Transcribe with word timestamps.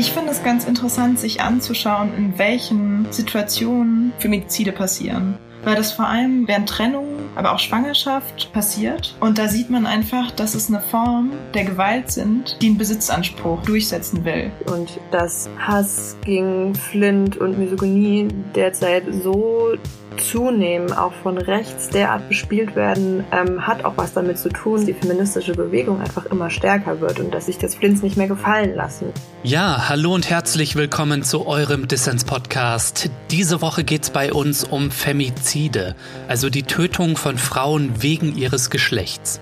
Ich 0.00 0.12
finde 0.12 0.30
es 0.30 0.42
ganz 0.42 0.64
interessant, 0.64 1.18
sich 1.20 1.42
anzuschauen, 1.42 2.14
in 2.16 2.38
welchen 2.38 3.12
Situationen 3.12 4.14
Femizide 4.18 4.72
passieren. 4.72 5.36
Weil 5.62 5.76
das 5.76 5.92
vor 5.92 6.06
allem 6.06 6.48
während 6.48 6.70
Trennung, 6.70 7.04
aber 7.34 7.52
auch 7.52 7.58
Schwangerschaft 7.58 8.52
passiert. 8.52 9.16
Und 9.20 9.38
da 9.38 9.48
sieht 9.48 9.70
man 9.70 9.86
einfach, 9.86 10.30
dass 10.30 10.54
es 10.54 10.68
eine 10.68 10.80
Form 10.80 11.32
der 11.54 11.64
Gewalt 11.64 12.10
sind, 12.10 12.56
die 12.60 12.68
einen 12.68 12.78
Besitzanspruch 12.78 13.62
durchsetzen 13.62 14.24
will. 14.24 14.50
Und 14.66 15.00
dass 15.10 15.48
Hass 15.58 16.16
gegen 16.24 16.74
Flint 16.74 17.36
und 17.36 17.58
Misogynie 17.58 18.28
derzeit 18.54 19.04
so 19.22 19.76
zunehmen, 20.16 20.92
auch 20.92 21.12
von 21.12 21.38
rechts 21.38 21.88
derart 21.88 22.28
bespielt 22.28 22.76
werden, 22.76 23.24
ähm, 23.32 23.66
hat 23.66 23.84
auch 23.84 23.94
was 23.96 24.12
damit 24.12 24.38
zu 24.38 24.48
tun, 24.48 24.76
dass 24.76 24.86
die 24.86 24.94
feministische 24.94 25.52
Bewegung 25.52 26.00
einfach 26.00 26.26
immer 26.26 26.50
stärker 26.50 27.00
wird 27.00 27.20
und 27.20 27.32
dass 27.32 27.46
sich 27.46 27.58
das 27.58 27.74
Flints 27.74 28.02
nicht 28.02 28.16
mehr 28.16 28.28
gefallen 28.28 28.74
lassen. 28.74 29.12
Ja, 29.42 29.88
hallo 29.88 30.14
und 30.14 30.28
herzlich 30.28 30.76
willkommen 30.76 31.22
zu 31.22 31.46
eurem 31.46 31.88
Dissens-Podcast. 31.88 33.10
Diese 33.30 33.62
Woche 33.62 33.84
geht 33.84 34.02
es 34.04 34.10
bei 34.10 34.32
uns 34.32 34.64
um 34.64 34.90
Femizide, 34.90 35.94
also 36.28 36.50
die 36.50 36.62
Tötung 36.62 37.16
von 37.16 37.29
Frauen 37.38 38.02
wegen 38.02 38.36
ihres 38.36 38.70
Geschlechts. 38.70 39.40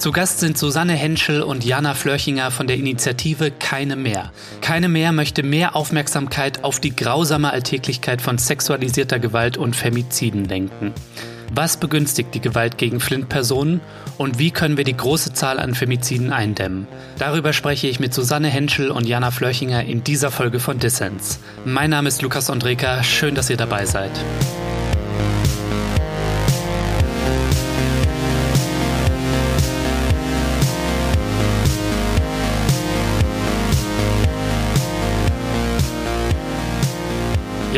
Zu 0.00 0.12
Gast 0.12 0.40
sind 0.40 0.56
Susanne 0.56 0.94
Henschel 0.94 1.42
und 1.42 1.62
Jana 1.62 1.92
Flörchinger 1.92 2.50
von 2.50 2.66
der 2.66 2.76
Initiative 2.76 3.50
Keine 3.50 3.96
mehr. 3.96 4.32
Keine 4.62 4.88
mehr 4.88 5.12
möchte 5.12 5.42
mehr 5.42 5.76
Aufmerksamkeit 5.76 6.64
auf 6.64 6.80
die 6.80 6.96
grausame 6.96 7.50
Alltäglichkeit 7.50 8.22
von 8.22 8.38
sexualisierter 8.38 9.18
Gewalt 9.18 9.58
und 9.58 9.76
Femiziden 9.76 10.46
lenken. 10.46 10.94
Was 11.52 11.76
begünstigt 11.76 12.34
die 12.34 12.40
Gewalt 12.40 12.78
gegen 12.78 13.00
Flint-Personen 13.00 13.80
und 14.18 14.38
wie 14.38 14.52
können 14.52 14.76
wir 14.76 14.84
die 14.84 14.96
große 14.96 15.32
Zahl 15.32 15.58
an 15.58 15.74
Femiziden 15.74 16.32
eindämmen? 16.32 16.86
Darüber 17.18 17.52
spreche 17.52 17.88
ich 17.88 18.00
mit 18.00 18.14
Susanne 18.14 18.48
Henschel 18.48 18.90
und 18.90 19.06
Jana 19.06 19.32
Flörchinger 19.32 19.84
in 19.84 20.04
dieser 20.04 20.30
Folge 20.30 20.60
von 20.60 20.78
Dissens. 20.78 21.40
Mein 21.64 21.90
Name 21.90 22.08
ist 22.08 22.22
Lukas 22.22 22.48
Andreka, 22.48 23.02
schön, 23.02 23.34
dass 23.34 23.50
ihr 23.50 23.56
dabei 23.56 23.84
seid. 23.84 24.12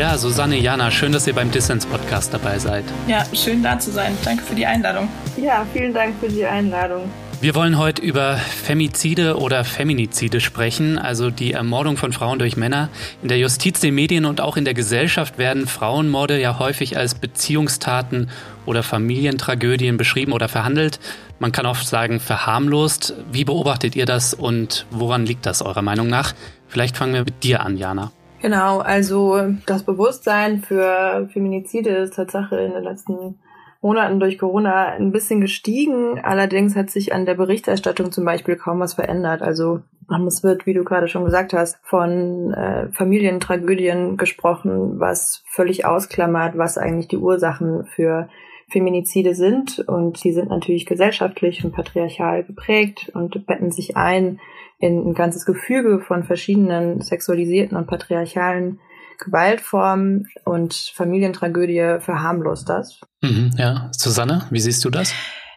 Ja, 0.03 0.17
Susanne, 0.17 0.57
Jana, 0.57 0.91
schön, 0.91 1.13
dass 1.13 1.27
ihr 1.27 1.33
beim 1.33 1.49
Dissens-Podcast 1.49 2.33
dabei 2.33 2.59
seid. 2.59 2.83
Ja, 3.07 3.23
schön 3.33 3.63
da 3.63 3.79
zu 3.79 3.89
sein. 3.89 4.17
Danke 4.25 4.43
für 4.43 4.53
die 4.53 4.65
Einladung. 4.65 5.07
Ja, 5.37 5.65
vielen 5.71 5.93
Dank 5.93 6.19
für 6.19 6.27
die 6.27 6.45
Einladung. 6.45 7.09
Wir 7.39 7.55
wollen 7.55 7.77
heute 7.77 8.01
über 8.01 8.35
Femizide 8.35 9.37
oder 9.37 9.63
Feminizide 9.63 10.41
sprechen, 10.41 10.99
also 10.99 11.29
die 11.29 11.53
Ermordung 11.53 11.95
von 11.95 12.11
Frauen 12.11 12.37
durch 12.37 12.57
Männer. 12.57 12.89
In 13.21 13.29
der 13.29 13.37
Justiz, 13.37 13.79
den 13.79 13.95
Medien 13.95 14.25
und 14.25 14.41
auch 14.41 14.57
in 14.57 14.65
der 14.65 14.73
Gesellschaft 14.73 15.37
werden 15.37 15.67
Frauenmorde 15.67 16.37
ja 16.37 16.59
häufig 16.59 16.97
als 16.97 17.15
Beziehungstaten 17.15 18.29
oder 18.65 18.83
Familientragödien 18.83 19.95
beschrieben 19.95 20.33
oder 20.33 20.49
verhandelt. 20.49 20.99
Man 21.39 21.53
kann 21.53 21.65
auch 21.65 21.77
sagen 21.77 22.19
verharmlost. 22.19 23.13
Wie 23.31 23.45
beobachtet 23.45 23.95
ihr 23.95 24.05
das 24.05 24.33
und 24.33 24.85
woran 24.91 25.25
liegt 25.25 25.45
das 25.45 25.61
eurer 25.61 25.81
Meinung 25.81 26.07
nach? 26.07 26.33
Vielleicht 26.67 26.97
fangen 26.97 27.13
wir 27.13 27.23
mit 27.23 27.45
dir 27.45 27.61
an, 27.61 27.77
Jana. 27.77 28.11
Genau, 28.43 28.79
also 28.79 29.39
das 29.65 29.83
Bewusstsein 29.83 30.59
für 30.59 31.29
Feminizide 31.31 31.91
ist 31.91 32.15
Tatsache 32.15 32.57
in 32.57 32.73
den 32.73 32.83
letzten 32.83 33.39
Monaten 33.81 34.19
durch 34.19 34.37
Corona 34.37 34.87
ein 34.87 35.13
bisschen 35.13 35.39
gestiegen. 35.39 36.19
Allerdings 36.21 36.75
hat 36.75 36.89
sich 36.89 37.13
an 37.13 37.25
der 37.25 37.35
Berichterstattung 37.35 38.11
zum 38.11 38.25
Beispiel 38.25 38.57
kaum 38.57 38.81
was 38.81 38.95
verändert. 38.95 39.41
Also 39.41 39.79
es 40.27 40.43
wird, 40.43 40.65
wie 40.65 40.73
du 40.73 40.83
gerade 40.83 41.07
schon 41.07 41.23
gesagt 41.23 41.53
hast, 41.53 41.79
von 41.83 42.53
äh, 42.53 42.91
Familientragödien 42.91 44.17
gesprochen, 44.17 44.99
was 44.99 45.45
völlig 45.47 45.85
ausklammert, 45.85 46.57
was 46.57 46.77
eigentlich 46.77 47.07
die 47.07 47.17
Ursachen 47.19 47.85
für 47.85 48.27
Feminizide 48.69 49.35
sind. 49.35 49.79
Und 49.87 50.21
die 50.21 50.33
sind 50.33 50.49
natürlich 50.49 50.85
gesellschaftlich 50.85 51.63
und 51.63 51.71
patriarchal 51.71 52.43
geprägt 52.43 53.09
und 53.13 53.45
betten 53.45 53.71
sich 53.71 53.95
ein 53.95 54.41
in 54.83 55.07
ein 55.07 55.13
ganzes 55.13 55.45
Gefüge 55.45 56.01
von 56.01 56.25
verschiedenen 56.25 56.99
sexualisierten 56.99 57.77
und 57.77 57.87
patriarchalen 57.87 58.79
Gewaltformen 59.17 60.27
und 60.43 60.73
Familientragödie 60.93 61.99
verharmlost 61.99 62.67
das. 62.67 62.99
Mhm, 63.21 63.51
ja, 63.57 63.89
Susanne, 63.97 64.45
wie 64.49 64.59
siehst 64.59 64.83
du 64.83 64.89
das? 64.89 65.13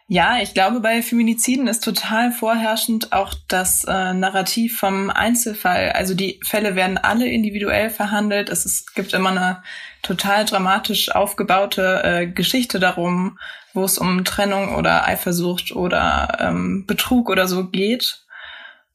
Ja, 0.07 0.39
ich 0.41 0.55
glaube, 0.55 0.79
bei 0.79 1.03
Feminiziden 1.03 1.67
ist 1.67 1.83
total 1.83 2.31
vorherrschend 2.31 3.13
auch 3.13 3.35
das 3.49 3.83
äh, 3.83 4.15
Narrativ 4.15 4.79
vom 4.79 5.11
Einzelfall. 5.11 5.91
Also 5.91 6.15
die 6.15 6.39
Fälle 6.45 6.77
werden 6.77 6.97
alle 6.97 7.27
individuell 7.27 7.91
verhandelt. 7.91 8.49
Es 8.49 8.65
ist, 8.65 8.95
gibt 8.95 9.13
immer 9.13 9.31
eine 9.31 9.63
total 10.03 10.45
dramatisch 10.45 11.11
aufgebaute 11.11 12.03
äh, 12.05 12.27
Geschichte 12.29 12.79
darum, 12.79 13.41
wo 13.75 13.83
es 13.83 13.99
um 13.99 14.25
Trennung 14.25 14.77
oder 14.77 15.05
Eifersucht 15.09 15.75
oder 15.75 16.39
ähm, 16.39 16.87
Betrug 16.87 17.29
oder 17.29 17.49
so 17.49 17.67
geht. 17.67 18.26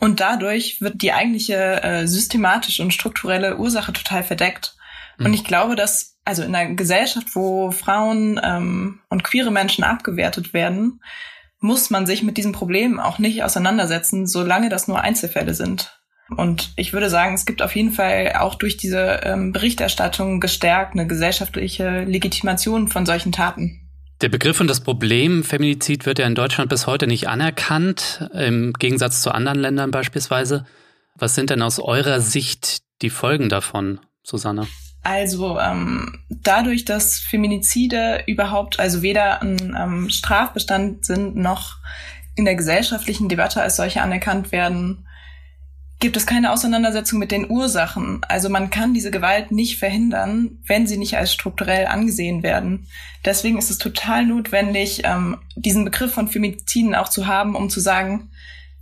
Und 0.02 0.20
dadurch 0.20 0.82
wird 0.82 1.04
die 1.04 1.14
eigentliche 1.14 1.84
äh, 1.84 2.08
systematische 2.08 2.82
und 2.82 2.92
strukturelle 2.92 3.58
Ursache 3.58 3.94
total 3.94 4.24
verdeckt. 4.24 4.76
Mhm. 5.18 5.28
Und 5.28 5.34
ich 5.36 5.44
glaube, 5.44 5.76
dass 5.76 6.18
also 6.26 6.42
in 6.42 6.56
einer 6.56 6.74
Gesellschaft, 6.74 7.28
wo 7.36 7.70
Frauen 7.70 8.42
ähm, 8.44 9.00
und 9.10 9.24
queere 9.24 9.52
Menschen 9.52 9.84
abgewertet 9.84 10.54
werden, 10.54 11.02
muss 11.60 11.92
man 11.92 12.08
sich 12.08 12.24
mit 12.24 12.38
diesem 12.38 12.52
Problem 12.52 13.00
auch 13.00 13.20
nicht 13.20 13.44
auseinandersetzen, 13.44 14.26
solange 14.26 14.70
das 14.70 14.88
nur 14.88 15.02
Einzelfälle 15.02 15.54
sind. 15.54 16.00
Und 16.36 16.74
ich 16.78 16.94
würde 16.94 17.10
sagen, 17.10 17.36
es 17.36 17.46
gibt 17.46 17.62
auf 17.62 17.76
jeden 17.76 17.92
Fall 17.92 18.34
auch 18.40 18.56
durch 18.56 18.78
diese 18.78 19.22
ähm, 19.24 19.52
Berichterstattung 19.52 20.40
gestärkt 20.40 20.94
eine 20.94 21.06
gesellschaftliche 21.06 22.06
Legitimation 22.06 22.88
von 22.88 23.06
solchen 23.06 23.32
Taten. 23.32 23.81
Der 24.22 24.30
Begriff 24.30 24.62
und 24.62 24.68
das 24.68 24.82
Problem 24.82 25.44
Feminizid 25.44 26.06
wird 26.06 26.20
ja 26.20 26.28
in 26.28 26.36
Deutschland 26.36 26.70
bis 26.70 26.86
heute 26.86 27.08
nicht 27.08 27.28
anerkannt, 27.28 28.30
im 28.36 28.72
Gegensatz 28.74 29.24
zu 29.24 29.32
anderen 29.32 29.58
Ländern 29.58 29.90
beispielsweise. 29.90 30.64
Was 31.16 31.34
sind 31.34 31.50
denn 31.50 31.64
aus 31.64 31.80
eurer 31.80 32.22
Sicht 32.22 32.84
die 33.02 33.10
Folgen 33.10 33.50
davon, 33.50 34.00
Susanne? 34.22 34.68
Also 35.02 35.60
ähm, 35.60 36.20
dadurch, 36.30 36.86
dass 36.86 37.18
Feminizide 37.20 38.24
überhaupt 38.28 38.80
also 38.80 39.02
weder 39.02 39.42
ein 39.42 39.76
ähm, 39.76 40.10
Strafbestand 40.12 41.04
sind 41.04 41.36
noch 41.36 41.78
in 42.36 42.46
der 42.46 42.56
gesellschaftlichen 42.56 43.28
Debatte 43.28 43.60
als 43.64 43.76
solche 43.76 44.04
anerkannt 44.04 44.52
werden, 44.52 45.08
gibt 46.02 46.18
es 46.18 46.26
keine 46.26 46.52
Auseinandersetzung 46.52 47.20
mit 47.20 47.32
den 47.32 47.50
Ursachen. 47.50 48.22
Also 48.28 48.50
man 48.50 48.72
kann 48.72 48.94
diese 48.94 49.12
Gewalt 49.12 49.52
nicht 49.52 49.78
verhindern, 49.78 50.60
wenn 50.66 50.88
sie 50.88 50.98
nicht 50.98 51.16
als 51.16 51.32
strukturell 51.32 51.86
angesehen 51.86 52.44
werden. 52.44 52.88
Deswegen 53.24 53.60
ist 53.60 53.70
es 53.70 53.78
total 53.78 54.26
notwendig, 54.26 55.04
ähm, 55.06 55.38
diesen 55.56 55.86
Begriff 55.86 56.12
von 56.12 56.28
Femiziden 56.28 56.96
auch 56.96 57.08
zu 57.08 57.28
haben, 57.28 57.56
um 57.56 57.70
zu 57.70 57.80
sagen, 57.80 58.32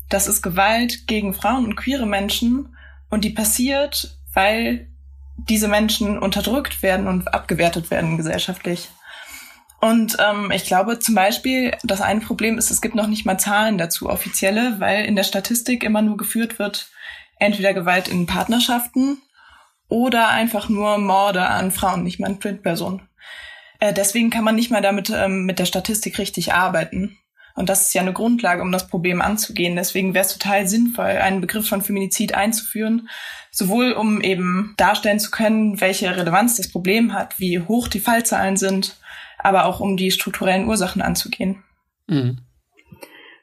das 0.08 0.28
ist 0.28 0.42
Gewalt 0.42 1.08
gegen 1.08 1.34
Frauen 1.34 1.66
und 1.66 1.76
queere 1.76 2.08
Menschen 2.08 2.76
und 3.10 3.26
die 3.26 3.32
passiert, 3.32 4.18
weil 4.34 4.88
diese 5.36 5.68
Menschen 5.68 6.18
unterdrückt 6.18 6.82
werden 6.82 7.08
und 7.08 7.34
abgewertet 7.34 7.92
werden 7.92 8.18
gesellschaftlich. 8.18 8.90
Und 9.82 10.18
ähm, 10.20 10.52
ich 10.52 10.66
glaube 10.66 11.00
zum 11.00 11.16
Beispiel, 11.16 11.76
das 11.84 12.02
eine 12.02 12.22
Problem 12.22 12.58
ist, 12.58 12.72
es 12.72 12.82
gibt 12.82 12.96
noch 12.96 13.08
nicht 13.08 13.26
mal 13.26 13.38
Zahlen 13.38 13.78
dazu, 13.78 14.10
offizielle, 14.10 14.80
weil 14.80 15.06
in 15.06 15.16
der 15.16 15.24
Statistik 15.24 15.84
immer 15.84 16.02
nur 16.02 16.18
geführt 16.18 16.60
wird, 16.60 16.90
entweder 17.40 17.74
Gewalt 17.74 18.08
in 18.08 18.26
Partnerschaften 18.26 19.22
oder 19.88 20.30
einfach 20.30 20.70
nur 20.70 20.98
Morde 20.98 21.48
an 21.48 21.72
Frauen, 21.72 22.04
nicht 22.04 22.20
mal 22.20 22.28
an 22.28 22.40
Printpersonen. 22.40 23.02
Äh, 23.80 23.94
deswegen 23.94 24.30
kann 24.30 24.44
man 24.44 24.56
nicht 24.56 24.72
mal 24.72 24.82
damit 24.82 25.10
ähm, 25.10 25.46
mit 25.46 25.60
der 25.60 25.66
Statistik 25.66 26.20
richtig 26.20 26.54
arbeiten. 26.54 27.18
Und 27.56 27.68
das 27.68 27.88
ist 27.88 27.94
ja 27.94 28.02
eine 28.02 28.14
Grundlage, 28.14 28.62
um 28.62 28.72
das 28.72 28.88
Problem 28.88 29.22
anzugehen. 29.22 29.76
Deswegen 29.76 30.14
wäre 30.14 30.24
es 30.24 30.32
total 30.32 30.68
sinnvoll, 30.68 31.06
einen 31.06 31.42
Begriff 31.42 31.68
von 31.68 31.82
Feminizid 31.82 32.34
einzuführen, 32.34 33.10
sowohl 33.52 33.92
um 33.94 34.22
eben 34.22 34.76
darstellen 34.78 35.20
zu 35.20 35.32
können, 35.32 35.82
welche 35.82 36.16
Relevanz 36.16 36.56
das 36.56 36.72
Problem 36.72 37.14
hat, 37.14 37.40
wie 37.40 37.60
hoch 37.60 37.88
die 37.88 38.00
Fallzahlen 38.00 38.56
sind, 38.56 38.98
aber 39.40 39.66
auch 39.66 39.80
um 39.80 39.98
die 39.98 40.12
strukturellen 40.12 40.68
Ursachen 40.68 41.02
anzugehen. 41.02 41.64
Mhm. 42.08 42.38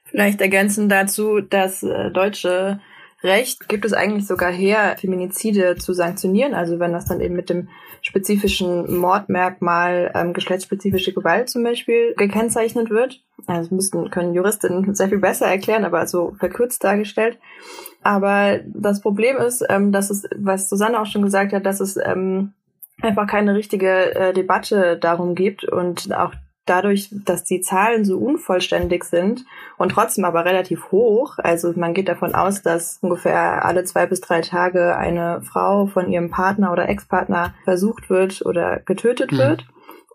Vielleicht 0.05 0.41
ergänzen 0.41 0.89
dazu, 0.89 1.41
dass 1.41 1.83
äh, 1.83 2.11
deutsche 2.11 2.81
Recht 3.23 3.69
gibt 3.69 3.85
es 3.85 3.93
eigentlich 3.93 4.27
sogar 4.27 4.53
her, 4.53 4.97
Feminizide 5.01 5.77
zu 5.77 5.95
sanktionieren. 5.95 6.55
Also 6.55 6.79
wenn 6.79 6.93
das 6.93 7.07
dann 7.07 7.21
eben 7.21 7.35
mit 7.35 7.49
dem 7.49 7.69
spezifischen 8.03 8.99
Mordmerkmal 8.99 10.13
ähm, 10.15 10.33
geschlechtsspezifische 10.33 11.13
Gewalt 11.13 11.49
zum 11.49 11.65
Beispiel 11.65 12.15
gekennzeichnet 12.17 12.91
wird. 12.91 13.23
Also 13.47 13.75
müssten, 13.75 14.11
können 14.11 14.35
Juristinnen 14.35 14.95
sehr 14.95 15.09
viel 15.09 15.19
besser 15.19 15.47
erklären, 15.47 15.85
aber 15.85 16.07
so 16.07 16.35
verkürzt 16.39 16.85
dargestellt. 16.85 17.39
Aber 18.03 18.61
das 18.67 19.01
Problem 19.01 19.39
ist, 19.39 19.65
ähm, 19.69 19.93
dass 19.93 20.11
es, 20.11 20.29
was 20.37 20.69
Susanne 20.69 21.01
auch 21.01 21.07
schon 21.07 21.23
gesagt 21.23 21.53
hat, 21.53 21.67
dass 21.67 21.81
es 21.81 21.97
ähm, 21.97 22.53
einfach 23.01 23.27
keine 23.27 23.55
richtige 23.55 24.15
äh, 24.15 24.33
Debatte 24.33 24.99
darum 24.99 25.35
gibt 25.35 25.65
und 25.65 26.15
auch 26.15 26.33
dadurch, 26.67 27.11
dass 27.13 27.45
die 27.45 27.61
Zahlen 27.61 28.05
so 28.05 28.19
unvollständig 28.19 29.05
sind 29.05 29.45
und 29.79 29.91
trotzdem 29.91 30.25
aber 30.25 30.45
relativ 30.45 30.91
hoch, 30.91 31.39
also 31.39 31.73
man 31.77 31.95
geht 31.95 32.09
davon 32.09 32.35
aus, 32.35 32.63
dass 32.63 32.99
ungefähr 33.01 33.65
alle 33.65 33.85
zwei 33.85 34.07
bis 34.07 34.21
drei 34.21 34.41
Tage 34.41 34.97
eine 34.97 35.41
Frau 35.43 35.87
von 35.87 36.11
ihrem 36.11 36.31
Partner 36.31 36.73
oder 36.73 36.89
Ex-Partner 36.89 37.55
versucht 37.65 38.11
wird 38.11 38.45
oder 38.45 38.81
getötet 38.81 39.33
mhm. 39.33 39.39
wird. 39.39 39.67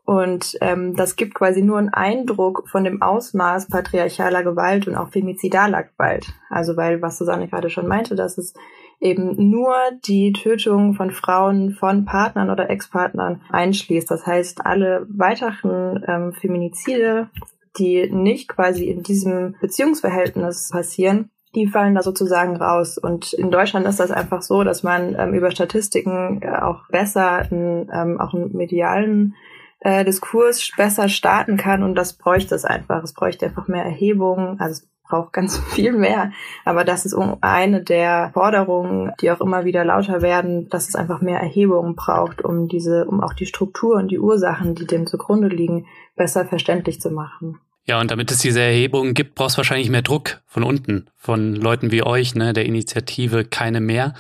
Und 0.04 0.58
ähm, 0.62 0.96
das 0.96 1.16
gibt 1.16 1.36
quasi 1.36 1.62
nur 1.62 1.78
einen 1.78 1.94
Eindruck 1.94 2.68
von 2.68 2.84
dem 2.84 3.02
Ausmaß 3.02 3.68
patriarchaler 3.68 4.44
Gewalt 4.44 4.88
und 4.88 4.96
auch 4.96 5.10
femizidaler 5.10 5.84
Gewalt. 5.84 6.34
Also 6.50 6.76
weil, 6.76 7.02
was 7.02 7.18
Susanne 7.18 7.48
gerade 7.48 7.70
schon 7.70 7.88
meinte, 7.88 8.16
dass 8.16 8.38
es 8.38 8.54
eben 9.02 9.50
nur 9.50 9.74
die 10.06 10.32
Tötung 10.32 10.94
von 10.94 11.12
Frauen 11.12 11.72
von 11.72 12.06
Partnern 12.06 12.50
oder 12.50 12.70
Ex-Partnern 12.70 13.42
einschließt. 13.50 14.10
Das 14.10 14.26
heißt, 14.26 14.66
alle 14.66 15.06
weiteren 15.10 16.04
ähm, 16.08 16.34
Feminizide, 16.34 17.30
die 17.78 18.10
nicht 18.12 18.48
quasi 18.48 18.86
in 18.86 19.02
diesem 19.02 19.56
Beziehungsverhältnis 19.60 20.70
passieren, 20.72 21.32
die 21.56 21.68
fallen 21.68 21.96
da 21.96 22.04
sozusagen 22.04 22.56
raus. 22.56 22.98
Und 22.98 23.34
in 23.34 23.52
Deutschland 23.52 23.88
ist 23.88 24.00
das 24.00 24.12
einfach 24.12 24.42
so, 24.42 24.64
dass 24.64 24.84
man 24.84 25.16
ähm, 25.18 25.34
über 25.34 25.52
Statistiken 25.52 26.42
äh, 26.42 26.50
auch 26.50 26.88
besser 26.90 27.52
in, 27.52 27.90
ähm, 27.94 28.20
auch 28.22 28.34
einen 28.34 28.56
medialen 28.56 29.36
äh, 29.80 30.06
Diskurs 30.06 30.72
besser 30.78 31.10
starten 31.10 31.58
kann 31.58 31.82
und 31.84 31.96
das 31.96 32.14
bräuchte 32.14 32.56
es 32.56 32.66
einfach. 32.66 33.04
Es 33.04 33.14
bräuchte 33.14 33.48
einfach 33.48 33.68
mehr 33.68 33.84
Erhebung, 33.84 34.60
also 34.60 34.84
braucht 35.12 35.34
ganz 35.34 35.60
viel 35.74 35.92
mehr. 35.92 36.32
Aber 36.66 36.84
das 36.84 37.06
ist 37.06 37.16
eine 37.42 37.84
der 37.84 38.32
Forderungen, 38.34 39.12
die 39.22 39.30
auch 39.30 39.42
immer 39.42 39.66
wieder 39.66 39.86
lauter 39.86 40.22
werden, 40.22 40.70
dass 40.70 40.88
es 40.90 40.96
einfach 40.96 41.22
mehr 41.22 41.40
Erhebungen 41.40 41.96
braucht, 41.96 42.42
um 42.42 42.68
diese, 42.68 43.06
um 43.06 43.22
auch 43.22 43.34
die 43.34 43.46
Struktur 43.46 43.98
und 43.98 44.10
die 44.10 44.20
Ursachen, 44.20 44.74
die 44.74 44.88
dem 44.88 45.06
zugrunde 45.06 45.50
liegen, 45.50 45.86
besser 46.16 46.46
verständlich 46.46 47.00
zu 47.00 47.12
machen. 47.12 47.60
Ja, 47.86 48.00
und 48.00 48.12
damit 48.12 48.32
es 48.32 48.40
diese 48.40 48.62
Erhebungen 48.62 49.14
gibt, 49.14 49.36
brauchst 49.36 49.56
du 49.56 49.58
wahrscheinlich 49.58 49.90
mehr 49.90 50.04
Druck 50.04 50.42
von 50.46 50.64
unten, 50.64 51.08
von 51.18 51.56
Leuten 51.56 51.92
wie 51.92 52.04
euch, 52.04 52.36
ne, 52.36 52.54
der 52.54 52.66
Initiative 52.66 53.44
Keine 53.44 53.82
mehr 53.82 54.14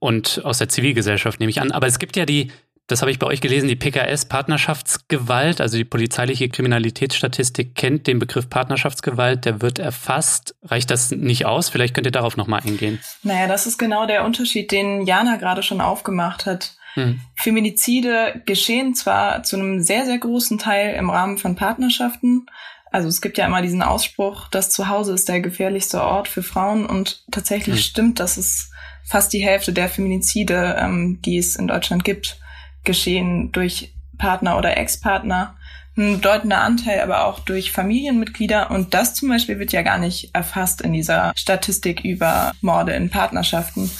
und 0.00 0.42
aus 0.44 0.58
der 0.58 0.68
Zivilgesellschaft 0.68 1.40
nehme 1.40 1.50
ich 1.50 1.60
an. 1.60 1.72
Aber 1.72 1.86
es 1.86 1.98
gibt 1.98 2.16
ja 2.16 2.26
die 2.26 2.52
das 2.86 3.00
habe 3.00 3.10
ich 3.10 3.18
bei 3.18 3.26
euch 3.26 3.40
gelesen, 3.40 3.68
die 3.68 3.74
PKS 3.74 4.26
Partnerschaftsgewalt, 4.26 5.60
also 5.60 5.76
die 5.76 5.84
polizeiliche 5.84 6.48
Kriminalitätsstatistik 6.48 7.74
kennt 7.74 8.06
den 8.06 8.20
Begriff 8.20 8.48
Partnerschaftsgewalt, 8.48 9.44
der 9.44 9.60
wird 9.60 9.80
erfasst. 9.80 10.54
Reicht 10.62 10.90
das 10.90 11.10
nicht 11.10 11.46
aus? 11.46 11.68
Vielleicht 11.68 11.94
könnt 11.94 12.06
ihr 12.06 12.12
darauf 12.12 12.36
nochmal 12.36 12.62
eingehen. 12.64 13.00
Naja, 13.22 13.48
das 13.48 13.66
ist 13.66 13.78
genau 13.78 14.06
der 14.06 14.24
Unterschied, 14.24 14.70
den 14.70 15.02
Jana 15.02 15.36
gerade 15.36 15.64
schon 15.64 15.80
aufgemacht 15.80 16.46
hat. 16.46 16.76
Hm. 16.94 17.20
Feminizide 17.34 18.42
geschehen 18.46 18.94
zwar 18.94 19.42
zu 19.42 19.56
einem 19.56 19.82
sehr, 19.82 20.06
sehr 20.06 20.18
großen 20.18 20.58
Teil 20.58 20.94
im 20.94 21.10
Rahmen 21.10 21.38
von 21.38 21.56
Partnerschaften. 21.56 22.46
Also 22.92 23.08
es 23.08 23.20
gibt 23.20 23.36
ja 23.36 23.46
immer 23.46 23.62
diesen 23.62 23.82
Ausspruch, 23.82 24.48
das 24.48 24.70
Zuhause 24.70 25.12
ist 25.12 25.28
der 25.28 25.40
gefährlichste 25.40 26.02
Ort 26.02 26.28
für 26.28 26.44
Frauen 26.44 26.86
und 26.86 27.24
tatsächlich 27.32 27.76
hm. 27.76 27.82
stimmt, 27.82 28.20
dass 28.20 28.36
es 28.36 28.70
fast 29.04 29.32
die 29.32 29.44
Hälfte 29.44 29.72
der 29.72 29.88
Feminizide, 29.88 30.76
ähm, 30.78 31.20
die 31.22 31.38
es 31.38 31.56
in 31.56 31.66
Deutschland 31.66 32.04
gibt, 32.04 32.38
geschehen 32.86 33.52
durch 33.52 33.92
Partner 34.16 34.56
oder 34.56 34.76
Ex-Partner, 34.78 35.56
ein 35.96 36.16
bedeutender 36.16 36.60
Anteil 36.60 37.00
aber 37.00 37.26
auch 37.26 37.40
durch 37.40 37.72
Familienmitglieder. 37.72 38.70
Und 38.70 38.94
das 38.94 39.14
zum 39.14 39.28
Beispiel 39.28 39.58
wird 39.58 39.72
ja 39.72 39.82
gar 39.82 39.98
nicht 39.98 40.34
erfasst 40.34 40.82
in 40.82 40.92
dieser 40.92 41.32
Statistik 41.36 42.04
über 42.04 42.52
Morde 42.60 42.92
in 42.92 43.10
Partnerschaften. 43.10 43.90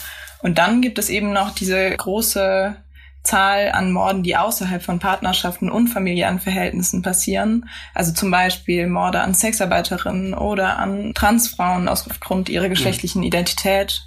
Und 0.43 0.59
dann 0.59 0.83
gibt 0.83 0.99
es 0.99 1.09
eben 1.09 1.33
noch 1.33 1.55
diese 1.55 1.91
große 1.97 2.77
Zahl 3.23 3.73
an 3.73 3.93
Morden, 3.93 4.23
die 4.23 4.37
außerhalb 4.37 4.83
von 4.83 4.99
Partnerschaften 4.99 5.71
und 5.71 5.88
familiären 5.88 6.38
Verhältnissen 6.38 7.03
passieren. 7.03 7.69
Also 7.94 8.12
zum 8.12 8.31
Beispiel 8.31 8.87
Morde 8.87 9.21
an 9.21 9.35
Sexarbeiterinnen 9.35 10.35
oder 10.35 10.79
an 10.79 11.12
Transfrauen 11.15 11.88
aufgrund 11.88 12.49
ihrer 12.49 12.69
geschlechtlichen 12.69 13.23
Identität 13.23 14.03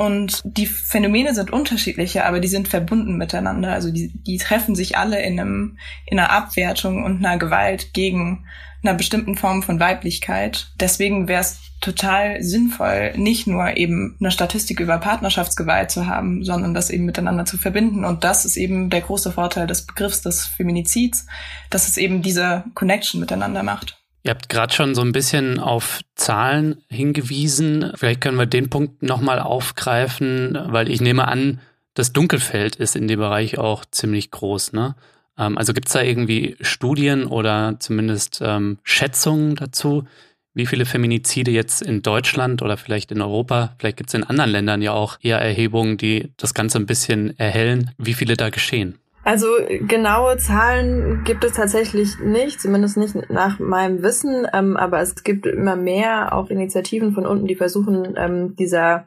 und 0.00 0.40
die 0.44 0.64
Phänomene 0.64 1.34
sind 1.34 1.52
unterschiedliche, 1.52 2.24
aber 2.24 2.40
die 2.40 2.48
sind 2.48 2.68
verbunden 2.68 3.18
miteinander. 3.18 3.74
Also 3.74 3.90
die, 3.90 4.10
die 4.14 4.38
treffen 4.38 4.74
sich 4.74 4.96
alle 4.96 5.20
in, 5.20 5.38
einem, 5.38 5.76
in 6.06 6.18
einer 6.18 6.30
Abwertung 6.30 7.04
und 7.04 7.18
einer 7.18 7.36
Gewalt 7.36 7.92
gegen 7.92 8.46
einer 8.82 8.94
bestimmten 8.94 9.36
Form 9.36 9.62
von 9.62 9.78
Weiblichkeit. 9.78 10.72
Deswegen 10.80 11.28
wäre 11.28 11.42
es 11.42 11.60
total 11.82 12.42
sinnvoll, 12.42 13.12
nicht 13.16 13.46
nur 13.46 13.76
eben 13.76 14.16
eine 14.20 14.30
Statistik 14.30 14.80
über 14.80 14.96
Partnerschaftsgewalt 14.96 15.90
zu 15.90 16.06
haben, 16.06 16.44
sondern 16.44 16.72
das 16.72 16.88
eben 16.88 17.04
miteinander 17.04 17.44
zu 17.44 17.58
verbinden. 17.58 18.06
Und 18.06 18.24
das 18.24 18.46
ist 18.46 18.56
eben 18.56 18.88
der 18.88 19.02
große 19.02 19.32
Vorteil 19.32 19.66
des 19.66 19.84
Begriffs 19.84 20.22
des 20.22 20.46
Feminizids, 20.46 21.26
dass 21.68 21.86
es 21.86 21.98
eben 21.98 22.22
diese 22.22 22.64
Connection 22.72 23.20
miteinander 23.20 23.62
macht. 23.62 23.99
Ihr 24.22 24.30
habt 24.30 24.48
gerade 24.48 24.72
schon 24.72 24.94
so 24.94 25.00
ein 25.00 25.12
bisschen 25.12 25.58
auf 25.58 26.00
Zahlen 26.14 26.82
hingewiesen. 26.90 27.92
Vielleicht 27.94 28.20
können 28.20 28.36
wir 28.36 28.46
den 28.46 28.68
Punkt 28.68 29.02
nochmal 29.02 29.38
aufgreifen, 29.38 30.58
weil 30.66 30.90
ich 30.90 31.00
nehme 31.00 31.26
an, 31.26 31.60
das 31.94 32.12
Dunkelfeld 32.12 32.76
ist 32.76 32.96
in 32.96 33.08
dem 33.08 33.18
Bereich 33.18 33.58
auch 33.58 33.84
ziemlich 33.90 34.30
groß. 34.30 34.72
Ne? 34.72 34.94
Ähm, 35.38 35.56
also 35.56 35.72
gibt 35.72 35.88
es 35.88 35.94
da 35.94 36.02
irgendwie 36.02 36.56
Studien 36.60 37.24
oder 37.26 37.76
zumindest 37.78 38.40
ähm, 38.44 38.78
Schätzungen 38.82 39.56
dazu, 39.56 40.04
wie 40.52 40.66
viele 40.66 40.84
Feminizide 40.84 41.50
jetzt 41.50 41.80
in 41.80 42.02
Deutschland 42.02 42.60
oder 42.60 42.76
vielleicht 42.76 43.12
in 43.12 43.22
Europa, 43.22 43.74
vielleicht 43.78 43.96
gibt 43.96 44.10
es 44.10 44.14
in 44.14 44.24
anderen 44.24 44.50
Ländern 44.50 44.82
ja 44.82 44.92
auch 44.92 45.18
eher 45.22 45.38
Erhebungen, 45.38 45.96
die 45.96 46.32
das 46.36 46.54
Ganze 46.54 46.78
ein 46.78 46.86
bisschen 46.86 47.38
erhellen, 47.38 47.92
wie 47.98 48.14
viele 48.14 48.36
da 48.36 48.50
geschehen? 48.50 48.98
Also 49.30 49.46
genaue 49.86 50.38
Zahlen 50.38 51.22
gibt 51.22 51.44
es 51.44 51.52
tatsächlich 51.52 52.18
nicht, 52.18 52.60
zumindest 52.60 52.96
nicht 52.96 53.30
nach 53.30 53.60
meinem 53.60 54.02
Wissen, 54.02 54.44
ähm, 54.52 54.76
aber 54.76 54.98
es 54.98 55.22
gibt 55.22 55.46
immer 55.46 55.76
mehr 55.76 56.34
auch 56.34 56.50
Initiativen 56.50 57.12
von 57.12 57.26
unten, 57.26 57.46
die 57.46 57.54
versuchen, 57.54 58.16
ähm, 58.16 58.56
dieser 58.56 59.06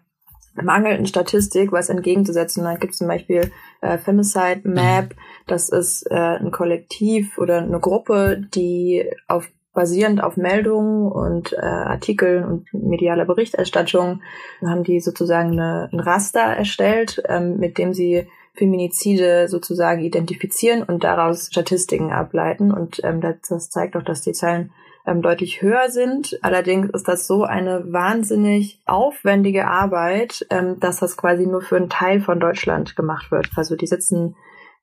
mangelnden 0.56 1.08
Statistik 1.08 1.74
was 1.74 1.90
entgegenzusetzen. 1.90 2.64
Da 2.64 2.76
gibt 2.76 2.94
es 2.94 3.00
zum 3.00 3.10
Beispiel 3.10 3.52
äh, 3.82 3.98
Femicide 3.98 4.62
Map, 4.64 5.14
das 5.46 5.68
ist 5.68 6.10
äh, 6.10 6.16
ein 6.16 6.52
Kollektiv 6.52 7.38
oder 7.38 7.58
eine 7.58 7.82
Gruppe, 7.82 8.48
die 8.56 9.04
auf 9.28 9.52
basierend 9.74 10.24
auf 10.24 10.38
Meldungen 10.38 11.12
und 11.12 11.52
äh, 11.52 11.66
Artikeln 11.66 12.46
und 12.46 12.74
medialer 12.74 13.26
Berichterstattung 13.26 14.22
haben 14.66 14.84
die 14.84 15.02
sozusagen 15.02 15.52
eine, 15.60 15.90
ein 15.92 16.00
Raster 16.00 16.40
erstellt, 16.40 17.22
ähm, 17.28 17.58
mit 17.58 17.78
dem 17.78 17.94
sie 17.94 18.30
Feminizide 18.56 19.48
sozusagen 19.48 20.02
identifizieren 20.02 20.84
und 20.84 21.04
daraus 21.04 21.48
Statistiken 21.48 22.12
ableiten. 22.12 22.72
Und 22.72 23.04
ähm, 23.04 23.22
das, 23.22 23.36
das 23.50 23.70
zeigt 23.70 23.96
auch, 23.96 24.04
dass 24.04 24.22
die 24.22 24.34
Zahlen 24.34 24.72
ähm, 25.06 25.22
deutlich 25.22 25.62
höher 25.62 25.90
sind. 25.90 26.38
Allerdings 26.42 26.90
ist 26.92 27.08
das 27.08 27.28
so 27.28 27.44
eine 27.44 27.92
wahnsinnig 27.92 28.80
aufwendige 28.86 29.68
Arbeit, 29.68 30.46
ähm, 30.50 30.80
dass 30.80 31.00
das 31.00 31.18
quasi 31.18 31.48
nur 31.48 31.62
für 31.62 31.78
einen 31.78 31.90
Teil 31.90 32.22
von 32.22 32.40
Deutschland 32.40 32.96
gemacht 32.96 33.32
wird. 33.32 33.50
Also 33.56 33.76
die 33.76 33.88
sitzen 33.88 34.36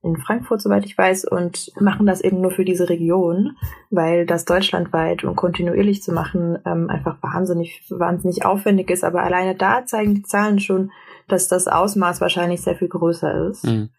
in 0.02 0.16
Frankfurt, 0.16 0.62
soweit 0.62 0.86
ich 0.86 0.96
weiß, 0.96 1.26
und 1.26 1.72
machen 1.78 2.06
das 2.06 2.22
eben 2.22 2.40
nur 2.40 2.50
für 2.50 2.64
diese 2.64 2.88
Region, 2.88 3.56
weil 3.90 4.24
das 4.24 4.46
deutschlandweit 4.46 5.24
und 5.24 5.36
kontinuierlich 5.36 6.02
zu 6.02 6.12
machen 6.12 6.58
ähm, 6.64 6.88
einfach 6.88 7.18
wahnsinnig, 7.22 7.82
wahnsinnig 7.90 8.46
aufwendig 8.46 8.90
ist. 8.90 9.04
Aber 9.04 9.22
alleine 9.22 9.54
da 9.54 9.84
zeigen 9.84 10.14
die 10.14 10.22
Zahlen 10.22 10.58
schon, 10.58 10.90
dass 11.32 11.48
das 11.48 11.68
Ausmaß 11.68 12.20
wahrscheinlich 12.20 12.62
sehr 12.62 12.76
viel 12.76 12.88
größer 12.88 13.48
ist. 13.48 13.64
Mhm. 13.64 13.90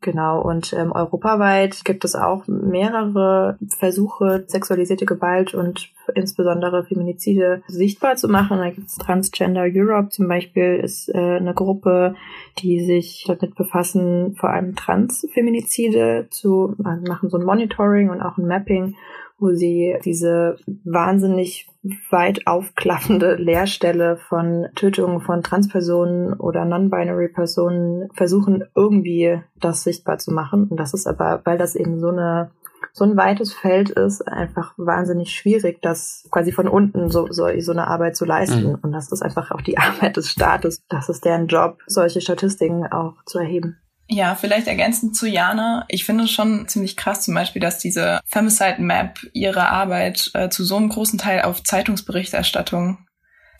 Genau, 0.00 0.40
und 0.40 0.72
ähm, 0.74 0.92
europaweit 0.92 1.84
gibt 1.84 2.04
es 2.04 2.14
auch 2.14 2.46
mehrere 2.46 3.58
Versuche, 3.78 4.44
sexualisierte 4.46 5.06
Gewalt 5.06 5.54
und 5.54 5.90
insbesondere 6.14 6.84
Feminizide 6.84 7.62
sichtbar 7.66 8.14
zu 8.14 8.28
machen. 8.28 8.58
Da 8.58 8.70
gibt 8.70 8.86
es 8.86 8.94
Transgender 8.94 9.64
Europe 9.66 10.10
zum 10.10 10.28
Beispiel, 10.28 10.76
ist 10.76 11.08
äh, 11.08 11.18
eine 11.18 11.52
Gruppe, 11.52 12.14
die 12.58 12.84
sich 12.84 13.24
damit 13.26 13.56
befassen, 13.56 14.36
vor 14.36 14.50
allem 14.50 14.76
Transfeminizide 14.76 16.28
zu 16.30 16.76
machen, 16.78 17.28
so 17.28 17.36
ein 17.36 17.44
Monitoring 17.44 18.10
und 18.10 18.22
auch 18.22 18.38
ein 18.38 18.46
Mapping 18.46 18.94
wo 19.38 19.52
sie 19.52 19.96
diese 20.04 20.56
wahnsinnig 20.84 21.68
weit 22.10 22.46
aufklaffende 22.46 23.36
Leerstelle 23.36 24.16
von 24.16 24.66
Tötungen 24.74 25.20
von 25.20 25.42
Transpersonen 25.42 26.34
oder 26.34 26.64
non-binary 26.64 27.28
Personen 27.28 28.08
versuchen 28.14 28.64
irgendwie 28.74 29.40
das 29.60 29.84
sichtbar 29.84 30.18
zu 30.18 30.32
machen. 30.32 30.66
Und 30.68 30.78
das 30.78 30.92
ist 30.92 31.06
aber, 31.06 31.40
weil 31.44 31.56
das 31.56 31.76
eben 31.76 32.00
so 32.00 32.08
eine 32.08 32.50
so 32.92 33.04
ein 33.04 33.16
weites 33.16 33.52
Feld 33.52 33.90
ist, 33.90 34.26
einfach 34.26 34.74
wahnsinnig 34.76 35.30
schwierig, 35.30 35.80
das 35.82 36.26
quasi 36.30 36.52
von 36.52 36.68
unten 36.68 37.10
so, 37.10 37.26
so, 37.30 37.46
so 37.58 37.72
eine 37.72 37.86
Arbeit 37.88 38.16
zu 38.16 38.24
leisten. 38.24 38.70
Mhm. 38.70 38.78
Und 38.82 38.92
das 38.92 39.12
ist 39.12 39.22
einfach 39.22 39.50
auch 39.50 39.60
die 39.60 39.78
Arbeit 39.78 40.16
des 40.16 40.30
Staates. 40.30 40.82
Das 40.88 41.08
ist 41.08 41.24
deren 41.24 41.46
Job, 41.46 41.78
solche 41.86 42.20
Statistiken 42.20 42.86
auch 42.86 43.14
zu 43.24 43.38
erheben. 43.38 43.78
Ja, 44.10 44.34
vielleicht 44.34 44.66
ergänzend 44.66 45.16
zu 45.16 45.26
Jana. 45.26 45.84
Ich 45.88 46.06
finde 46.06 46.24
es 46.24 46.30
schon 46.30 46.66
ziemlich 46.66 46.96
krass 46.96 47.22
zum 47.22 47.34
Beispiel, 47.34 47.60
dass 47.60 47.78
diese 47.78 48.20
Femicide 48.24 48.80
Map 48.80 49.18
ihre 49.34 49.68
Arbeit 49.68 50.30
äh, 50.32 50.48
zu 50.48 50.64
so 50.64 50.76
einem 50.76 50.88
großen 50.88 51.18
Teil 51.18 51.42
auf 51.42 51.62
Zeitungsberichterstattung, 51.62 53.06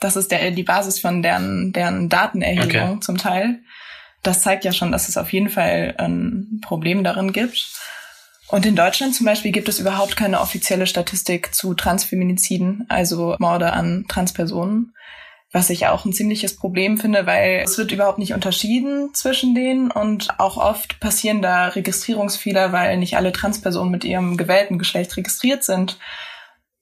das 0.01 0.17
ist 0.17 0.31
der, 0.31 0.51
die 0.51 0.63
Basis 0.63 1.01
von 1.01 1.23
deren, 1.23 1.73
deren 1.73 2.09
Datenerhebung 2.09 2.93
okay. 2.93 3.01
zum 3.01 3.19
Teil. 3.19 3.59
Das 4.23 4.43
zeigt 4.43 4.65
ja 4.65 4.73
schon, 4.73 4.91
dass 4.91 5.09
es 5.09 5.19
auf 5.19 5.33
jeden 5.33 5.51
Fall 5.51 5.95
ein 5.99 6.61
Problem 6.63 7.05
darin 7.05 7.33
gibt. 7.33 7.71
Und 8.49 8.65
in 8.65 8.75
Deutschland 8.75 9.15
zum 9.15 9.27
Beispiel 9.27 9.53
gibt 9.53 9.69
es 9.69 9.79
überhaupt 9.79 10.17
keine 10.17 10.41
offizielle 10.41 10.87
Statistik 10.87 11.55
zu 11.55 11.75
Transfeminiziden, 11.75 12.87
also 12.89 13.37
Morde 13.39 13.75
an 13.75 14.07
Transpersonen, 14.09 14.95
was 15.51 15.71
ich 15.71 15.87
auch 15.87 16.05
ein 16.05 16.13
ziemliches 16.13 16.57
Problem 16.57 16.99
finde, 16.99 17.27
weil 17.27 17.63
es 17.65 17.79
wird 17.79 17.93
überhaupt 17.93 18.19
nicht 18.19 18.35
unterschieden 18.35 19.15
zwischen 19.15 19.55
denen 19.55 19.91
und 19.91 20.39
auch 20.39 20.59
oft 20.59 21.01
passieren 21.01 21.41
da 21.41 21.69
Registrierungsfehler, 21.69 22.73
weil 22.73 22.99
nicht 22.99 23.17
alle 23.17 23.33
Transpersonen 23.33 23.91
mit 23.91 24.05
ihrem 24.05 24.37
gewählten 24.37 24.79
Geschlecht 24.79 25.17
registriert 25.17 25.65
sind 25.65 25.99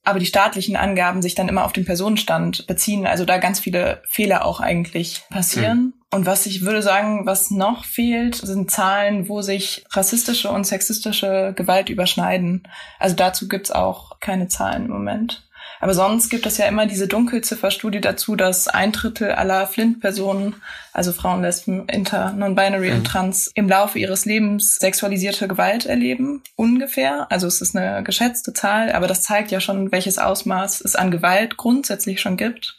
aber 0.06 0.20
die 0.20 0.26
staatlichen 0.26 0.76
Angaben 0.76 1.20
sich 1.20 1.35
dann 1.35 1.49
immer 1.49 1.64
auf 1.64 1.73
den 1.73 1.85
Personenstand 1.85 2.68
beziehen, 2.68 3.08
also 3.08 3.25
da 3.25 3.38
ganz 3.38 3.58
viele 3.58 4.02
Fehler 4.08 4.44
auch 4.44 4.61
eigentlich 4.61 5.25
passieren. 5.30 5.78
Mhm. 5.78 5.94
Und 6.12 6.26
was 6.26 6.46
ich 6.46 6.62
würde 6.62 6.80
sagen, 6.80 7.26
was 7.26 7.50
noch 7.50 7.85
fehlt, 7.85 8.37
sind 8.37 8.70
Zahlen, 8.70 9.28
wo 9.28 9.42
sich 9.42 9.85
rassistische 9.90 10.49
und 10.49 10.64
sexistische 10.64 11.52
Gewalt 11.56 11.88
überschneiden. 11.88 12.68
Also 13.00 13.16
dazu 13.16 13.49
gibt's 13.49 13.73
auch 13.73 14.20
keine 14.20 14.46
Zahlen 14.46 14.85
im 14.85 14.92
Moment. 14.92 15.46
Aber 15.80 15.95
sonst 15.95 16.30
gibt 16.30 16.47
es 16.47 16.59
ja 16.59 16.66
immer 16.66 16.87
diese 16.87 17.06
Dunkelzifferstudie 17.06 18.00
dazu, 18.00 18.35
dass 18.35 18.68
ein 18.68 18.92
Drittel 18.92 19.33
aller 19.33 19.66
Flint-Personen, 19.66 20.56
also 20.92 21.12
Frauen, 21.12 21.42
Lesben, 21.42 21.88
Inter, 21.88 22.33
Non-Binary 22.33 22.90
mhm. 22.90 22.97
und 22.97 23.04
Trans, 23.04 23.50
im 23.54 23.68
Laufe 23.68 23.99
ihres 23.99 24.25
Lebens 24.25 24.76
sexualisierte 24.76 25.49
Gewalt 25.49 25.87
erleben. 25.87 26.42
Ungefähr. 26.56 27.30
Also 27.30 27.47
es 27.47 27.61
ist 27.61 27.76
eine 27.76 28.02
geschätzte 28.02 28.52
Zahl, 28.52 28.92
aber 28.92 29.06
das 29.06 29.23
zeigt 29.23 29.50
ja 29.50 29.61
schon, 29.61 29.92
welches 29.92 30.18
Ausmaß 30.18 30.80
es 30.80 30.97
an 30.97 31.11
Gewalt 31.11 31.56
grundsätzlich 31.56 32.21
schon 32.21 32.37
gibt. 32.37 32.78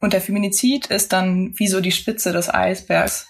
Und 0.00 0.12
der 0.12 0.20
Feminizid 0.20 0.86
ist 0.86 1.12
dann 1.12 1.54
wie 1.56 1.66
so 1.66 1.80
die 1.80 1.92
Spitze 1.92 2.32
des 2.32 2.52
Eisbergs. 2.52 3.26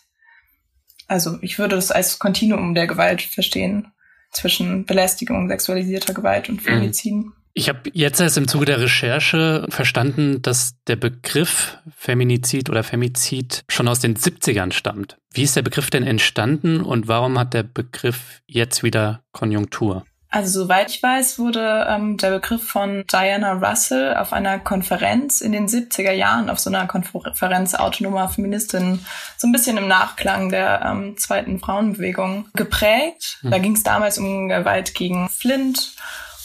Also 1.06 1.38
ich 1.40 1.58
würde 1.58 1.76
das 1.76 1.90
als 1.90 2.18
Kontinuum 2.18 2.74
der 2.74 2.86
Gewalt 2.86 3.22
verstehen 3.22 3.92
zwischen 4.32 4.84
Belästigung, 4.84 5.48
sexualisierter 5.48 6.12
Gewalt 6.12 6.50
und 6.50 6.56
mhm. 6.56 6.60
Feminiziden. 6.60 7.20
Mhm. 7.20 7.37
Ich 7.58 7.68
habe 7.68 7.90
jetzt 7.92 8.20
erst 8.20 8.38
im 8.38 8.46
Zuge 8.46 8.66
der 8.66 8.80
Recherche 8.80 9.66
verstanden, 9.68 10.40
dass 10.42 10.74
der 10.86 10.94
Begriff 10.94 11.78
Feminizid 11.92 12.70
oder 12.70 12.84
Femizid 12.84 13.64
schon 13.68 13.88
aus 13.88 13.98
den 13.98 14.16
70ern 14.16 14.70
stammt. 14.70 15.18
Wie 15.32 15.42
ist 15.42 15.56
der 15.56 15.62
Begriff 15.62 15.90
denn 15.90 16.06
entstanden 16.06 16.82
und 16.82 17.08
warum 17.08 17.36
hat 17.36 17.54
der 17.54 17.64
Begriff 17.64 18.42
jetzt 18.46 18.84
wieder 18.84 19.24
Konjunktur? 19.32 20.06
Also 20.28 20.62
soweit 20.62 20.90
ich 20.90 21.02
weiß, 21.02 21.40
wurde 21.40 21.84
ähm, 21.88 22.16
der 22.16 22.30
Begriff 22.30 22.62
von 22.62 23.02
Diana 23.10 23.54
Russell 23.54 24.14
auf 24.14 24.32
einer 24.32 24.60
Konferenz 24.60 25.40
in 25.40 25.50
den 25.50 25.66
70er 25.66 26.12
Jahren, 26.12 26.50
auf 26.50 26.60
so 26.60 26.70
einer 26.70 26.86
Konferenz 26.86 27.74
autonomer 27.74 28.28
Feministinnen, 28.28 29.04
so 29.36 29.48
ein 29.48 29.52
bisschen 29.52 29.78
im 29.78 29.88
Nachklang 29.88 30.50
der 30.50 30.82
ähm, 30.84 31.16
zweiten 31.16 31.58
Frauenbewegung 31.58 32.46
geprägt. 32.54 33.38
Hm. 33.40 33.50
Da 33.50 33.58
ging 33.58 33.74
es 33.74 33.82
damals 33.82 34.16
um 34.16 34.48
Gewalt 34.48 34.94
gegen 34.94 35.28
Flint 35.28 35.96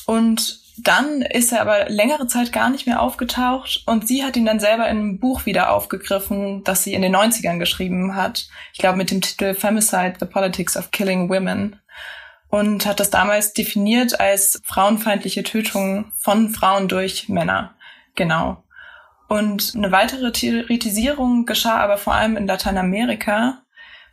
und 0.08 0.63
dann 0.78 1.22
ist 1.22 1.52
er 1.52 1.62
aber 1.62 1.90
längere 1.90 2.28
Zeit 2.28 2.52
gar 2.52 2.70
nicht 2.70 2.88
mehr 2.88 3.02
aufgetaucht 3.02 3.84
und 3.86 4.08
sie 4.08 4.24
hat 4.24 4.36
ihn 4.36 4.46
dann 4.46 4.60
selber 4.60 4.88
in 4.88 4.98
einem 4.98 5.20
Buch 5.20 5.46
wieder 5.46 5.72
aufgegriffen, 5.72 6.64
das 6.64 6.84
sie 6.84 6.94
in 6.94 7.04
den 7.04 7.16
90ern 7.16 7.60
geschrieben 7.60 8.16
hat. 8.16 8.48
Ich 8.74 8.80
glaube 8.80 8.98
mit 8.98 9.12
dem 9.12 9.22
Titel 9.22 9.54
Femicide, 9.54 10.16
The 10.20 10.26
Politics 10.26 10.76
of 10.76 10.92
Killing 10.92 11.30
Women. 11.30 11.80
Und 12.48 12.86
hat 12.86 13.00
das 13.00 13.10
damals 13.10 13.54
definiert 13.54 14.20
als 14.20 14.62
frauenfeindliche 14.64 15.44
Tötung 15.44 16.12
von 16.18 16.50
Frauen 16.50 16.88
durch 16.88 17.28
Männer. 17.28 17.74
Genau. 18.16 18.64
Und 19.28 19.74
eine 19.76 19.92
weitere 19.92 20.32
Theoretisierung 20.32 21.46
geschah 21.46 21.78
aber 21.78 21.98
vor 21.98 22.14
allem 22.14 22.38
in 22.38 22.46
Lateinamerika, 22.46 23.64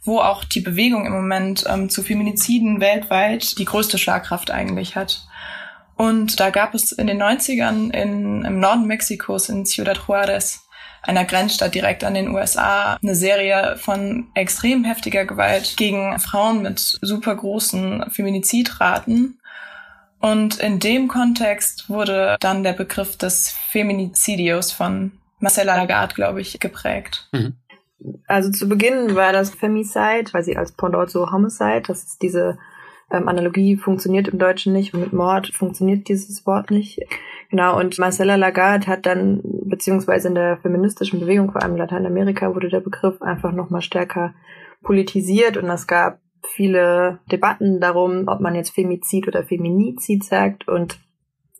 wo 0.02 0.20
auch 0.20 0.44
die 0.44 0.60
Bewegung 0.60 1.04
im 1.04 1.12
Moment 1.12 1.64
ähm, 1.68 1.90
zu 1.90 2.02
Feminiziden 2.02 2.80
weltweit 2.80 3.58
die 3.58 3.66
größte 3.66 3.98
Schlagkraft 3.98 4.50
eigentlich 4.50 4.96
hat. 4.96 5.26
Und 6.00 6.40
da 6.40 6.48
gab 6.48 6.74
es 6.74 6.92
in 6.92 7.08
den 7.08 7.22
90ern 7.22 7.90
in, 7.90 8.42
im 8.46 8.58
Norden 8.58 8.86
Mexikos 8.86 9.50
in 9.50 9.66
Ciudad 9.66 10.00
Juarez, 10.08 10.66
einer 11.02 11.26
Grenzstadt 11.26 11.74
direkt 11.74 12.04
an 12.04 12.14
den 12.14 12.30
USA, 12.30 12.96
eine 13.02 13.14
Serie 13.14 13.76
von 13.76 14.28
extrem 14.32 14.84
heftiger 14.84 15.26
Gewalt 15.26 15.76
gegen 15.76 16.18
Frauen 16.18 16.62
mit 16.62 16.78
super 16.78 17.36
großen 17.36 18.10
Feminizidraten. 18.10 19.42
Und 20.20 20.58
in 20.60 20.78
dem 20.78 21.06
Kontext 21.06 21.90
wurde 21.90 22.38
dann 22.40 22.62
der 22.62 22.72
Begriff 22.72 23.18
des 23.18 23.50
Feminizidios 23.68 24.72
von 24.72 25.12
Marcella 25.38 25.76
Lagarde, 25.76 26.14
glaube 26.14 26.40
ich, 26.40 26.58
geprägt. 26.60 27.28
Mhm. 27.32 27.56
Also 28.26 28.50
zu 28.50 28.70
Beginn 28.70 29.16
war 29.16 29.34
das 29.34 29.50
Femicide, 29.50 30.32
weil 30.32 30.44
sie 30.44 30.56
als 30.56 30.72
Pendant 30.72 31.10
so 31.10 31.30
Homicide, 31.30 31.82
das 31.86 32.04
ist 32.04 32.22
diese 32.22 32.56
ähm, 33.10 33.28
Analogie 33.28 33.76
funktioniert 33.76 34.28
im 34.28 34.38
Deutschen 34.38 34.72
nicht, 34.72 34.94
mit 34.94 35.12
Mord 35.12 35.48
funktioniert 35.48 36.08
dieses 36.08 36.46
Wort 36.46 36.70
nicht. 36.70 37.00
Genau, 37.50 37.78
und 37.78 37.98
Marcella 37.98 38.36
Lagarde 38.36 38.86
hat 38.86 39.06
dann, 39.06 39.40
beziehungsweise 39.42 40.28
in 40.28 40.34
der 40.34 40.58
feministischen 40.58 41.20
Bewegung, 41.20 41.50
vor 41.50 41.62
allem 41.62 41.72
in 41.72 41.78
Lateinamerika, 41.78 42.54
wurde 42.54 42.68
der 42.68 42.80
Begriff 42.80 43.20
einfach 43.22 43.52
nochmal 43.52 43.82
stärker 43.82 44.34
politisiert 44.82 45.56
und 45.56 45.68
es 45.68 45.86
gab 45.86 46.20
viele 46.42 47.18
Debatten 47.30 47.80
darum, 47.80 48.24
ob 48.26 48.40
man 48.40 48.54
jetzt 48.54 48.70
Femizid 48.70 49.28
oder 49.28 49.44
Feminizid 49.44 50.24
sagt 50.24 50.68
und 50.68 50.98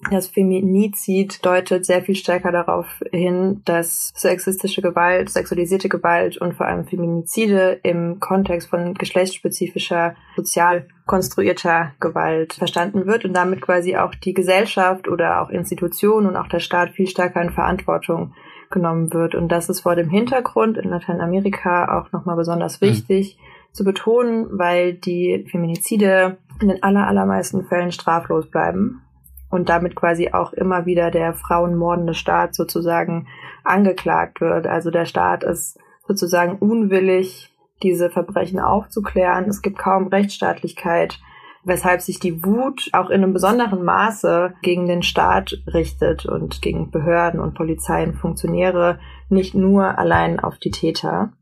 das 0.08 0.28
Feminizid 0.28 1.44
deutet 1.44 1.84
sehr 1.84 2.02
viel 2.02 2.14
stärker 2.14 2.50
darauf 2.52 2.86
hin, 3.12 3.60
dass 3.66 4.12
sexistische 4.16 4.80
Gewalt, 4.80 5.28
sexualisierte 5.28 5.90
Gewalt 5.90 6.38
und 6.38 6.54
vor 6.54 6.66
allem 6.66 6.86
Feminizide 6.86 7.80
im 7.82 8.18
Kontext 8.18 8.70
von 8.70 8.94
geschlechtsspezifischer, 8.94 10.14
sozial 10.36 10.86
konstruierter 11.06 11.92
Gewalt 12.00 12.54
verstanden 12.54 13.06
wird 13.06 13.26
und 13.26 13.34
damit 13.34 13.60
quasi 13.60 13.96
auch 13.96 14.14
die 14.14 14.32
Gesellschaft 14.32 15.06
oder 15.06 15.42
auch 15.42 15.50
Institutionen 15.50 16.28
und 16.28 16.36
auch 16.36 16.48
der 16.48 16.60
Staat 16.60 16.90
viel 16.90 17.06
stärker 17.06 17.42
in 17.42 17.50
Verantwortung 17.50 18.32
genommen 18.70 19.12
wird. 19.12 19.34
Und 19.34 19.48
das 19.48 19.68
ist 19.68 19.80
vor 19.80 19.96
dem 19.96 20.08
Hintergrund 20.08 20.78
in 20.78 20.88
Lateinamerika 20.88 21.98
auch 21.98 22.10
nochmal 22.12 22.36
besonders 22.36 22.80
mhm. 22.80 22.86
wichtig 22.86 23.36
mhm. 23.36 23.74
zu 23.74 23.84
betonen, 23.84 24.46
weil 24.52 24.94
die 24.94 25.46
Feminizide 25.50 26.38
in 26.62 26.68
den 26.68 26.82
aller, 26.82 27.06
allermeisten 27.06 27.66
Fällen 27.66 27.92
straflos 27.92 28.48
bleiben 28.48 29.02
und 29.50 29.68
damit 29.68 29.96
quasi 29.96 30.30
auch 30.32 30.52
immer 30.52 30.86
wieder 30.86 31.10
der 31.10 31.34
frauenmordende 31.34 32.14
Staat 32.14 32.54
sozusagen 32.54 33.26
angeklagt 33.64 34.40
wird. 34.40 34.66
Also 34.66 34.90
der 34.90 35.04
Staat 35.04 35.44
ist 35.44 35.78
sozusagen 36.06 36.56
unwillig, 36.58 37.52
diese 37.82 38.10
Verbrechen 38.10 38.60
aufzuklären. 38.60 39.48
Es 39.48 39.62
gibt 39.62 39.78
kaum 39.78 40.06
Rechtsstaatlichkeit, 40.08 41.18
weshalb 41.64 42.00
sich 42.00 42.20
die 42.20 42.44
Wut 42.44 42.88
auch 42.92 43.10
in 43.10 43.22
einem 43.22 43.32
besonderen 43.32 43.82
Maße 43.82 44.54
gegen 44.62 44.86
den 44.86 45.02
Staat 45.02 45.58
richtet 45.66 46.26
und 46.26 46.62
gegen 46.62 46.90
Behörden 46.90 47.40
und 47.40 47.54
Polizei 47.54 48.04
und 48.04 48.14
Funktionäre, 48.14 48.98
nicht 49.28 49.54
nur 49.54 49.98
allein 49.98 50.40
auf 50.40 50.58
die 50.58 50.70
Täter. 50.70 51.32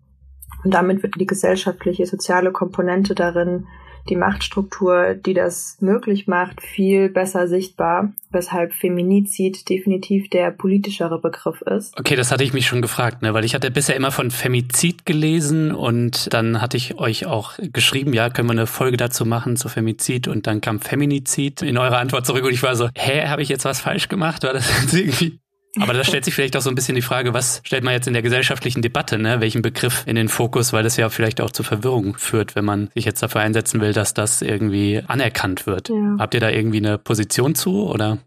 Und 0.65 0.75
damit 0.75 1.03
wird 1.03 1.15
die 1.21 1.27
gesellschaftliche, 1.27 2.07
soziale 2.07 2.53
Komponente 2.53 3.15
darin 3.15 3.67
die 4.09 4.17
Machtstruktur, 4.17 5.15
die 5.15 5.35
das 5.35 5.77
möglich 5.81 6.27
macht, 6.27 6.61
viel 6.61 7.09
besser 7.09 7.49
sichtbar, 7.49 8.13
weshalb 8.31 8.73
Feminizid 8.73 9.69
definitiv 9.69 10.29
der 10.31 10.51
politischere 10.51 11.21
Begriff 11.21 11.63
ist. 11.63 11.99
Okay, 11.99 12.17
das 12.17 12.31
hatte 12.33 12.45
ich 12.45 12.53
mich 12.53 12.67
schon 12.67 12.83
gefragt, 12.83 13.23
ne? 13.23 13.35
weil 13.35 13.45
ich 13.45 13.55
hatte 13.55 13.71
bisher 13.71 13.97
immer 13.97 14.11
von 14.11 14.31
Femizid 14.31 15.07
gelesen 15.07 15.73
und 15.73 16.33
dann 16.33 16.61
hatte 16.61 16.77
ich 16.77 16.99
euch 16.99 17.27
auch 17.27 17.55
geschrieben, 17.59 18.13
ja, 18.13 18.31
können 18.31 18.49
wir 18.49 18.53
eine 18.53 18.67
Folge 18.67 18.97
dazu 18.97 19.25
machen 19.25 19.57
zu 19.57 19.69
Femizid 19.69 20.29
und 20.29 20.47
dann 20.47 20.61
kam 20.61 20.81
Feminizid 20.81 21.63
in 21.63 21.79
eurer 21.79 21.99
Antwort 21.99 22.27
zurück 22.27 22.45
und 22.45 22.53
ich 22.53 22.63
war 22.63 22.77
so, 22.77 22.89
hä, 22.95 23.27
habe 23.27 23.43
ich 23.43 23.49
jetzt 23.49 23.65
was 23.65 23.81
falsch 23.81 24.09
gemacht? 24.09 24.43
War 24.43 24.53
das 24.53 24.93
irgendwie 24.93 25.39
aber 25.81 25.93
da 25.93 26.05
stellt 26.05 26.25
sich 26.25 26.35
vielleicht 26.35 26.57
auch 26.57 26.61
so 26.61 26.71
ein 26.71 26.75
bisschen 26.75 26.95
die 26.95 27.03
Frage, 27.03 27.35
was 27.35 27.61
stellt 27.65 27.85
man 27.85 27.95
jetzt 27.95 28.07
in 28.07 28.13
der 28.13 28.23
gesellschaftlichen 28.23 28.83
Debatte, 28.83 29.19
ne? 29.19 29.41
welchen 29.41 29.63
Begriff 29.63 30.05
in 30.07 30.17
den 30.17 30.29
Fokus, 30.29 30.73
weil 30.73 30.83
das 30.83 30.97
ja 30.97 31.09
vielleicht 31.09 31.41
auch 31.41 31.51
zu 31.51 31.63
Verwirrung 31.63 32.17
führt, 32.17 32.57
wenn 32.57 32.65
man 32.65 32.91
sich 32.95 33.05
jetzt 33.05 33.23
dafür 33.23 33.41
einsetzen 33.41 33.81
will, 33.81 33.93
dass 33.93 34.15
das 34.15 34.43
irgendwie 34.43 35.03
anerkannt 35.07 35.67
wird. 35.67 35.89
Ja. 35.89 36.17
Habt 36.19 36.35
ihr 36.35 36.41
da 36.41 36.51
irgendwie 36.51 36.79
eine 36.79 36.99
Position 36.99 37.55
zu 37.55 37.89
oder? 37.89 38.19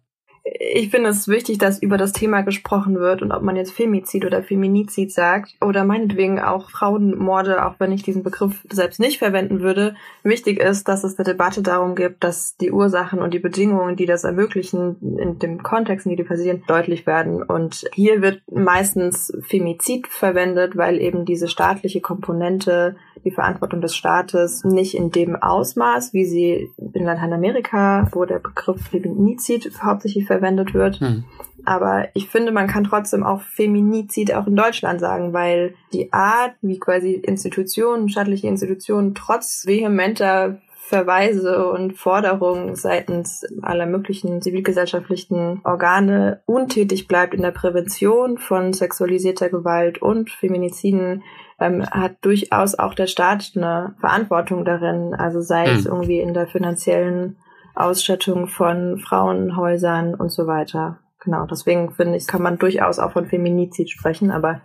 Ich 0.44 0.90
finde 0.90 1.10
es 1.10 1.28
wichtig, 1.28 1.58
dass 1.58 1.82
über 1.82 1.98
das 1.98 2.12
Thema 2.12 2.42
gesprochen 2.42 3.00
wird 3.00 3.22
und 3.22 3.32
ob 3.32 3.42
man 3.42 3.56
jetzt 3.56 3.74
Femizid 3.74 4.26
oder 4.26 4.44
Feminizid 4.44 5.12
sagt 5.12 5.56
oder 5.62 5.86
meinetwegen 5.86 6.40
auch 6.40 6.70
Frauenmorde, 6.70 7.66
auch 7.66 7.76
wenn 7.80 7.92
ich 7.92 8.04
diesen 8.04 8.24
Begriff 8.24 8.66
selbst 8.70 9.00
nicht 9.00 9.20
verwenden 9.20 9.62
würde. 9.62 9.96
Wichtig 10.24 10.60
ist, 10.60 10.88
dass 10.88 11.04
es 11.04 11.18
eine 11.18 11.26
Debatte 11.26 11.62
darum 11.62 11.96
gibt, 11.96 12.24
dass 12.24 12.58
die 12.58 12.72
Ursachen 12.72 13.20
und 13.20 13.34
die 13.34 13.40
Bedingungen, 13.40 13.96
die 13.96 14.06
das 14.06 14.24
ermöglichen, 14.24 14.98
in 15.20 15.40
dem 15.40 15.64
Kontext, 15.64 16.06
in 16.06 16.12
dem 16.12 16.18
die 16.18 16.24
passieren, 16.24 16.64
deutlich 16.68 17.06
werden. 17.06 17.44
Und 17.44 17.86
hier 17.94 18.22
wird 18.22 18.42
meistens 18.52 19.32
Femizid 19.48 20.08
verwendet, 20.08 20.76
weil 20.76 21.00
eben 21.00 21.26
diese 21.26 21.48
staatliche 21.48 22.02
Komponente 22.02 22.96
die 23.24 23.32
Verantwortung 23.32 23.82
des 23.82 23.96
Staates 23.96 24.64
nicht 24.64 24.96
in 24.96 25.12
dem 25.12 25.36
Ausmaß, 25.36 26.14
wie 26.14 26.26
sie 26.26 26.72
in 26.94 27.06
Lateinamerika, 27.06 28.10
wo 28.12 28.26
der 28.26 28.40
Begriff 28.40 28.82
Feminizid 28.90 29.72
hauptsächlich 29.84 30.26
verwendet 30.26 30.41
wird. 30.74 31.00
Hm. 31.00 31.24
Aber 31.66 32.08
ich 32.14 32.28
finde, 32.28 32.52
man 32.52 32.68
kann 32.68 32.84
trotzdem 32.84 33.24
auch 33.24 33.42
Feminizid 33.42 34.34
auch 34.34 34.48
in 34.48 34.56
Deutschland 34.56 35.00
sagen, 35.00 35.34
weil 35.34 35.76
die 35.94 36.12
Art, 36.12 36.54
wie 36.62 36.80
quasi 36.80 37.14
Institutionen, 37.14 38.10
staatliche 38.10 38.48
Institutionen 38.48 39.14
trotz 39.14 39.66
vehementer 39.66 40.60
Verweise 40.92 41.70
und 41.72 41.94
Forderungen 41.94 42.76
seitens 42.76 43.46
aller 43.62 43.86
möglichen 43.86 44.42
zivilgesellschaftlichen 44.42 45.62
Organe 45.64 46.42
untätig 46.46 47.08
bleibt 47.08 47.34
in 47.34 47.44
der 47.44 47.52
Prävention 47.52 48.38
von 48.38 48.74
sexualisierter 48.74 49.48
Gewalt 49.48 50.02
und 50.02 50.30
Feminiziden, 50.30 51.24
ähm, 51.62 51.86
hat 51.90 52.18
durchaus 52.22 52.78
auch 52.78 52.94
der 52.94 53.08
Staat 53.08 53.54
eine 53.56 53.96
Verantwortung 54.02 54.66
darin. 54.66 55.14
Also 55.14 55.40
sei 55.40 55.70
es 55.70 55.86
hm. 55.86 55.92
irgendwie 55.94 56.20
in 56.20 56.34
der 56.34 56.48
finanziellen 56.48 57.38
Ausstattung 57.76 58.48
von 58.48 59.00
Frauenhäusern 59.00 60.16
und 60.16 60.32
so 60.32 60.48
weiter. 60.48 61.00
Genau, 61.24 61.46
deswegen 61.46 61.94
finde 61.94 62.18
ich, 62.18 62.28
kann 62.28 62.42
man 62.42 62.58
durchaus 62.58 63.00
auch 63.00 63.12
von 63.12 63.28
Feminizid 63.28 63.90
sprechen, 63.90 64.32
aber 64.32 64.62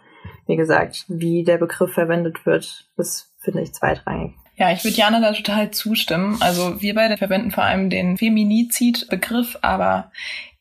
wie 0.47 0.57
gesagt, 0.57 1.05
wie 1.09 1.45
der 1.45 1.59
Begriff 1.59 1.93
verwendet 1.93 2.47
wird, 2.47 2.89
das 2.97 3.35
finde 3.39 3.63
ich 3.63 3.75
zweitrangig. 3.75 4.35
Ja, 4.57 4.73
ich 4.73 4.83
würde 4.85 4.97
Jana 4.97 5.21
da 5.21 5.33
total 5.33 5.71
zustimmen. 5.71 6.39
Also 6.41 6.81
wir 6.81 6.95
beide 6.95 7.19
verwenden 7.19 7.51
vor 7.51 7.65
allem 7.65 7.91
den 7.91 8.17
Feminizid-Begriff, 8.17 9.59
aber 9.61 10.11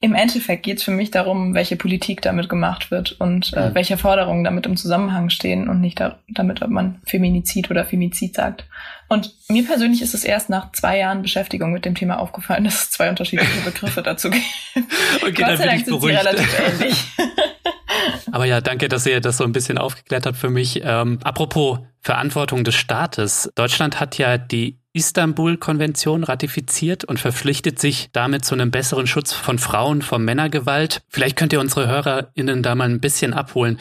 im 0.05 0.13
Endeffekt 0.13 0.61
geht 0.61 0.77
es 0.77 0.83
für 0.83 0.91
mich 0.91 1.09
darum, 1.09 1.55
welche 1.55 1.75
Politik 1.75 2.21
damit 2.21 2.47
gemacht 2.47 2.91
wird 2.91 3.13
und 3.13 3.53
äh, 3.53 3.69
mhm. 3.69 3.75
welche 3.75 3.97
Forderungen 3.97 4.43
damit 4.43 4.67
im 4.67 4.77
Zusammenhang 4.77 5.31
stehen 5.31 5.67
und 5.67 5.81
nicht 5.81 5.99
da, 5.99 6.19
damit, 6.27 6.61
ob 6.61 6.69
man 6.69 7.01
Feminizid 7.07 7.71
oder 7.71 7.85
Femizid 7.85 8.35
sagt. 8.35 8.65
Und 9.09 9.33
mir 9.49 9.65
persönlich 9.65 10.03
ist 10.03 10.13
es 10.13 10.23
erst 10.23 10.51
nach 10.51 10.71
zwei 10.73 10.99
Jahren 10.99 11.23
Beschäftigung 11.23 11.71
mit 11.71 11.85
dem 11.85 11.95
Thema 11.95 12.19
aufgefallen, 12.19 12.65
dass 12.65 12.83
es 12.83 12.91
zwei 12.91 13.09
unterschiedliche 13.09 13.61
Begriffe 13.61 14.03
dazu 14.03 14.29
gibt. 14.29 14.45
Okay, 15.21 15.31
Gott 15.31 15.47
dann 15.47 15.57
sei 15.57 15.65
Dank 15.65 15.85
sind 15.85 16.01
sie 16.01 16.07
relativ 16.09 16.59
ähnlich. 16.59 17.03
Aber 18.31 18.45
ja, 18.45 18.61
danke, 18.61 18.89
dass 18.89 19.05
ihr 19.05 19.21
das 19.21 19.37
so 19.37 19.43
ein 19.43 19.53
bisschen 19.53 19.77
aufgeklärt 19.77 20.25
habt 20.25 20.37
für 20.37 20.49
mich. 20.49 20.81
Ähm, 20.83 21.19
apropos 21.23 21.79
Verantwortung 22.01 22.63
des 22.63 22.75
Staates. 22.75 23.49
Deutschland 23.55 23.99
hat 23.99 24.17
ja 24.17 24.37
die 24.37 24.79
Istanbul-Konvention 24.95 26.23
ratifiziert 26.23 27.03
und 27.03 27.19
verpflichtet 27.19 27.79
sich 27.79 28.09
damit 28.13 28.45
zu 28.45 28.55
einem 28.55 28.71
besseren 28.71 29.07
Schutz 29.07 29.33
von 29.33 29.59
Frauen 29.59 30.01
vor 30.01 30.19
Männergewalt. 30.19 31.01
Vielleicht 31.09 31.35
könnt 31.35 31.51
ihr 31.51 31.59
unsere 31.59 31.87
HörerInnen 31.87 32.63
da 32.63 32.75
mal 32.75 32.89
ein 32.89 33.01
bisschen 33.01 33.33
abholen. 33.33 33.77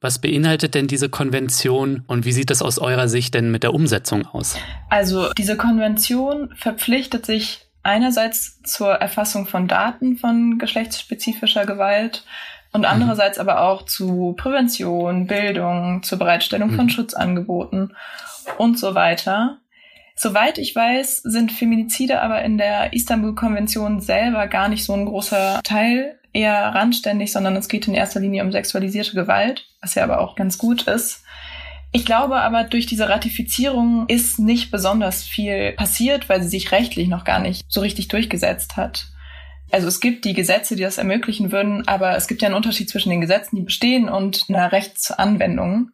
Was 0.00 0.20
beinhaltet 0.20 0.74
denn 0.74 0.86
diese 0.86 1.08
Konvention 1.08 2.04
und 2.06 2.24
wie 2.24 2.32
sieht 2.32 2.50
das 2.50 2.62
aus 2.62 2.78
eurer 2.78 3.08
Sicht 3.08 3.34
denn 3.34 3.50
mit 3.50 3.62
der 3.62 3.74
Umsetzung 3.74 4.26
aus? 4.26 4.56
Also 4.88 5.32
diese 5.34 5.56
Konvention 5.56 6.54
verpflichtet 6.56 7.26
sich 7.26 7.66
einerseits 7.82 8.62
zur 8.62 8.92
Erfassung 8.92 9.46
von 9.46 9.68
Daten 9.68 10.16
von 10.16 10.58
geschlechtsspezifischer 10.58 11.66
Gewalt 11.66 12.24
und 12.72 12.80
mhm. 12.80 12.86
andererseits 12.86 13.38
aber 13.38 13.60
auch 13.60 13.84
zu 13.84 14.34
Prävention, 14.36 15.26
Bildung, 15.26 16.02
zur 16.02 16.18
Bereitstellung 16.18 16.72
von 16.72 16.86
mhm. 16.86 16.90
Schutzangeboten 16.90 17.94
und 18.58 18.78
so 18.78 18.94
weiter. 18.94 19.58
Soweit 20.16 20.58
ich 20.58 20.74
weiß, 20.74 21.18
sind 21.18 21.52
Feminizide 21.52 22.20
aber 22.20 22.42
in 22.42 22.58
der 22.58 22.92
Istanbul-Konvention 22.92 24.00
selber 24.00 24.46
gar 24.46 24.68
nicht 24.68 24.84
so 24.84 24.92
ein 24.92 25.06
großer 25.06 25.60
Teil, 25.64 26.18
eher 26.32 26.74
randständig, 26.74 27.32
sondern 27.32 27.56
es 27.56 27.68
geht 27.68 27.86
in 27.88 27.94
erster 27.94 28.20
Linie 28.20 28.44
um 28.44 28.52
sexualisierte 28.52 29.14
Gewalt, 29.14 29.66
was 29.80 29.94
ja 29.94 30.04
aber 30.04 30.20
auch 30.20 30.36
ganz 30.36 30.58
gut 30.58 30.82
ist. 30.82 31.22
Ich 31.92 32.04
glaube 32.04 32.36
aber, 32.36 32.64
durch 32.64 32.86
diese 32.86 33.08
Ratifizierung 33.08 34.06
ist 34.08 34.40
nicht 34.40 34.72
besonders 34.72 35.22
viel 35.22 35.72
passiert, 35.72 36.28
weil 36.28 36.42
sie 36.42 36.48
sich 36.48 36.72
rechtlich 36.72 37.08
noch 37.08 37.24
gar 37.24 37.38
nicht 37.38 37.64
so 37.68 37.80
richtig 37.80 38.08
durchgesetzt 38.08 38.76
hat 38.76 39.14
also 39.74 39.88
es 39.88 40.00
gibt 40.00 40.24
die 40.24 40.34
Gesetze, 40.34 40.76
die 40.76 40.84
das 40.84 40.98
ermöglichen 40.98 41.50
würden, 41.50 41.86
aber 41.88 42.16
es 42.16 42.28
gibt 42.28 42.42
ja 42.42 42.46
einen 42.46 42.54
Unterschied 42.54 42.88
zwischen 42.88 43.10
den 43.10 43.20
Gesetzen, 43.20 43.56
die 43.56 43.62
bestehen 43.62 44.08
und 44.08 44.44
einer 44.48 44.70
Rechtsanwendung. 44.70 45.90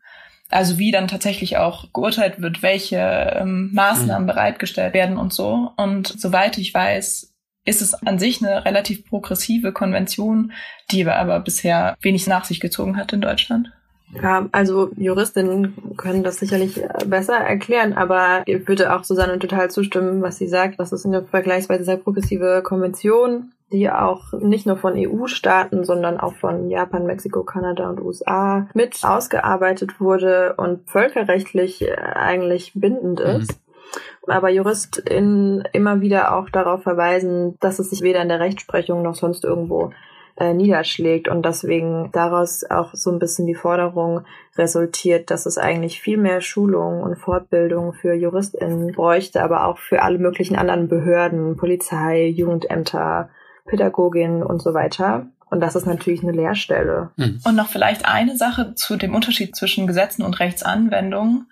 Also 0.50 0.78
wie 0.78 0.90
dann 0.90 1.08
tatsächlich 1.08 1.56
auch 1.56 1.92
geurteilt 1.92 2.42
wird, 2.42 2.62
welche 2.62 2.98
ähm, 2.98 3.70
Maßnahmen 3.72 4.24
mhm. 4.24 4.32
bereitgestellt 4.32 4.94
werden 4.94 5.16
und 5.16 5.32
so. 5.32 5.70
Und 5.76 6.08
soweit 6.08 6.58
ich 6.58 6.74
weiß, 6.74 7.32
ist 7.64 7.82
es 7.82 7.94
an 7.94 8.18
sich 8.18 8.42
eine 8.44 8.64
relativ 8.64 9.06
progressive 9.06 9.72
Konvention, 9.72 10.52
die 10.90 11.06
aber 11.06 11.40
bisher 11.40 11.96
wenig 12.00 12.26
nach 12.26 12.44
sich 12.44 12.58
gezogen 12.58 12.96
hat 12.96 13.12
in 13.12 13.20
Deutschland. 13.20 13.70
Ja, 14.12 14.48
also 14.50 14.90
Juristinnen 14.96 15.94
können 15.96 16.24
das 16.24 16.38
sicherlich 16.38 16.82
besser 17.06 17.36
erklären, 17.36 17.92
aber 17.92 18.42
ich 18.46 18.66
würde 18.66 18.94
auch 18.94 19.04
Susanne 19.04 19.38
total 19.38 19.70
zustimmen, 19.70 20.20
was 20.20 20.38
sie 20.38 20.48
sagt. 20.48 20.80
Das 20.80 20.92
ist 20.92 21.06
eine 21.06 21.22
vergleichsweise 21.22 21.84
sehr 21.84 21.96
progressive 21.96 22.62
Konvention 22.64 23.52
die 23.72 23.90
auch 23.90 24.32
nicht 24.32 24.66
nur 24.66 24.76
von 24.76 24.94
EU-Staaten, 24.96 25.84
sondern 25.84 26.18
auch 26.18 26.34
von 26.34 26.70
Japan, 26.70 27.06
Mexiko, 27.06 27.44
Kanada 27.44 27.88
und 27.88 28.00
USA 28.00 28.66
mit 28.74 28.98
ausgearbeitet 29.02 30.00
wurde 30.00 30.54
und 30.56 30.88
völkerrechtlich 30.90 31.82
äh, 31.82 31.94
eigentlich 31.94 32.72
bindend 32.74 33.20
mhm. 33.20 33.40
ist. 33.40 33.52
Mhm. 33.52 34.32
Aber 34.32 34.50
JuristInnen 34.50 35.64
immer 35.72 36.00
wieder 36.00 36.36
auch 36.36 36.50
darauf 36.50 36.82
verweisen, 36.82 37.56
dass 37.60 37.78
es 37.78 37.90
sich 37.90 38.02
weder 38.02 38.22
in 38.22 38.28
der 38.28 38.40
Rechtsprechung 38.40 39.02
noch 39.02 39.14
sonst 39.14 39.44
irgendwo 39.44 39.92
äh, 40.36 40.54
niederschlägt 40.54 41.28
und 41.28 41.44
deswegen 41.44 42.10
daraus 42.12 42.64
auch 42.68 42.94
so 42.94 43.10
ein 43.10 43.18
bisschen 43.18 43.46
die 43.46 43.54
Forderung 43.54 44.22
resultiert, 44.56 45.30
dass 45.30 45.46
es 45.46 45.58
eigentlich 45.58 46.00
viel 46.00 46.16
mehr 46.16 46.40
Schulung 46.40 47.02
und 47.02 47.16
Fortbildung 47.16 47.92
für 47.92 48.14
JuristInnen 48.14 48.92
bräuchte, 48.92 49.42
aber 49.42 49.66
auch 49.66 49.78
für 49.78 50.02
alle 50.02 50.18
möglichen 50.18 50.56
anderen 50.56 50.88
Behörden, 50.88 51.56
Polizei, 51.56 52.26
Jugendämter, 52.26 53.30
Pädagogin 53.66 54.42
und 54.42 54.60
so 54.60 54.74
weiter. 54.74 55.26
Und 55.50 55.60
das 55.60 55.74
ist 55.74 55.86
natürlich 55.86 56.22
eine 56.22 56.32
Lehrstelle. 56.32 57.10
Mhm. 57.16 57.40
Und 57.44 57.56
noch 57.56 57.68
vielleicht 57.68 58.06
eine 58.06 58.36
Sache 58.36 58.74
zu 58.76 58.96
dem 58.96 59.14
Unterschied 59.14 59.56
zwischen 59.56 59.86
Gesetzen 59.86 60.22
und 60.22 60.38
Rechtsanwendung. 60.38 61.46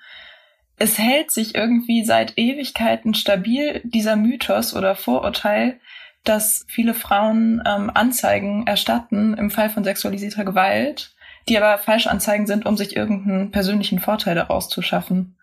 Es 0.79 0.99
hält 0.99 1.33
sich 1.33 1.57
irgendwie 1.57 2.05
seit 2.05 2.39
Ewigkeiten 2.39 3.15
stabil 3.15 3.81
dieser 3.83 4.15
Mythos 4.15 4.77
oder 4.77 4.95
Vorurteil, 4.95 5.81
dass 6.29 6.65
viele 6.69 6.95
Frauen 6.95 7.63
ähm, 7.67 7.91
Anzeigen 7.93 8.67
erstatten 8.67 9.35
im 9.35 9.51
Fall 9.51 9.71
von 9.71 9.85
sexualisierter 9.85 10.45
Gewalt, 10.45 11.15
die 11.49 11.57
aber 11.57 11.79
Falschanzeigen 11.79 12.47
sind, 12.47 12.67
um 12.67 12.77
sich 12.77 12.97
irgendeinen 12.97 13.51
persönlichen 13.51 13.99
Vorteil 14.01 14.35
daraus 14.35 14.69
zu 14.69 14.83
schaffen. 14.83 15.37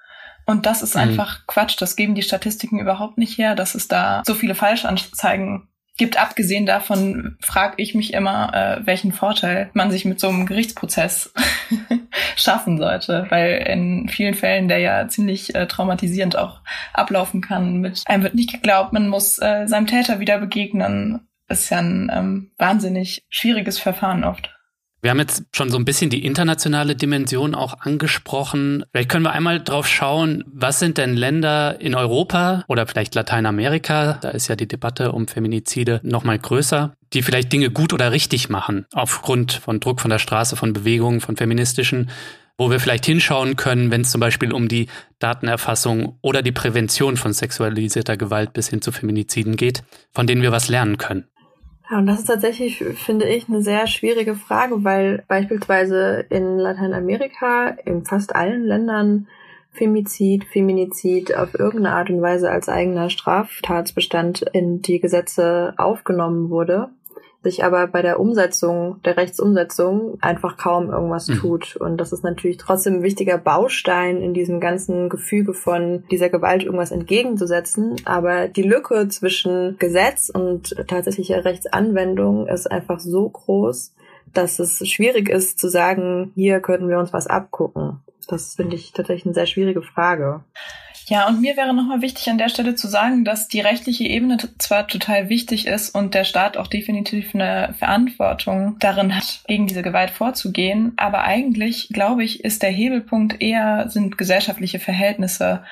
Und 0.46 0.66
das 0.66 0.82
ist 0.82 0.96
mhm. 0.96 1.02
einfach 1.02 1.48
Quatsch. 1.48 1.82
Das 1.82 1.96
geben 1.96 2.16
die 2.16 2.22
Statistiken 2.22 2.80
überhaupt 2.80 3.18
nicht 3.18 3.38
her, 3.38 3.56
dass 3.56 3.76
es 3.76 3.88
da 3.88 4.22
so 4.26 4.36
viele 4.36 4.56
Falschanzeigen 4.56 5.68
gibt. 5.98 6.20
Abgesehen 6.20 6.66
davon 6.66 7.38
frage 7.42 7.76
ich 7.78 7.96
mich 7.96 8.14
immer, 8.14 8.54
äh, 8.54 8.86
welchen 8.86 9.12
Vorteil 9.12 9.70
man 9.74 9.92
sich 9.92 10.06
mit 10.06 10.20
so 10.20 10.28
einem 10.28 10.46
Gerichtsprozess 10.46 11.34
schaffen 12.36 12.78
sollte, 12.78 13.26
weil 13.30 13.66
in 13.68 14.10
vielen 14.10 14.34
Fällen 14.34 14.68
der 14.68 14.80
ja 14.80 15.08
ziemlich 15.08 15.56
äh, 15.56 15.68
traumatisierend 15.68 16.38
auch 16.38 16.62
ablaufen 16.94 17.42
kann. 17.42 17.82
Mit 17.82 18.04
einem 18.06 18.24
wird 18.24 18.36
nicht 18.36 18.52
geglaubt, 18.52 18.94
man 18.94 19.08
muss 19.08 19.40
äh, 19.40 19.68
seinem 19.68 19.88
Täter 19.88 20.20
wieder 20.20 20.40
begegnen. 20.40 21.28
Ist 21.48 21.70
ja 21.70 21.78
ein 21.78 22.12
ähm, 22.12 22.52
wahnsinnig 22.58 23.24
schwieriges 23.30 23.78
Verfahren 23.78 24.24
oft. 24.24 24.55
Wir 25.06 25.12
haben 25.12 25.20
jetzt 25.20 25.44
schon 25.52 25.70
so 25.70 25.78
ein 25.78 25.86
bisschen 25.86 26.10
die 26.10 26.26
internationale 26.26 26.96
Dimension 26.96 27.54
auch 27.54 27.80
angesprochen. 27.82 28.84
Vielleicht 28.92 29.10
können 29.10 29.24
wir 29.24 29.34
einmal 29.34 29.62
drauf 29.62 29.88
schauen, 29.88 30.44
was 30.48 30.80
sind 30.80 30.98
denn 30.98 31.16
Länder 31.16 31.80
in 31.80 31.94
Europa 31.94 32.64
oder 32.68 32.88
vielleicht 32.88 33.14
Lateinamerika, 33.14 34.18
da 34.20 34.30
ist 34.30 34.48
ja 34.48 34.56
die 34.56 34.68
Debatte 34.68 35.12
um 35.12 35.28
Feminizide 35.28 36.00
noch 36.02 36.24
mal 36.24 36.40
größer, 36.40 36.96
die 37.14 37.22
vielleicht 37.22 37.54
Dinge 37.54 37.70
gut 37.70 37.94
oder 37.94 38.12
richtig 38.12 38.50
machen, 38.50 38.88
aufgrund 38.94 39.54
von 39.54 39.80
Druck 39.80 40.02
von 40.02 40.10
der 40.10 40.18
Straße, 40.18 40.56
von 40.56 40.74
Bewegungen, 40.74 41.22
von 41.22 41.38
feministischen, 41.38 42.10
wo 42.58 42.72
wir 42.72 42.80
vielleicht 42.80 43.06
hinschauen 43.06 43.58
können, 43.58 43.92
wenn 43.92 44.02
es 44.02 44.10
zum 44.10 44.22
Beispiel 44.22 44.52
um 44.52 44.68
die 44.68 44.88
Datenerfassung 45.20 46.18
oder 46.24 46.42
die 46.42 46.52
Prävention 46.52 47.16
von 47.16 47.32
sexualisierter 47.32 48.18
Gewalt 48.18 48.54
bis 48.54 48.70
hin 48.70 48.82
zu 48.82 48.92
Feminiziden 48.92 49.56
geht, 49.56 49.84
von 50.14 50.26
denen 50.26 50.42
wir 50.42 50.52
was 50.52 50.68
lernen 50.68 50.98
können. 50.98 51.26
Ja, 51.90 52.00
und 52.00 52.08
das 52.08 52.20
ist 52.20 52.26
tatsächlich, 52.26 52.78
finde 52.78 53.28
ich, 53.28 53.48
eine 53.48 53.62
sehr 53.62 53.86
schwierige 53.88 54.36
Frage, 54.36 54.84
weil 54.84 55.24
beispielsweise 55.28 56.26
in 56.30 56.58
Lateinamerika, 56.58 57.68
in 57.86 58.06
fast 58.06 58.36
allen 58.36 58.64
Ländern, 58.64 59.28
Femizid, 59.72 60.46
Feminizid 60.46 61.36
auf 61.36 61.54
irgendeine 61.54 61.96
Art 61.96 62.10
und 62.10 62.22
Weise 62.22 62.50
als 62.50 62.70
eigener 62.70 63.10
Straftatsbestand 63.10 64.42
in 64.54 64.82
die 64.82 65.00
Gesetze 65.00 65.74
aufgenommen 65.78 66.50
wurde 66.50 66.90
sich 67.46 67.64
aber 67.64 67.86
bei 67.88 68.02
der 68.02 68.20
Umsetzung, 68.20 69.02
der 69.06 69.18
Rechtsumsetzung 69.18 70.18
einfach 70.20 70.58
kaum 70.58 70.90
irgendwas 70.90 71.28
mhm. 71.28 71.36
tut. 71.36 71.76
Und 71.76 71.98
das 71.98 72.12
ist 72.12 72.24
natürlich 72.24 72.58
trotzdem 72.58 72.96
ein 72.96 73.04
wichtiger 73.04 73.38
Baustein 73.38 74.20
in 74.20 74.34
diesem 74.34 74.60
ganzen 74.60 75.10
Gefüge 75.10 75.54
von 75.54 76.04
dieser 76.10 76.30
Gewalt 76.30 76.64
irgendwas 76.64 76.92
entgegenzusetzen. 76.92 77.96
Aber 78.06 78.48
die 78.48 78.64
Lücke 78.64 79.08
zwischen 79.10 79.78
Gesetz 79.78 80.30
und 80.30 80.76
tatsächlicher 80.88 81.46
Rechtsanwendung 81.46 82.48
ist 82.48 82.70
einfach 82.70 83.00
so 83.00 83.30
groß, 83.30 83.94
dass 84.34 84.58
es 84.58 84.86
schwierig 84.88 85.30
ist 85.30 85.60
zu 85.60 85.70
sagen, 85.70 86.32
hier 86.34 86.60
könnten 86.62 86.90
wir 86.90 86.98
uns 86.98 87.14
was 87.14 87.28
abgucken. 87.28 88.00
Das 88.28 88.56
finde 88.56 88.76
ich 88.76 88.92
tatsächlich 88.92 89.26
eine 89.26 89.36
sehr 89.36 89.46
schwierige 89.46 89.84
Frage. 89.84 90.44
Ja, 91.08 91.28
und 91.28 91.40
mir 91.40 91.56
wäre 91.56 91.74
nochmal 91.74 92.02
wichtig 92.02 92.32
an 92.32 92.40
der 92.40 92.50
Stelle 92.50 92.74
zu 92.74 92.88
sagen, 92.88 93.26
dass 93.26 93.48
die 93.48 93.60
rechtliche 93.60 94.06
Ebene 94.06 94.38
zwar 94.58 94.88
total 94.88 95.30
wichtig 95.30 95.68
ist 95.68 95.94
und 95.94 96.16
der 96.16 96.24
Staat 96.24 96.58
auch 96.58 96.66
definitiv 96.66 97.36
eine 97.36 97.76
Verantwortung 97.78 98.78
darin 98.80 99.16
hat, 99.16 99.42
gegen 99.48 99.68
diese 99.68 99.84
Gewalt 99.84 100.10
vorzugehen, 100.10 100.94
aber 100.98 101.24
eigentlich, 101.24 101.90
glaube 101.90 102.24
ich, 102.24 102.44
ist 102.44 102.64
der 102.64 102.72
Hebelpunkt 102.72 103.40
eher, 103.40 103.88
sind 103.88 104.18
gesellschaftliche 104.18 104.80
Verhältnisse 104.80 105.64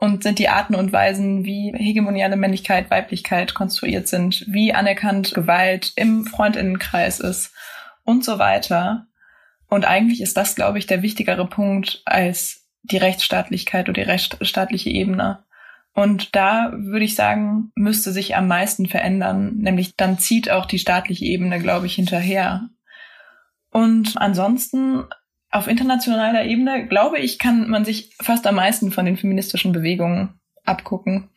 und 0.00 0.22
sind 0.22 0.38
die 0.38 0.48
Arten 0.48 0.74
und 0.74 0.90
Weisen, 0.90 1.44
wie 1.44 1.70
hegemoniale 1.76 2.36
Männlichkeit, 2.36 2.90
Weiblichkeit 2.90 3.52
konstruiert 3.52 4.08
sind, 4.08 4.46
wie 4.48 4.72
anerkannt 4.72 5.34
Gewalt 5.34 5.92
im 5.96 6.24
Freundinnenkreis 6.24 7.20
ist 7.20 7.52
und 8.04 8.24
so 8.24 8.38
weiter. 8.38 9.06
Und 9.68 9.84
eigentlich 9.84 10.22
ist 10.22 10.38
das, 10.38 10.54
glaube 10.54 10.78
ich, 10.78 10.86
der 10.86 11.02
wichtigere 11.02 11.46
Punkt 11.46 12.00
als 12.06 12.67
die 12.90 12.96
Rechtsstaatlichkeit 12.96 13.88
oder 13.88 14.02
die 14.02 14.08
rechtsstaatliche 14.08 14.90
Ebene. 14.90 15.44
Und 15.94 16.36
da 16.36 16.72
würde 16.76 17.04
ich 17.04 17.14
sagen, 17.14 17.72
müsste 17.74 18.12
sich 18.12 18.36
am 18.36 18.46
meisten 18.46 18.86
verändern. 18.86 19.56
Nämlich 19.56 19.96
dann 19.96 20.18
zieht 20.18 20.50
auch 20.50 20.66
die 20.66 20.78
staatliche 20.78 21.24
Ebene, 21.24 21.58
glaube 21.58 21.86
ich, 21.86 21.94
hinterher. 21.94 22.68
Und 23.70 24.16
ansonsten 24.16 25.04
auf 25.50 25.66
internationaler 25.66 26.44
Ebene, 26.44 26.86
glaube 26.86 27.18
ich, 27.18 27.38
kann 27.38 27.68
man 27.68 27.84
sich 27.84 28.14
fast 28.20 28.46
am 28.46 28.56
meisten 28.56 28.92
von 28.92 29.06
den 29.06 29.16
feministischen 29.16 29.72
Bewegungen 29.72 30.38
abgucken 30.68 31.30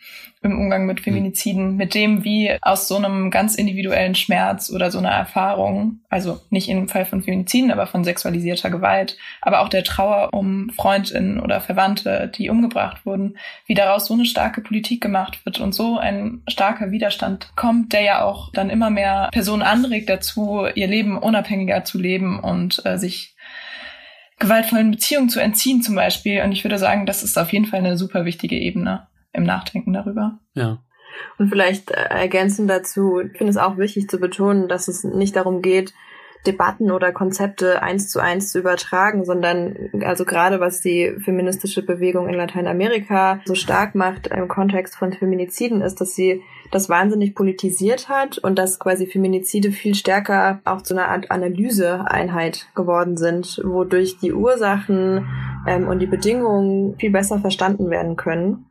im 0.44 0.58
Umgang 0.58 0.88
mit 0.88 1.02
Feminiziden, 1.02 1.76
mit 1.76 1.94
dem, 1.94 2.24
wie 2.24 2.58
aus 2.62 2.88
so 2.88 2.96
einem 2.96 3.30
ganz 3.30 3.56
individuellen 3.56 4.16
Schmerz 4.16 4.72
oder 4.72 4.90
so 4.90 4.98
einer 4.98 5.12
Erfahrung, 5.12 6.00
also 6.10 6.40
nicht 6.50 6.68
im 6.68 6.88
Fall 6.88 7.06
von 7.06 7.22
Feminiziden, 7.22 7.72
aber 7.72 7.86
von 7.86 8.04
sexualisierter 8.04 8.72
Gewalt, 8.72 9.18
aber 9.42 9.62
auch 9.62 9.70
der 9.70 9.84
Trauer 9.84 10.30
um 10.34 10.72
Freundinnen 10.72 11.40
oder 11.40 11.62
Verwandte, 11.62 12.32
die 12.36 12.50
umgebracht 12.50 13.06
wurden, 13.06 13.38
wie 13.68 13.76
daraus 13.76 14.08
so 14.08 14.16
eine 14.16 14.26
starke 14.26 14.62
Politik 14.62 15.00
gemacht 15.00 15.46
wird 15.46 15.60
und 15.60 15.76
so 15.76 16.00
ein 16.00 16.42
starker 16.48 16.90
Widerstand 16.90 17.52
kommt, 17.56 17.94
der 17.94 18.02
ja 18.02 18.24
auch 18.24 18.52
dann 18.52 18.72
immer 18.72 18.90
mehr 18.90 19.30
Personen 19.32 19.62
anregt 19.62 20.10
dazu, 20.10 20.66
ihr 20.74 20.88
Leben 20.88 21.20
unabhängiger 21.20 21.84
zu 21.84 22.00
leben 22.00 22.40
und 22.40 22.84
äh, 22.86 22.98
sich 22.98 23.36
gewaltvollen 24.40 24.90
Beziehungen 24.90 25.30
zu 25.30 25.40
entziehen 25.40 25.84
zum 25.84 25.94
Beispiel. 25.94 26.42
Und 26.42 26.52
ich 26.52 26.64
würde 26.64 26.80
sagen, 26.80 27.06
das 27.06 27.22
ist 27.22 27.38
auf 27.38 27.54
jeden 27.54 27.66
Fall 27.66 27.80
eine 27.80 27.96
super 27.96 28.26
wichtige 28.26 28.58
Ebene 28.58 29.08
im 29.34 29.44
Nachdenken 29.44 29.94
darüber. 29.94 30.40
Ja. 30.54 30.80
Und 31.38 31.50
vielleicht 31.50 31.92
äh, 31.92 32.04
ergänzend 32.10 32.70
dazu, 32.70 33.20
ich 33.20 33.38
finde 33.38 33.52
es 33.52 33.58
auch 33.58 33.78
wichtig 33.78 34.10
zu 34.10 34.20
betonen, 34.20 34.68
dass 34.68 34.88
es 34.88 35.04
nicht 35.04 35.36
darum 35.36 35.62
geht, 35.62 35.94
Debatten 36.48 36.90
oder 36.90 37.12
Konzepte 37.12 37.84
eins 37.84 38.10
zu 38.10 38.20
eins 38.20 38.52
zu 38.52 38.60
übertragen, 38.60 39.26
sondern 39.26 39.92
also 40.04 40.26
gerade 40.26 40.60
was 40.60 40.82
die 40.82 41.16
feministische 41.24 41.86
Bewegung 41.86 42.28
in 42.28 42.34
Lateinamerika 42.34 43.42
so 43.46 43.54
stark 43.54 43.94
macht 43.94 44.28
im 44.28 44.48
Kontext 44.48 44.96
von 44.96 45.14
Feminiziden 45.14 45.82
ist, 45.82 46.02
dass 46.02 46.16
sie 46.16 46.42
das 46.72 46.90
wahnsinnig 46.90 47.36
politisiert 47.36 48.10
hat 48.10 48.40
und 48.40 48.58
dass 48.58 48.80
quasi 48.80 49.06
Feminizide 49.06 49.72
viel 49.72 49.94
stärker 49.94 50.62
auch 50.66 50.82
zu 50.82 50.96
einer 50.96 51.10
Art 51.10 51.30
Analyseeinheit 51.30 52.68
geworden 52.74 53.18
sind, 53.18 53.62
wodurch 53.64 54.18
die 54.18 54.34
Ursachen 54.34 55.28
ähm, 55.68 55.88
und 55.88 56.00
die 56.00 56.08
Bedingungen 56.08 56.98
viel 56.98 57.12
besser 57.12 57.40
verstanden 57.40 57.92
werden 57.92 58.16
können 58.16 58.66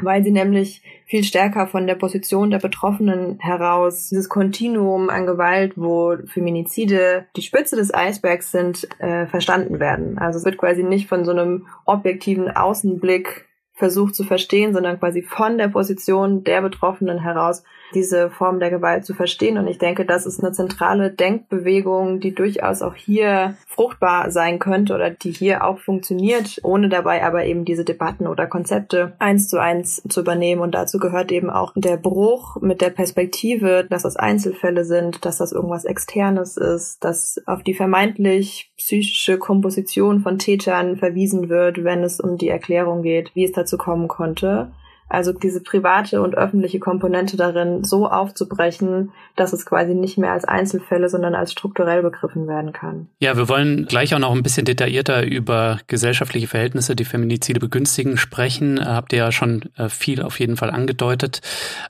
weil 0.00 0.24
sie 0.24 0.30
nämlich 0.30 0.82
viel 1.06 1.24
stärker 1.24 1.66
von 1.66 1.86
der 1.86 1.94
Position 1.94 2.50
der 2.50 2.58
Betroffenen 2.58 3.38
heraus 3.38 4.08
dieses 4.08 4.28
Kontinuum 4.28 5.10
an 5.10 5.26
Gewalt, 5.26 5.74
wo 5.76 6.16
Feminizide 6.26 7.26
die 7.36 7.42
Spitze 7.42 7.76
des 7.76 7.92
Eisbergs 7.92 8.50
sind, 8.50 8.88
äh, 9.00 9.26
verstanden 9.26 9.80
werden. 9.80 10.18
Also 10.18 10.38
es 10.38 10.44
wird 10.44 10.58
quasi 10.58 10.82
nicht 10.82 11.08
von 11.08 11.24
so 11.24 11.32
einem 11.32 11.66
objektiven 11.84 12.50
Außenblick 12.50 13.46
versucht 13.74 14.14
zu 14.14 14.24
verstehen, 14.24 14.72
sondern 14.72 14.98
quasi 15.00 15.22
von 15.22 15.58
der 15.58 15.68
Position 15.68 16.44
der 16.44 16.62
Betroffenen 16.62 17.18
heraus 17.18 17.64
diese 17.94 18.30
Form 18.30 18.60
der 18.60 18.70
Gewalt 18.70 19.04
zu 19.04 19.14
verstehen. 19.14 19.58
Und 19.58 19.66
ich 19.66 19.78
denke, 19.78 20.04
das 20.04 20.26
ist 20.26 20.42
eine 20.42 20.52
zentrale 20.52 21.10
Denkbewegung, 21.10 22.20
die 22.20 22.34
durchaus 22.34 22.82
auch 22.82 22.94
hier 22.94 23.56
fruchtbar 23.66 24.30
sein 24.30 24.58
könnte 24.58 24.94
oder 24.94 25.10
die 25.10 25.30
hier 25.30 25.64
auch 25.64 25.78
funktioniert, 25.78 26.60
ohne 26.62 26.88
dabei 26.88 27.24
aber 27.24 27.44
eben 27.44 27.64
diese 27.64 27.84
Debatten 27.84 28.26
oder 28.26 28.46
Konzepte 28.46 29.14
eins 29.18 29.48
zu 29.48 29.58
eins 29.58 30.02
zu 30.08 30.20
übernehmen. 30.20 30.60
Und 30.60 30.74
dazu 30.74 30.98
gehört 30.98 31.32
eben 31.32 31.50
auch 31.50 31.72
der 31.74 31.96
Bruch 31.96 32.60
mit 32.60 32.80
der 32.80 32.90
Perspektive, 32.90 33.86
dass 33.88 34.02
das 34.02 34.16
Einzelfälle 34.16 34.84
sind, 34.84 35.24
dass 35.24 35.38
das 35.38 35.52
irgendwas 35.52 35.84
Externes 35.84 36.56
ist, 36.56 37.04
dass 37.04 37.40
auf 37.46 37.62
die 37.62 37.74
vermeintlich 37.74 38.72
psychische 38.76 39.38
Komposition 39.38 40.20
von 40.20 40.38
Tätern 40.38 40.96
verwiesen 40.96 41.48
wird, 41.48 41.84
wenn 41.84 42.02
es 42.02 42.20
um 42.20 42.36
die 42.36 42.48
Erklärung 42.48 43.02
geht, 43.02 43.30
wie 43.34 43.44
es 43.44 43.52
dazu 43.52 43.78
kommen 43.78 44.08
konnte. 44.08 44.70
Also 45.08 45.32
diese 45.32 45.60
private 45.60 46.22
und 46.22 46.34
öffentliche 46.34 46.78
Komponente 46.80 47.36
darin 47.36 47.84
so 47.84 48.08
aufzubrechen, 48.08 49.12
dass 49.36 49.52
es 49.52 49.66
quasi 49.66 49.94
nicht 49.94 50.18
mehr 50.18 50.32
als 50.32 50.44
Einzelfälle, 50.44 51.08
sondern 51.08 51.34
als 51.34 51.52
strukturell 51.52 52.02
begriffen 52.02 52.48
werden 52.48 52.72
kann. 52.72 53.08
Ja, 53.18 53.36
wir 53.36 53.48
wollen 53.48 53.86
gleich 53.86 54.14
auch 54.14 54.18
noch 54.18 54.32
ein 54.32 54.42
bisschen 54.42 54.64
detaillierter 54.64 55.24
über 55.24 55.78
gesellschaftliche 55.86 56.46
Verhältnisse, 56.46 56.96
die 56.96 57.04
Feminizide 57.04 57.60
begünstigen, 57.60 58.16
sprechen. 58.16 58.78
Äh, 58.78 58.84
habt 58.84 59.12
ihr 59.12 59.18
ja 59.18 59.32
schon 59.32 59.62
äh, 59.76 59.88
viel 59.88 60.22
auf 60.22 60.40
jeden 60.40 60.56
Fall 60.56 60.70
angedeutet. 60.70 61.40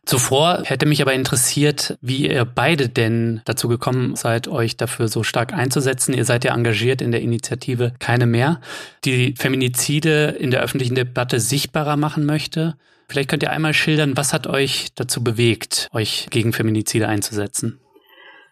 Zuvor 0.05 0.63
hätte 0.65 0.87
mich 0.87 1.01
aber 1.01 1.15
interessiert, 1.15 1.97
wie 2.01 2.29
ihr 2.29 2.45
beide 2.45 2.89
denn 2.89 3.41
dazu 3.45 3.69
gekommen 3.69 4.17
seid, 4.17 4.49
euch 4.49 4.77
dafür 4.77 5.09
so 5.09 5.23
stark 5.23 5.53
einzusetzen. 5.53 6.15
Ihr 6.15 6.25
seid 6.25 6.45
ja 6.45 6.55
engagiert 6.55 7.01
in 7.01 7.13
der 7.13 7.23
Initiative 7.23 7.93
Keine 7.99 8.27
mehr, 8.27 8.61
die 9.05 9.35
Feminizide 9.39 10.37
in 10.39 10.51
der 10.51 10.63
öffentlichen 10.63 10.95
Debatte 10.95 11.41
sichtbarer 11.41 11.97
machen 11.97 12.27
möchte. 12.27 12.77
Vielleicht 13.09 13.31
könnt 13.31 13.43
ihr 13.43 13.51
einmal 13.51 13.75
schildern, 13.75 14.17
was 14.17 14.33
hat 14.33 14.47
euch 14.47 14.95
dazu 14.95 15.23
bewegt, 15.23 15.89
euch 15.93 16.29
gegen 16.31 16.53
Feminizide 16.53 17.09
einzusetzen? 17.09 17.81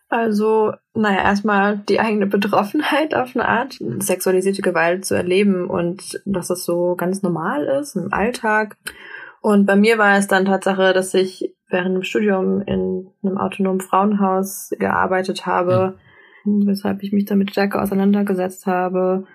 Also, 0.09 0.75
naja, 0.95 1.23
erstmal 1.23 1.79
die 1.79 1.99
eigene 1.99 2.27
Betroffenheit 2.27 3.15
auf 3.15 3.35
eine 3.35 3.49
Art, 3.49 3.79
sexualisierte 3.99 4.61
Gewalt 4.61 5.07
zu 5.07 5.15
erleben 5.15 5.71
und 5.71 6.21
dass 6.27 6.49
das 6.49 6.65
so 6.65 6.97
ganz 6.97 7.23
normal 7.23 7.65
ist 7.65 7.97
im 7.97 8.13
Alltag. 8.13 8.77
Und 9.41 9.65
bei 9.65 9.75
mir 9.75 9.97
war 9.99 10.19
es 10.19 10.29
dann 10.29 10.45
Tatsache, 10.45 10.93
dass 10.93 11.15
ich 11.15 11.55
während 11.71 11.97
dem 11.97 12.03
Studium 12.03 12.61
in 12.61 13.09
einem 13.23 13.39
autonomen 13.39 13.81
Frauenhaus 13.81 14.71
gearbeitet 14.79 15.47
habe, 15.47 15.99
weshalb 16.45 17.03
ich 17.03 17.13
mich 17.13 17.25
damit 17.25 17.51
stärker 17.51 17.83
auseinandergesetzt 17.83 18.67
habe 18.67 19.27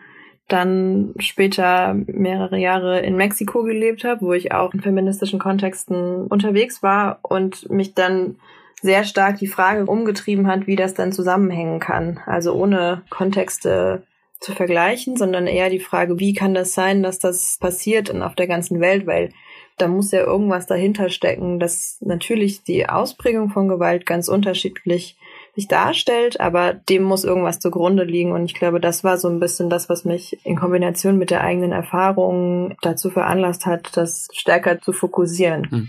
dann 0.47 1.13
später 1.19 1.93
mehrere 1.93 2.57
Jahre 2.57 2.99
in 2.99 3.15
Mexiko 3.17 3.63
gelebt 3.63 4.03
habe, 4.03 4.21
wo 4.21 4.33
ich 4.33 4.53
auch 4.53 4.73
in 4.73 4.81
feministischen 4.81 5.39
Kontexten 5.39 6.27
unterwegs 6.27 6.81
war 6.81 7.19
und 7.21 7.69
mich 7.69 7.93
dann 7.93 8.38
sehr 8.81 9.03
stark 9.03 9.39
die 9.39 9.47
Frage 9.47 9.86
umgetrieben 9.86 10.47
hat, 10.47 10.67
wie 10.67 10.75
das 10.75 10.93
dann 10.93 11.12
zusammenhängen 11.12 11.79
kann. 11.79 12.19
Also 12.25 12.53
ohne 12.53 13.01
Kontexte 13.10 14.03
zu 14.39 14.53
vergleichen, 14.53 15.17
sondern 15.17 15.47
eher 15.47 15.69
die 15.69 15.79
Frage, 15.79 16.19
wie 16.19 16.33
kann 16.33 16.53
das 16.53 16.73
sein, 16.73 17.03
dass 17.03 17.19
das 17.19 17.57
passiert 17.60 18.10
und 18.10 18.21
auf 18.21 18.36
der 18.36 18.47
ganzen 18.47 18.79
Welt, 18.79 19.07
weil 19.07 19.31
da 19.77 19.88
muss 19.88 20.12
ja 20.12 20.21
irgendwas 20.21 20.65
dahinter 20.65 21.10
stecken, 21.10 21.60
dass 21.60 21.97
natürlich 22.01 22.63
die 22.63 22.88
Ausprägung 22.88 23.49
von 23.49 23.67
Gewalt 23.67 24.05
ganz 24.05 24.27
unterschiedlich 24.27 25.17
sich 25.58 25.67
darstellt, 25.67 26.39
aber 26.39 26.76
dem 26.76 27.02
muss 27.02 27.24
irgendwas 27.24 27.60
zugrunde 27.60 28.04
liegen. 28.04 28.32
Und 28.32 28.46
ich 28.46 28.54
glaube, 28.54 28.80
das 28.80 29.04
war 29.04 29.17
so 29.17 29.28
ein 29.28 29.39
bisschen 29.39 29.72
das, 29.72 29.89
was 29.89 30.06
mich 30.06 30.38
in 30.46 30.56
Kombination 30.56 31.17
mit 31.17 31.32
der 31.32 31.41
eigenen 31.41 31.72
Erfahrung 31.72 32.78
dazu 32.84 33.10
veranlasst 33.10 33.65
hat, 33.65 33.98
das 33.98 34.28
stärker 34.34 34.80
zu 34.80 34.93
fokussieren. 34.93 35.70
Hm. 35.72 35.88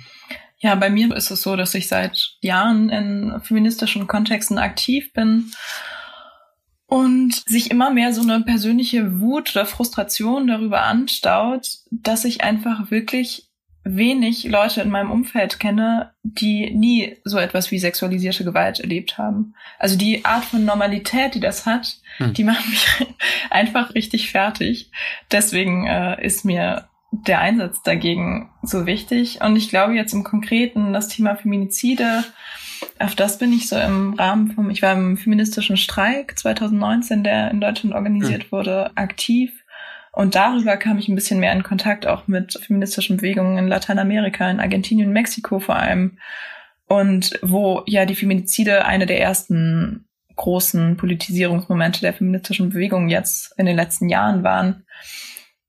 Ja, 0.56 0.74
bei 0.74 0.88
mir 0.88 1.14
ist 1.14 1.30
es 1.30 1.42
so, 1.42 1.54
dass 1.54 1.74
ich 1.74 1.86
seit 1.86 2.18
Jahren 2.40 2.88
in 2.88 3.40
feministischen 3.42 4.06
Kontexten 4.06 4.56
aktiv 4.56 5.12
bin 5.12 5.52
und 6.86 7.34
sich 7.46 7.70
immer 7.70 7.90
mehr 7.90 8.14
so 8.14 8.22
eine 8.22 8.40
persönliche 8.40 9.20
Wut 9.20 9.54
oder 9.54 9.66
Frustration 9.66 10.46
darüber 10.46 10.80
anstaut, 10.80 11.68
dass 11.90 12.24
ich 12.24 12.42
einfach 12.42 12.90
wirklich 12.90 13.47
wenig 13.96 14.44
Leute 14.44 14.80
in 14.80 14.90
meinem 14.90 15.10
Umfeld 15.10 15.58
kenne, 15.58 16.12
die 16.22 16.70
nie 16.70 17.16
so 17.24 17.38
etwas 17.38 17.70
wie 17.70 17.78
sexualisierte 17.78 18.44
Gewalt 18.44 18.80
erlebt 18.80 19.18
haben. 19.18 19.54
Also 19.78 19.96
die 19.96 20.24
Art 20.24 20.44
von 20.44 20.64
Normalität, 20.64 21.34
die 21.34 21.40
das 21.40 21.66
hat, 21.66 21.96
hm. 22.18 22.34
die 22.34 22.44
macht 22.44 22.68
mich 22.68 22.86
einfach 23.50 23.94
richtig 23.94 24.30
fertig. 24.30 24.90
Deswegen 25.32 25.86
äh, 25.86 26.24
ist 26.24 26.44
mir 26.44 26.88
der 27.10 27.40
Einsatz 27.40 27.82
dagegen 27.82 28.50
so 28.62 28.86
wichtig. 28.86 29.40
Und 29.40 29.56
ich 29.56 29.70
glaube 29.70 29.94
jetzt 29.94 30.12
im 30.12 30.24
Konkreten 30.24 30.92
das 30.92 31.08
Thema 31.08 31.36
Feminizide, 31.36 32.24
auf 32.98 33.14
das 33.14 33.38
bin 33.38 33.52
ich 33.52 33.68
so 33.68 33.76
im 33.76 34.14
Rahmen 34.14 34.52
vom, 34.52 34.70
ich 34.70 34.82
war 34.82 34.92
im 34.92 35.16
feministischen 35.16 35.76
Streik 35.76 36.38
2019, 36.38 37.24
der 37.24 37.50
in 37.50 37.60
Deutschland 37.60 37.94
organisiert 37.94 38.44
hm. 38.44 38.52
wurde, 38.52 38.90
aktiv. 38.96 39.52
Und 40.18 40.34
darüber 40.34 40.76
kam 40.76 40.98
ich 40.98 41.06
ein 41.06 41.14
bisschen 41.14 41.38
mehr 41.38 41.52
in 41.52 41.62
Kontakt 41.62 42.04
auch 42.04 42.26
mit 42.26 42.58
feministischen 42.60 43.18
Bewegungen 43.18 43.56
in 43.56 43.68
Lateinamerika, 43.68 44.50
in 44.50 44.58
Argentinien, 44.58 45.12
Mexiko 45.12 45.60
vor 45.60 45.76
allem. 45.76 46.18
Und 46.88 47.38
wo 47.40 47.84
ja 47.86 48.04
die 48.04 48.16
Feminizide 48.16 48.84
eine 48.84 49.06
der 49.06 49.20
ersten 49.20 50.08
großen 50.34 50.96
Politisierungsmomente 50.96 52.00
der 52.00 52.14
feministischen 52.14 52.70
Bewegung 52.70 53.08
jetzt 53.08 53.56
in 53.58 53.66
den 53.66 53.76
letzten 53.76 54.08
Jahren 54.08 54.42
waren. 54.42 54.82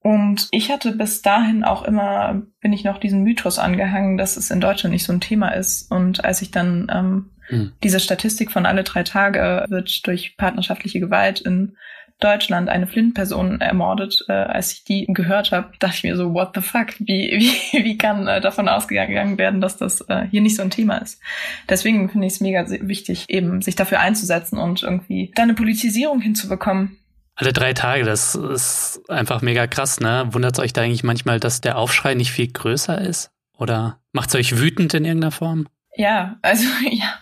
Und 0.01 0.47
ich 0.49 0.71
hatte 0.71 0.93
bis 0.93 1.21
dahin 1.21 1.63
auch 1.63 1.83
immer, 1.83 2.41
bin 2.59 2.73
ich 2.73 2.83
noch 2.83 2.97
diesen 2.97 3.21
Mythos 3.21 3.59
angehangen, 3.59 4.17
dass 4.17 4.35
es 4.35 4.49
in 4.49 4.61
Deutschland 4.61 4.93
nicht 4.93 5.05
so 5.05 5.13
ein 5.13 5.21
Thema 5.21 5.49
ist. 5.49 5.91
Und 5.91 6.25
als 6.25 6.41
ich 6.41 6.49
dann 6.49 6.87
ähm, 6.91 7.29
hm. 7.49 7.73
diese 7.83 7.99
Statistik 7.99 8.49
von 8.49 8.65
alle 8.65 8.83
drei 8.83 9.03
Tage 9.03 9.65
wird 9.69 10.07
durch 10.07 10.37
partnerschaftliche 10.37 10.99
Gewalt 10.99 11.39
in 11.39 11.75
Deutschland 12.19 12.69
eine 12.69 12.87
Flint-Person 12.87 13.61
ermordet. 13.61 14.25
Äh, 14.27 14.33
als 14.33 14.73
ich 14.73 14.83
die 14.83 15.05
gehört 15.07 15.51
habe, 15.51 15.71
dachte 15.79 15.95
ich 15.97 16.03
mir 16.03 16.15
so, 16.15 16.33
what 16.33 16.51
the 16.53 16.61
fuck? 16.61 16.87
Wie, 16.99 17.31
wie, 17.71 17.83
wie 17.83 17.97
kann 17.97 18.27
äh, 18.27 18.41
davon 18.41 18.67
ausgegangen 18.67 19.37
werden, 19.37 19.61
dass 19.61 19.77
das 19.77 20.01
äh, 20.09 20.27
hier 20.29 20.41
nicht 20.41 20.55
so 20.55 20.61
ein 20.61 20.69
Thema 20.69 20.97
ist? 20.97 21.21
Deswegen 21.67 22.09
finde 22.09 22.27
ich 22.27 22.33
es 22.33 22.41
mega 22.41 22.65
wichtig, 22.81 23.25
eben 23.29 23.61
sich 23.61 23.75
dafür 23.75 23.99
einzusetzen 23.99 24.57
und 24.57 24.83
irgendwie 24.83 25.31
da 25.35 25.43
eine 25.43 25.53
Politisierung 25.53 26.21
hinzubekommen. 26.21 26.97
Alle 27.35 27.53
drei 27.53 27.73
Tage, 27.73 28.03
das 28.03 28.35
ist 28.35 29.01
einfach 29.07 29.41
mega 29.41 29.65
krass, 29.65 30.01
ne? 30.01 30.27
Wundert 30.31 30.57
es 30.57 30.59
euch 30.59 30.73
da 30.73 30.81
eigentlich 30.81 31.05
manchmal, 31.05 31.39
dass 31.39 31.61
der 31.61 31.77
Aufschrei 31.77 32.13
nicht 32.13 32.31
viel 32.31 32.51
größer 32.51 32.99
ist? 32.99 33.31
Oder 33.57 34.01
macht 34.11 34.29
es 34.29 34.35
euch 34.35 34.59
wütend 34.59 34.93
in 34.93 35.05
irgendeiner 35.05 35.31
Form? 35.31 35.67
Ja, 35.95 36.37
also 36.41 36.65
ja, 36.91 37.13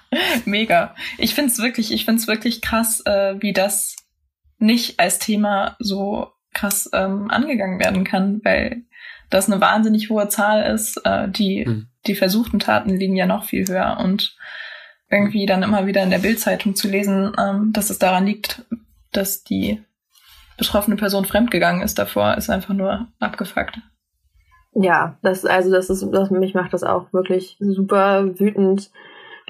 mega. 0.45 0.95
Ich 1.19 1.35
find's 1.35 1.59
wirklich, 1.59 1.91
ich 1.91 2.05
find's 2.05 2.27
wirklich 2.27 2.61
krass, 2.61 3.01
äh, 3.05 3.35
wie 3.39 3.53
das 3.53 3.95
nicht 4.57 4.99
als 4.99 5.19
Thema 5.19 5.75
so 5.79 6.31
krass 6.53 6.89
ähm, 6.93 7.29
angegangen 7.29 7.79
werden 7.79 8.03
kann, 8.03 8.41
weil 8.43 8.83
das 9.29 9.49
eine 9.49 9.61
wahnsinnig 9.61 10.09
hohe 10.09 10.27
Zahl 10.29 10.73
ist. 10.73 10.97
Äh, 11.05 11.29
die, 11.29 11.65
hm. 11.65 11.87
die 12.07 12.15
versuchten 12.15 12.59
Taten 12.59 12.89
liegen 12.89 13.15
ja 13.15 13.25
noch 13.25 13.45
viel 13.45 13.67
höher 13.67 13.97
und 14.03 14.35
irgendwie 15.09 15.45
dann 15.45 15.63
immer 15.63 15.85
wieder 15.85 16.03
in 16.03 16.09
der 16.09 16.19
Bildzeitung 16.19 16.75
zu 16.75 16.89
lesen, 16.89 17.31
ähm, 17.37 17.71
dass 17.73 17.89
es 17.89 17.99
daran 17.99 18.25
liegt, 18.25 18.65
dass 19.11 19.43
die 19.43 19.81
betroffene 20.57 20.97
Person 20.97 21.25
fremdgegangen 21.25 21.81
ist 21.81 21.99
davor, 21.99 22.35
ist 22.35 22.49
einfach 22.49 22.73
nur 22.73 23.07
abgefuckt. 23.19 23.79
Ja, 24.73 25.17
das, 25.21 25.45
also 25.45 25.71
das 25.71 25.89
ist, 25.89 26.05
das, 26.11 26.29
mich 26.29 26.53
macht 26.53 26.73
das 26.73 26.83
auch 26.83 27.13
wirklich 27.13 27.57
super 27.59 28.39
wütend, 28.39 28.91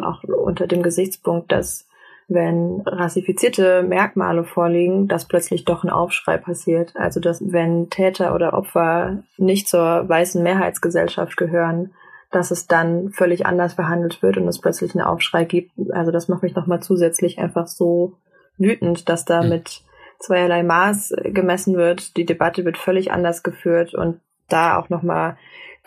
auch 0.01 0.23
unter 0.23 0.67
dem 0.67 0.83
Gesichtspunkt, 0.83 1.51
dass 1.51 1.86
wenn 2.27 2.81
rassifizierte 2.85 3.83
Merkmale 3.83 4.43
vorliegen, 4.43 5.07
dass 5.07 5.27
plötzlich 5.27 5.63
doch 5.63 5.83
ein 5.83 5.89
Aufschrei 5.89 6.37
passiert. 6.37 6.93
Also 6.95 7.19
dass 7.19 7.41
wenn 7.51 7.89
Täter 7.89 8.35
oder 8.35 8.53
Opfer 8.53 9.23
nicht 9.37 9.69
zur 9.69 10.07
weißen 10.07 10.43
Mehrheitsgesellschaft 10.43 11.37
gehören, 11.37 11.93
dass 12.31 12.51
es 12.51 12.67
dann 12.67 13.11
völlig 13.11 13.45
anders 13.45 13.75
behandelt 13.75 14.21
wird 14.21 14.37
und 14.37 14.47
es 14.47 14.59
plötzlich 14.59 14.93
einen 14.93 15.05
Aufschrei 15.05 15.45
gibt. 15.45 15.71
Also 15.91 16.11
das 16.11 16.27
macht 16.27 16.43
mich 16.43 16.55
nochmal 16.55 16.81
zusätzlich 16.81 17.39
einfach 17.39 17.67
so 17.67 18.17
wütend, 18.57 19.07
dass 19.07 19.23
da 19.23 19.41
hm. 19.41 19.49
mit 19.49 19.83
zweierlei 20.19 20.63
Maß 20.63 21.13
gemessen 21.23 21.77
wird. 21.77 22.17
Die 22.17 22.25
Debatte 22.25 22.65
wird 22.65 22.77
völlig 22.77 23.11
anders 23.11 23.43
geführt 23.43 23.93
und 23.93 24.19
da 24.49 24.77
auch 24.77 24.89
nochmal 24.89 25.37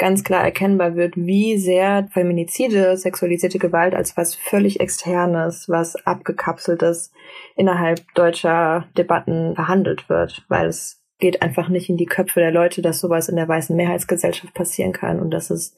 ganz 0.01 0.25
klar 0.25 0.43
erkennbar 0.43 0.97
wird, 0.97 1.15
wie 1.15 1.59
sehr 1.59 2.09
Feminizide, 2.11 2.97
sexualisierte 2.97 3.59
Gewalt 3.59 3.95
als 3.95 4.17
was 4.17 4.35
völlig 4.35 4.81
Externes, 4.81 5.69
was 5.69 5.95
Abgekapseltes 6.07 7.13
innerhalb 7.55 8.03
deutscher 8.15 8.89
Debatten 8.97 9.55
verhandelt 9.55 10.09
wird, 10.09 10.45
weil 10.49 10.69
es 10.69 11.05
geht 11.19 11.43
einfach 11.43 11.69
nicht 11.69 11.91
in 11.91 11.99
die 11.99 12.07
Köpfe 12.07 12.41
der 12.41 12.51
Leute, 12.51 12.81
dass 12.81 12.99
sowas 12.99 13.29
in 13.29 13.37
der 13.37 13.47
weißen 13.47 13.77
Mehrheitsgesellschaft 13.77 14.55
passieren 14.55 14.93
kann 14.93 15.21
und 15.21 15.31
das 15.31 15.51
ist 15.51 15.77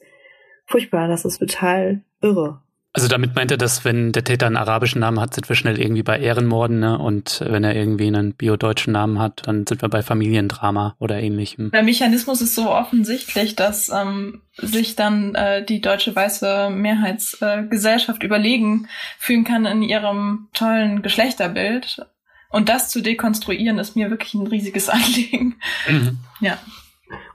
furchtbar, 0.65 1.09
das 1.09 1.25
ist 1.25 1.39
total 1.39 2.01
irre. 2.21 2.62
Also 2.95 3.07
damit 3.07 3.35
meint 3.35 3.49
er, 3.49 3.57
dass 3.57 3.83
wenn 3.83 4.11
der 4.11 4.23
Täter 4.23 4.45
einen 4.45 4.55
arabischen 4.55 5.01
Namen 5.01 5.19
hat, 5.19 5.33
sind 5.33 5.49
wir 5.49 5.55
schnell 5.55 5.81
irgendwie 5.81 6.03
bei 6.03 6.19
Ehrenmorden, 6.19 6.79
ne? 6.79 6.99
Und 6.99 7.41
wenn 7.43 7.63
er 7.63 7.75
irgendwie 7.75 8.05
einen 8.05 8.33
biodeutschen 8.33 8.93
Namen 8.93 9.17
hat, 9.17 9.41
dann 9.47 9.65
sind 9.65 9.81
wir 9.81 9.89
bei 9.89 10.03
Familiendrama 10.03 10.95
oder 10.99 11.19
ähnlichem. 11.19 11.71
Der 11.71 11.81
Mechanismus 11.81 12.41
ist 12.41 12.53
so 12.53 12.69
offensichtlich, 12.69 13.55
dass 13.55 13.89
ähm, 13.89 14.43
sich 14.57 14.95
dann 14.95 15.33
äh, 15.33 15.65
die 15.65 15.81
deutsche 15.81 16.15
weiße 16.15 16.69
Mehrheitsgesellschaft 16.69 18.21
äh, 18.21 18.25
überlegen 18.27 18.87
fühlen 19.17 19.43
kann 19.43 19.65
in 19.65 19.81
ihrem 19.81 20.49
tollen 20.53 21.01
Geschlechterbild. 21.01 22.05
Und 22.51 22.69
das 22.69 22.89
zu 22.89 23.01
dekonstruieren, 23.01 23.79
ist 23.79 23.95
mir 23.95 24.11
wirklich 24.11 24.35
ein 24.35 24.45
riesiges 24.45 24.89
Anliegen. 24.89 25.55
Mhm. 25.89 26.19
Ja. 26.41 26.59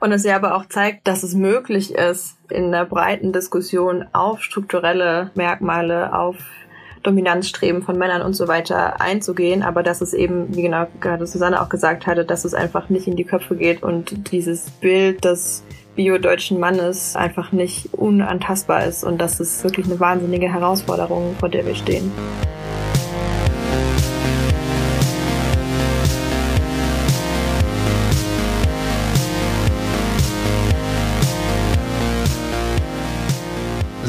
Und 0.00 0.12
es 0.12 0.24
ja 0.24 0.36
aber 0.36 0.54
auch 0.54 0.66
zeigt, 0.66 1.06
dass 1.08 1.22
es 1.22 1.34
möglich 1.34 1.94
ist, 1.94 2.36
in 2.50 2.66
einer 2.66 2.84
breiten 2.84 3.32
Diskussion 3.32 4.06
auf 4.12 4.42
strukturelle 4.42 5.30
Merkmale, 5.34 6.12
auf 6.14 6.36
Dominanzstreben 7.02 7.82
von 7.82 7.96
Männern 7.96 8.22
und 8.22 8.34
so 8.34 8.48
weiter 8.48 9.00
einzugehen, 9.00 9.62
aber 9.62 9.82
dass 9.82 10.00
es 10.00 10.14
eben, 10.14 10.54
wie 10.54 10.62
genau 10.62 10.86
gerade 11.00 11.26
Susanne 11.26 11.60
auch 11.62 11.68
gesagt 11.68 12.06
hatte, 12.06 12.24
dass 12.24 12.44
es 12.44 12.54
einfach 12.54 12.88
nicht 12.88 13.06
in 13.06 13.16
die 13.16 13.24
Köpfe 13.24 13.56
geht 13.56 13.82
und 13.82 14.32
dieses 14.32 14.70
Bild 14.70 15.24
des 15.24 15.64
biodeutschen 15.94 16.60
Mannes 16.60 17.16
einfach 17.16 17.52
nicht 17.52 17.92
unantastbar 17.92 18.84
ist 18.84 19.04
und 19.04 19.18
das 19.18 19.40
ist 19.40 19.62
wirklich 19.64 19.86
eine 19.86 20.00
wahnsinnige 20.00 20.52
Herausforderung, 20.52 21.34
vor 21.38 21.48
der 21.48 21.66
wir 21.66 21.74
stehen. 21.74 22.12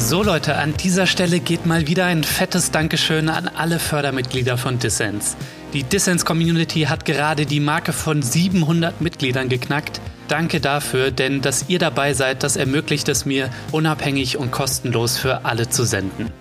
So 0.10 0.24
Leute, 0.24 0.56
an 0.56 0.74
dieser 0.74 1.06
Stelle 1.06 1.40
geht 1.40 1.68
mal 1.68 1.86
wieder 1.86 2.06
ein 2.06 2.24
fettes 2.24 2.72
Dankeschön 2.72 3.30
an 3.30 3.48
alle 3.48 3.78
Fördermitglieder 3.78 4.58
von 4.58 4.80
Dissens. 4.80 5.38
Die 5.72 5.84
Dissens 5.84 6.26
Community 6.26 6.88
hat 6.90 7.06
gerade 7.06 7.46
die 7.46 7.60
Marke 7.60 7.94
von 7.94 8.24
700 8.24 9.02
Mitgliedern 9.02 9.50
geknackt. 9.50 10.02
Danke 10.28 10.62
dafür, 10.62 11.12
denn 11.12 11.42
dass 11.42 11.70
ihr 11.70 11.78
dabei 11.78 12.16
seid, 12.16 12.42
das 12.42 12.56
ermöglicht 12.56 13.08
es 13.08 13.28
mir, 13.28 13.52
unabhängig 13.72 14.38
und 14.38 14.50
kostenlos 14.50 15.16
für 15.16 15.46
alle 15.46 15.70
zu 15.70 15.84
senden. 15.84 16.32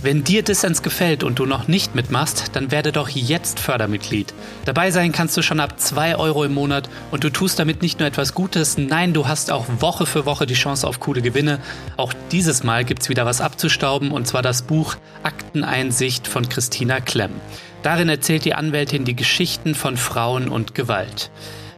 Wenn 0.00 0.22
dir 0.22 0.44
Dissens 0.44 0.82
gefällt 0.82 1.24
und 1.24 1.40
du 1.40 1.44
noch 1.44 1.66
nicht 1.66 1.96
mitmachst, 1.96 2.50
dann 2.52 2.70
werde 2.70 2.92
doch 2.92 3.08
jetzt 3.08 3.58
Fördermitglied. 3.58 4.32
Dabei 4.64 4.92
sein 4.92 5.10
kannst 5.10 5.36
du 5.36 5.42
schon 5.42 5.58
ab 5.58 5.80
2 5.80 6.14
Euro 6.16 6.44
im 6.44 6.54
Monat 6.54 6.88
und 7.10 7.24
du 7.24 7.30
tust 7.30 7.58
damit 7.58 7.82
nicht 7.82 7.98
nur 7.98 8.06
etwas 8.06 8.32
Gutes, 8.32 8.78
nein, 8.78 9.12
du 9.12 9.26
hast 9.26 9.50
auch 9.50 9.66
Woche 9.80 10.06
für 10.06 10.24
Woche 10.24 10.46
die 10.46 10.54
Chance 10.54 10.86
auf 10.86 11.00
coole 11.00 11.20
Gewinne. 11.20 11.58
Auch 11.96 12.12
dieses 12.30 12.62
Mal 12.62 12.84
gibt's 12.84 13.08
wieder 13.08 13.26
was 13.26 13.40
abzustauben 13.40 14.12
und 14.12 14.28
zwar 14.28 14.42
das 14.42 14.62
Buch 14.62 14.94
Akteneinsicht 15.24 16.28
von 16.28 16.48
Christina 16.48 17.00
Klemm. 17.00 17.32
Darin 17.82 18.08
erzählt 18.08 18.44
die 18.44 18.54
Anwältin 18.54 19.04
die 19.04 19.16
Geschichten 19.16 19.74
von 19.74 19.96
Frauen 19.96 20.48
und 20.48 20.76
Gewalt. 20.76 21.30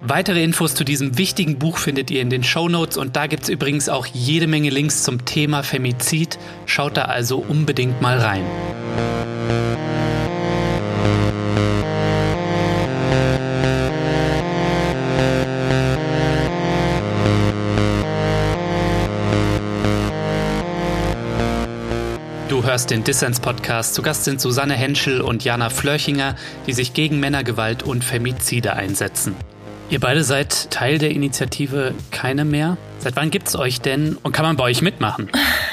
Weitere 0.03 0.43
Infos 0.43 0.75
zu 0.75 0.83
diesem 0.83 1.19
wichtigen 1.19 1.59
Buch 1.59 1.77
findet 1.77 2.11
ihr 2.11 2.23
in 2.23 2.31
den 2.31 2.43
Show 2.43 2.71
Notes 2.71 2.97
und 2.97 3.17
da 3.17 3.27
gibt 3.27 3.43
es 3.43 3.49
übrigens 3.51 3.91
auch 3.91 4.07
jede 4.07 4.47
Menge 4.47 4.71
Links 4.71 5.03
zum 5.03 5.27
Thema 5.27 5.63
Femizid. 5.63 6.39
Schaut 6.65 6.97
da 6.97 7.03
also 7.03 7.37
unbedingt 7.37 8.01
mal 8.01 8.19
rein. 8.19 8.43
Du 22.49 22.65
hörst 22.65 22.91
den 22.91 23.05
Dissens-Podcast. 23.05 23.95
Zu 23.95 24.01
Gast 24.01 24.25
sind 24.25 24.41
Susanne 24.41 24.75
Henschel 24.75 25.21
und 25.21 25.45
Jana 25.45 25.69
Flörchinger, 25.69 26.37
die 26.67 26.73
sich 26.73 26.95
gegen 26.95 27.21
Männergewalt 27.21 27.83
und 27.83 28.03
Femizide 28.03 28.73
einsetzen. 28.73 29.37
Ihr 29.91 29.99
beide 29.99 30.23
seid 30.23 30.71
Teil 30.71 30.99
der 30.99 31.11
Initiative 31.11 31.95
Keine 32.13 32.45
mehr. 32.45 32.77
Seit 32.99 33.17
wann 33.17 33.31
gibt's 33.31 33.57
euch 33.57 33.81
denn 33.81 34.17
und 34.23 34.33
kann 34.33 34.45
man 34.45 34.57
bei 34.57 34.65
euch 34.65 34.83
mitmachen? 34.83 35.29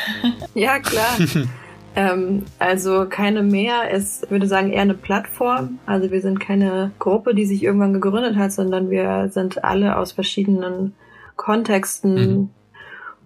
ja, 0.55 0.79
klar. 0.79 1.17
ähm, 1.95 2.43
also 2.57 3.05
Keine 3.07 3.43
mehr 3.43 3.91
ist, 3.91 4.31
würde 4.31 4.47
sagen, 4.47 4.73
eher 4.73 4.81
eine 4.81 4.95
Plattform. 4.95 5.77
Also 5.85 6.09
wir 6.09 6.21
sind 6.21 6.39
keine 6.39 6.91
Gruppe, 6.97 7.35
die 7.35 7.45
sich 7.45 7.61
irgendwann 7.61 7.93
gegründet 7.93 8.37
hat, 8.37 8.51
sondern 8.51 8.89
wir 8.89 9.29
sind 9.29 9.63
alle 9.63 9.97
aus 9.97 10.13
verschiedenen 10.13 10.95
Kontexten 11.35 12.13
mhm. 12.15 12.49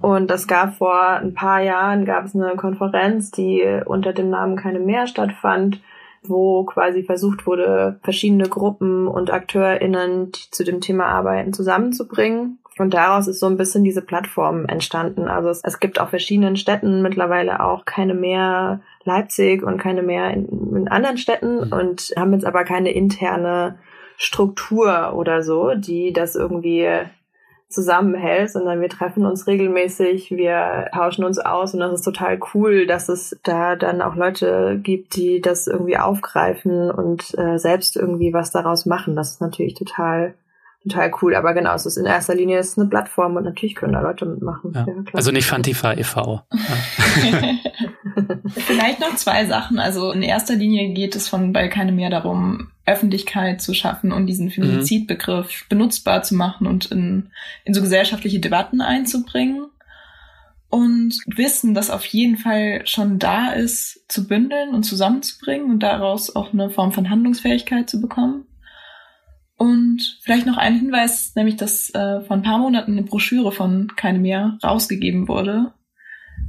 Und 0.01 0.31
das 0.31 0.47
gab 0.47 0.77
vor 0.77 0.99
ein 0.99 1.35
paar 1.35 1.61
Jahren 1.61 2.05
gab 2.05 2.25
es 2.25 2.35
eine 2.35 2.55
Konferenz, 2.55 3.29
die 3.29 3.63
unter 3.85 4.13
dem 4.13 4.31
Namen 4.31 4.55
Keine 4.55 4.79
mehr 4.79 5.05
stattfand, 5.05 5.79
wo 6.23 6.63
quasi 6.65 7.03
versucht 7.03 7.47
wurde, 7.47 7.99
verschiedene 8.03 8.47
Gruppen 8.47 9.07
und 9.07 9.31
AkteurInnen, 9.31 10.31
die 10.31 10.51
zu 10.51 10.63
dem 10.63 10.81
Thema 10.81 11.05
arbeiten, 11.05 11.53
zusammenzubringen. 11.53 12.59
Und 12.77 12.93
daraus 12.93 13.27
ist 13.27 13.39
so 13.39 13.47
ein 13.47 13.57
bisschen 13.57 13.83
diese 13.83 14.01
Plattform 14.01 14.65
entstanden. 14.65 15.27
Also 15.27 15.49
es, 15.49 15.61
es 15.63 15.79
gibt 15.79 15.99
auf 15.99 16.09
verschiedenen 16.09 16.55
Städten 16.55 17.01
mittlerweile 17.01 17.63
auch 17.63 17.85
keine 17.85 18.13
mehr 18.13 18.81
Leipzig 19.03 19.63
und 19.63 19.77
keine 19.77 20.03
mehr 20.03 20.31
in, 20.31 20.47
in 20.75 20.87
anderen 20.87 21.17
Städten 21.17 21.65
mhm. 21.65 21.73
und 21.73 22.13
haben 22.15 22.33
jetzt 22.33 22.45
aber 22.45 22.63
keine 22.63 22.91
interne 22.91 23.77
Struktur 24.17 25.13
oder 25.15 25.41
so, 25.41 25.73
die 25.75 26.13
das 26.13 26.35
irgendwie 26.35 26.87
zusammenhält, 27.71 28.51
sondern 28.51 28.81
wir 28.81 28.89
treffen 28.89 29.25
uns 29.25 29.47
regelmäßig, 29.47 30.31
wir 30.31 30.89
tauschen 30.93 31.23
uns 31.23 31.39
aus 31.39 31.73
und 31.73 31.79
das 31.79 31.93
ist 31.93 32.03
total 32.03 32.39
cool, 32.53 32.85
dass 32.85 33.09
es 33.09 33.37
da 33.43 33.75
dann 33.75 34.01
auch 34.01 34.15
Leute 34.15 34.79
gibt, 34.81 35.15
die 35.15 35.41
das 35.41 35.67
irgendwie 35.67 35.97
aufgreifen 35.97 36.91
und 36.91 37.37
äh, 37.37 37.57
selbst 37.57 37.95
irgendwie 37.95 38.33
was 38.33 38.51
daraus 38.51 38.85
machen. 38.85 39.15
Das 39.15 39.31
ist 39.31 39.41
natürlich 39.41 39.73
total 39.73 40.33
total 40.83 41.11
cool. 41.21 41.35
Aber 41.35 41.53
genau, 41.53 41.73
es 41.75 41.85
ist 41.85 41.97
in 41.97 42.05
erster 42.05 42.35
Linie 42.35 42.59
ist 42.59 42.77
eine 42.77 42.89
Plattform 42.89 43.35
und 43.35 43.43
natürlich 43.43 43.75
können 43.75 43.93
da 43.93 44.01
Leute 44.01 44.25
mitmachen. 44.25 44.71
Ja. 44.73 44.85
Ja, 44.87 44.93
also 45.13 45.31
nicht 45.31 45.45
Fantifa 45.45 45.93
e.V. 45.93 46.41
Vielleicht 48.55 48.99
noch 48.99 49.15
zwei 49.15 49.45
Sachen. 49.45 49.79
Also 49.79 50.11
in 50.11 50.23
erster 50.23 50.55
Linie 50.55 50.93
geht 50.93 51.15
es 51.15 51.27
von 51.27 51.53
bei 51.53 51.67
keine 51.67 51.91
mehr 51.91 52.09
darum, 52.09 52.70
Öffentlichkeit 52.91 53.61
zu 53.61 53.73
schaffen 53.73 54.11
und 54.11 54.27
diesen 54.27 54.49
Feminizidbegriff 54.49 55.63
mhm. 55.63 55.65
benutzbar 55.69 56.23
zu 56.23 56.35
machen 56.35 56.67
und 56.67 56.85
in, 56.85 57.29
in 57.63 57.73
so 57.73 57.81
gesellschaftliche 57.81 58.39
Debatten 58.39 58.81
einzubringen. 58.81 59.67
Und 60.69 61.15
Wissen, 61.25 61.73
das 61.73 61.89
auf 61.89 62.05
jeden 62.05 62.37
Fall 62.37 62.87
schon 62.87 63.19
da 63.19 63.51
ist, 63.51 64.05
zu 64.07 64.25
bündeln 64.25 64.73
und 64.73 64.83
zusammenzubringen 64.83 65.69
und 65.69 65.83
daraus 65.83 66.33
auch 66.33 66.53
eine 66.53 66.69
Form 66.69 66.93
von 66.93 67.09
Handlungsfähigkeit 67.09 67.89
zu 67.89 67.99
bekommen. 67.99 68.45
Und 69.57 70.17
vielleicht 70.21 70.47
noch 70.47 70.57
ein 70.57 70.79
Hinweis, 70.79 71.35
nämlich 71.35 71.57
dass 71.57 71.89
äh, 71.93 72.21
vor 72.21 72.37
ein 72.37 72.41
paar 72.41 72.57
Monaten 72.57 72.93
eine 72.93 73.03
Broschüre 73.03 73.51
von 73.51 73.91
Keine 73.95 74.19
mehr 74.19 74.57
rausgegeben 74.63 75.27
wurde, 75.27 75.73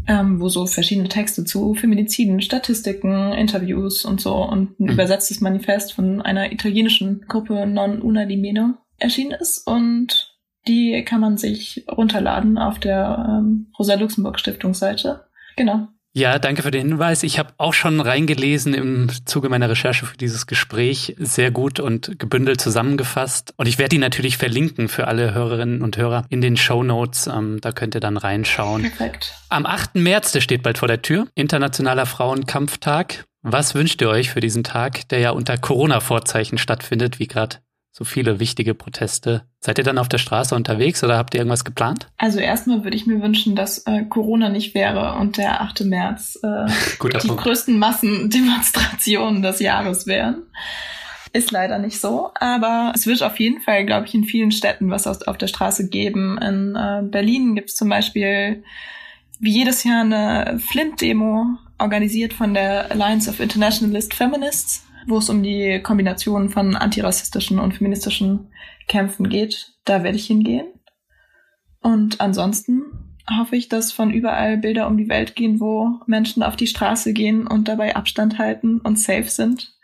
ähm, 0.07 0.41
wo 0.41 0.49
so 0.49 0.67
verschiedene 0.67 1.09
Texte 1.09 1.45
zu 1.45 1.75
Feminiziden, 1.75 2.41
Statistiken, 2.41 3.33
Interviews 3.33 4.05
und 4.05 4.21
so 4.21 4.35
und 4.35 4.81
ein 4.81 4.85
mhm. 4.87 4.93
übersetztes 4.93 5.41
Manifest 5.41 5.93
von 5.93 6.21
einer 6.23 6.53
italienischen 6.53 7.25
Gruppe 7.29 7.67
Non 7.67 8.03
Una 8.03 8.25
di 8.25 8.37
Meno 8.37 8.75
erschienen 8.99 9.33
ist 9.33 9.67
und 9.67 10.33
die 10.69 11.05
kann 11.05 11.21
man 11.21 11.37
sich 11.37 11.85
runterladen 11.91 12.59
auf 12.59 12.79
der 12.79 13.27
ähm, 13.29 13.73
Rosa-Luxemburg-Stiftungsseite. 13.79 15.27
Genau. 15.57 15.89
Ja, 16.15 16.39
danke 16.39 16.63
für 16.63 16.71
den 16.71 16.89
Hinweis. 16.89 17.23
Ich 17.23 17.39
habe 17.39 17.55
auch 17.57 17.73
schon 17.73 17.99
reingelesen 18.01 18.75
im 18.75 19.09
Zuge 19.25 19.49
meiner 19.49 19.71
Recherche 19.71 20.05
für 20.05 20.17
dieses 20.17 20.47
Gespräch. 20.47 21.17
Sehr 21.19 21.51
gut 21.51 21.81
und 21.81 22.19
gebündelt 22.19 22.61
zusammengefasst. 22.61 23.55
Und 23.57 23.67
ich 23.67 23.79
werde 23.79 23.91
die 23.91 23.99
natürlich 23.99 24.37
verlinken 24.37 24.89
für 24.89 25.09
alle 25.09 25.33
Hörerinnen 25.33 25.81
und 25.81 25.97
Hörer 25.97 26.27
in 26.29 26.43
den 26.43 26.59
Show 26.59 26.83
Notes. 26.83 27.29
Ähm, 27.29 27.61
da 27.63 27.73
könnt 27.73 27.95
ihr 27.95 28.01
dann 28.01 28.19
reinschauen. 28.19 28.83
Perfekt. 28.83 29.35
Am 29.49 29.65
8. 29.65 29.95
März, 29.95 30.33
der 30.33 30.43
steht 30.43 30.63
bald 30.63 30.77
vor 30.77 30.89
der 30.89 31.01
Tür, 31.01 31.29
Internationaler 31.35 32.05
Frauenkampftag. 32.05 33.25
Was 33.41 33.75
wünscht 33.75 34.01
ihr 34.03 34.11
euch 34.11 34.31
für 34.31 34.41
diesen 34.41 34.65
Tag, 34.65 35.09
der 35.09 35.19
ja 35.19 35.31
unter 35.31 35.57
Corona-Vorzeichen 35.57 36.59
stattfindet, 36.59 37.21
wie 37.21 37.27
gerade 37.27 37.57
so 37.93 38.05
viele 38.05 38.41
wichtige 38.41 38.75
Proteste. 38.75 39.43
Seid 39.61 39.77
ihr 39.77 39.85
dann 39.85 39.99
auf 39.99 40.09
der 40.09 40.19
Straße 40.19 40.55
unterwegs 40.55 41.05
oder 41.05 41.19
habt 41.19 41.35
ihr 41.35 41.41
irgendwas 41.41 41.65
geplant? 41.65 42.09
Also 42.17 42.41
erstmal 42.41 42.85
würde 42.85 42.97
ich 42.97 43.07
mir 43.07 43.21
wünschen, 43.21 43.55
dass 43.55 43.87
äh, 43.87 44.05
Corona 44.09 44.49
nicht 44.49 44.75
wäre 44.75 45.17
und 45.21 45.37
der 45.37 45.61
8. 45.61 45.83
März 45.85 46.39
äh, 46.43 46.67
die 47.23 47.29
Punkt. 47.29 47.43
größten 47.43 47.79
Massendemonstrationen 47.79 49.43
des 49.43 49.61
Jahres 49.61 50.07
wären. 50.07 50.43
Ist 51.35 51.51
leider 51.51 51.79
nicht 51.79 52.01
so, 52.01 52.31
aber 52.35 52.93
es 52.95 53.07
wird 53.07 53.23
auf 53.23 53.39
jeden 53.39 53.61
Fall, 53.61 53.87
glaube 53.87 54.07
ich, 54.07 54.15
in 54.15 54.25
vielen 54.25 54.53
Städten 54.53 54.91
was 54.91 55.07
auf 55.07 55.39
der 55.39 55.47
Straße 55.47 55.89
geben. 55.89 56.39
In 56.39 56.75
äh, 56.75 57.03
Berlin 57.05 57.55
gibt 57.55 57.71
es 57.71 57.77
zum 57.77 57.91
Beispiel 57.91 58.65
wie 59.39 59.51
jedes 59.51 59.85
Jahr 59.85 60.03
eine 60.03 60.59
Flint-Demo, 60.61 61.59
organisiert 61.79 62.33
von 62.33 62.55
der 62.55 62.91
Alliance 62.91 63.29
of 63.29 63.41
Internationalist 63.41 64.15
Feminists 64.15 64.85
wo 65.07 65.19
es 65.19 65.29
um 65.29 65.43
die 65.43 65.81
Kombination 65.83 66.49
von 66.49 66.77
antirassistischen 66.77 67.59
und 67.59 67.75
feministischen 67.75 68.51
Kämpfen 68.89 69.29
geht. 69.29 69.73
Da 69.85 70.03
werde 70.03 70.17
ich 70.17 70.27
hingehen. 70.27 70.67
Und 71.81 72.21
ansonsten 72.21 72.85
hoffe 73.39 73.57
ich, 73.57 73.69
dass 73.69 73.93
von 73.93 74.11
überall 74.11 74.57
Bilder 74.57 74.87
um 74.87 74.97
die 74.97 75.09
Welt 75.09 75.37
gehen, 75.37 75.61
wo 75.61 76.01
Menschen 76.07 76.43
auf 76.43 76.57
die 76.57 76.67
Straße 76.67 77.13
gehen 77.13 77.47
und 77.47 77.69
dabei 77.69 77.97
Abstand 77.97 78.39
halten 78.39 78.81
und 78.81 78.99
safe 78.99 79.29
sind, 79.29 79.75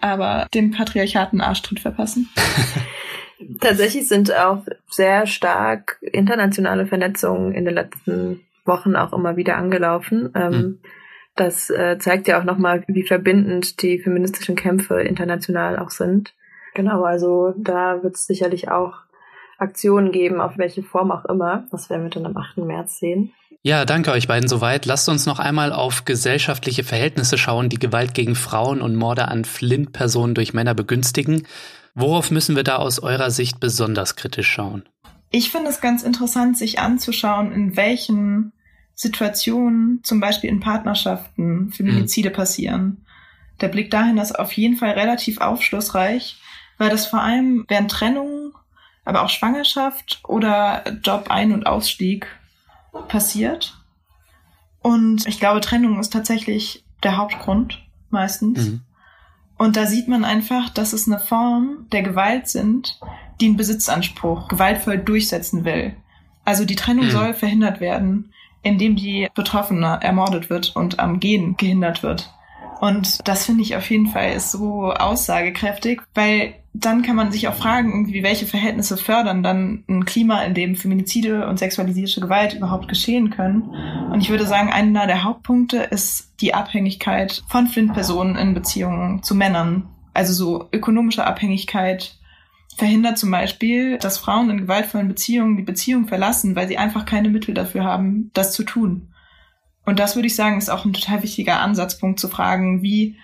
aber 0.00 0.46
dem 0.54 0.70
Patriarchaten 0.70 1.40
Arschtritt 1.40 1.80
verpassen. 1.80 2.28
Tatsächlich 3.60 4.08
sind 4.08 4.34
auch 4.34 4.64
sehr 4.88 5.26
stark 5.26 5.98
internationale 6.00 6.86
Vernetzungen 6.86 7.52
in 7.52 7.64
den 7.64 7.74
letzten 7.74 8.40
Wochen 8.64 8.96
auch 8.96 9.12
immer 9.12 9.36
wieder 9.36 9.56
angelaufen. 9.56 10.30
Ähm, 10.34 10.52
mhm. 10.52 10.78
Das 11.36 11.68
äh, 11.70 11.98
zeigt 11.98 12.28
ja 12.28 12.40
auch 12.40 12.44
nochmal, 12.44 12.82
wie 12.88 13.02
verbindend 13.02 13.82
die 13.82 13.98
feministischen 13.98 14.56
Kämpfe 14.56 15.02
international 15.02 15.78
auch 15.78 15.90
sind. 15.90 16.34
Genau, 16.74 17.04
also 17.04 17.54
da 17.56 18.02
wird 18.02 18.16
es 18.16 18.26
sicherlich 18.26 18.70
auch 18.70 18.94
Aktionen 19.58 20.12
geben, 20.12 20.40
auf 20.40 20.58
welche 20.58 20.82
Form 20.82 21.10
auch 21.10 21.24
immer. 21.26 21.66
Das 21.70 21.88
werden 21.90 22.04
wir 22.04 22.10
dann 22.10 22.26
am 22.26 22.36
8. 22.36 22.58
März 22.58 22.98
sehen. 22.98 23.32
Ja, 23.62 23.84
danke 23.84 24.12
euch 24.12 24.28
beiden 24.28 24.48
soweit. 24.48 24.86
Lasst 24.86 25.08
uns 25.08 25.26
noch 25.26 25.38
einmal 25.38 25.72
auf 25.72 26.04
gesellschaftliche 26.04 26.84
Verhältnisse 26.84 27.36
schauen, 27.36 27.68
die 27.68 27.78
Gewalt 27.78 28.14
gegen 28.14 28.34
Frauen 28.34 28.80
und 28.80 28.94
Morde 28.94 29.28
an 29.28 29.44
Flint-Personen 29.44 30.34
durch 30.34 30.54
Männer 30.54 30.74
begünstigen. 30.74 31.46
Worauf 31.94 32.30
müssen 32.30 32.56
wir 32.56 32.62
da 32.62 32.76
aus 32.76 32.98
eurer 32.98 33.30
Sicht 33.30 33.58
besonders 33.58 34.16
kritisch 34.16 34.48
schauen? 34.48 34.84
Ich 35.30 35.50
finde 35.50 35.70
es 35.70 35.80
ganz 35.80 36.02
interessant, 36.02 36.56
sich 36.56 36.78
anzuschauen, 36.78 37.52
in 37.52 37.76
welchen 37.76 38.52
Situationen, 38.96 40.00
zum 40.02 40.20
Beispiel 40.20 40.48
in 40.48 40.58
Partnerschaften, 40.58 41.70
Feminizide 41.70 42.30
mhm. 42.30 42.34
passieren. 42.34 43.06
Der 43.60 43.68
Blick 43.68 43.90
dahin 43.90 44.16
ist 44.16 44.38
auf 44.38 44.52
jeden 44.52 44.76
Fall 44.76 44.92
relativ 44.92 45.40
aufschlussreich, 45.40 46.40
weil 46.78 46.88
das 46.88 47.06
vor 47.06 47.20
allem 47.20 47.66
während 47.68 47.90
Trennung, 47.90 48.52
aber 49.04 49.22
auch 49.22 49.28
Schwangerschaft 49.28 50.20
oder 50.24 50.82
Job-Ein- 51.02 51.52
und 51.52 51.66
Ausstieg 51.66 52.26
passiert. 53.06 53.78
Und 54.80 55.26
ich 55.26 55.38
glaube, 55.38 55.60
Trennung 55.60 56.00
ist 56.00 56.12
tatsächlich 56.12 56.82
der 57.02 57.18
Hauptgrund 57.18 57.84
meistens. 58.08 58.66
Mhm. 58.66 58.80
Und 59.58 59.76
da 59.76 59.86
sieht 59.86 60.08
man 60.08 60.24
einfach, 60.24 60.70
dass 60.70 60.94
es 60.94 61.06
eine 61.06 61.18
Form 61.18 61.86
der 61.92 62.02
Gewalt 62.02 62.48
sind, 62.48 62.98
die 63.40 63.46
einen 63.46 63.56
Besitzanspruch 63.58 64.48
gewaltvoll 64.48 64.98
durchsetzen 64.98 65.66
will. 65.66 65.94
Also 66.46 66.64
die 66.64 66.76
Trennung 66.76 67.06
mhm. 67.06 67.10
soll 67.10 67.34
verhindert 67.34 67.80
werden 67.80 68.32
indem 68.66 68.96
die 68.96 69.28
Betroffene 69.34 69.98
ermordet 70.02 70.50
wird 70.50 70.74
und 70.74 70.98
am 70.98 71.20
Gehen 71.20 71.56
gehindert 71.56 72.02
wird. 72.02 72.32
Und 72.80 73.26
das 73.26 73.46
finde 73.46 73.62
ich 73.62 73.76
auf 73.76 73.88
jeden 73.90 74.08
Fall 74.08 74.32
ist 74.32 74.52
so 74.52 74.92
aussagekräftig, 74.92 76.02
weil 76.14 76.54
dann 76.74 77.00
kann 77.00 77.16
man 77.16 77.32
sich 77.32 77.48
auch 77.48 77.54
fragen, 77.54 78.12
wie 78.12 78.22
welche 78.22 78.44
Verhältnisse 78.44 78.98
fördern 78.98 79.42
dann 79.42 79.84
ein 79.88 80.04
Klima, 80.04 80.42
in 80.42 80.52
dem 80.52 80.76
Feminizide 80.76 81.48
und 81.48 81.58
sexualisierte 81.58 82.20
Gewalt 82.20 82.52
überhaupt 82.52 82.88
geschehen 82.88 83.30
können. 83.30 83.62
Und 84.12 84.20
ich 84.20 84.28
würde 84.28 84.44
sagen, 84.44 84.70
einer 84.70 85.06
der 85.06 85.24
Hauptpunkte 85.24 85.78
ist 85.78 86.34
die 86.40 86.52
Abhängigkeit 86.52 87.42
von 87.48 87.66
Flint-Personen 87.66 88.36
in 88.36 88.52
Beziehungen 88.52 89.22
zu 89.22 89.34
Männern. 89.34 89.88
Also 90.12 90.34
so 90.34 90.68
ökonomische 90.70 91.26
Abhängigkeit, 91.26 92.18
verhindert 92.76 93.18
zum 93.18 93.30
Beispiel, 93.30 93.98
dass 93.98 94.18
Frauen 94.18 94.50
in 94.50 94.58
gewaltvollen 94.58 95.08
Beziehungen 95.08 95.56
die 95.56 95.62
Beziehung 95.62 96.08
verlassen, 96.08 96.56
weil 96.56 96.68
sie 96.68 96.78
einfach 96.78 97.06
keine 97.06 97.30
Mittel 97.30 97.54
dafür 97.54 97.84
haben, 97.84 98.30
das 98.34 98.52
zu 98.52 98.64
tun. 98.64 99.14
Und 99.84 99.98
das 99.98 100.16
würde 100.16 100.26
ich 100.26 100.36
sagen, 100.36 100.58
ist 100.58 100.68
auch 100.68 100.84
ein 100.84 100.92
total 100.92 101.22
wichtiger 101.22 101.60
Ansatzpunkt 101.60 102.20
zu 102.20 102.28
fragen, 102.28 102.82
wie 102.82 103.16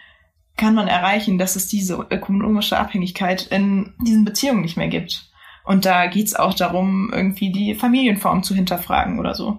kann 0.57 0.75
man 0.75 0.88
erreichen, 0.88 1.38
dass 1.38 1.57
es 1.57 1.69
diese 1.69 2.07
ökonomische 2.11 2.79
Abhängigkeit 2.79 3.47
in 3.47 3.95
diesen 4.01 4.25
Beziehungen 4.25 4.62
nicht 4.62 4.77
mehr 4.77 4.88
gibt. 4.88 5.31
Und 5.65 5.85
da 5.85 6.07
geht's 6.07 6.35
auch 6.35 6.55
darum, 6.55 7.11
irgendwie 7.12 7.53
die 7.53 7.75
Familienform 7.75 8.43
zu 8.43 8.55
hinterfragen 8.55 9.19
oder 9.19 9.35
so. 9.35 9.59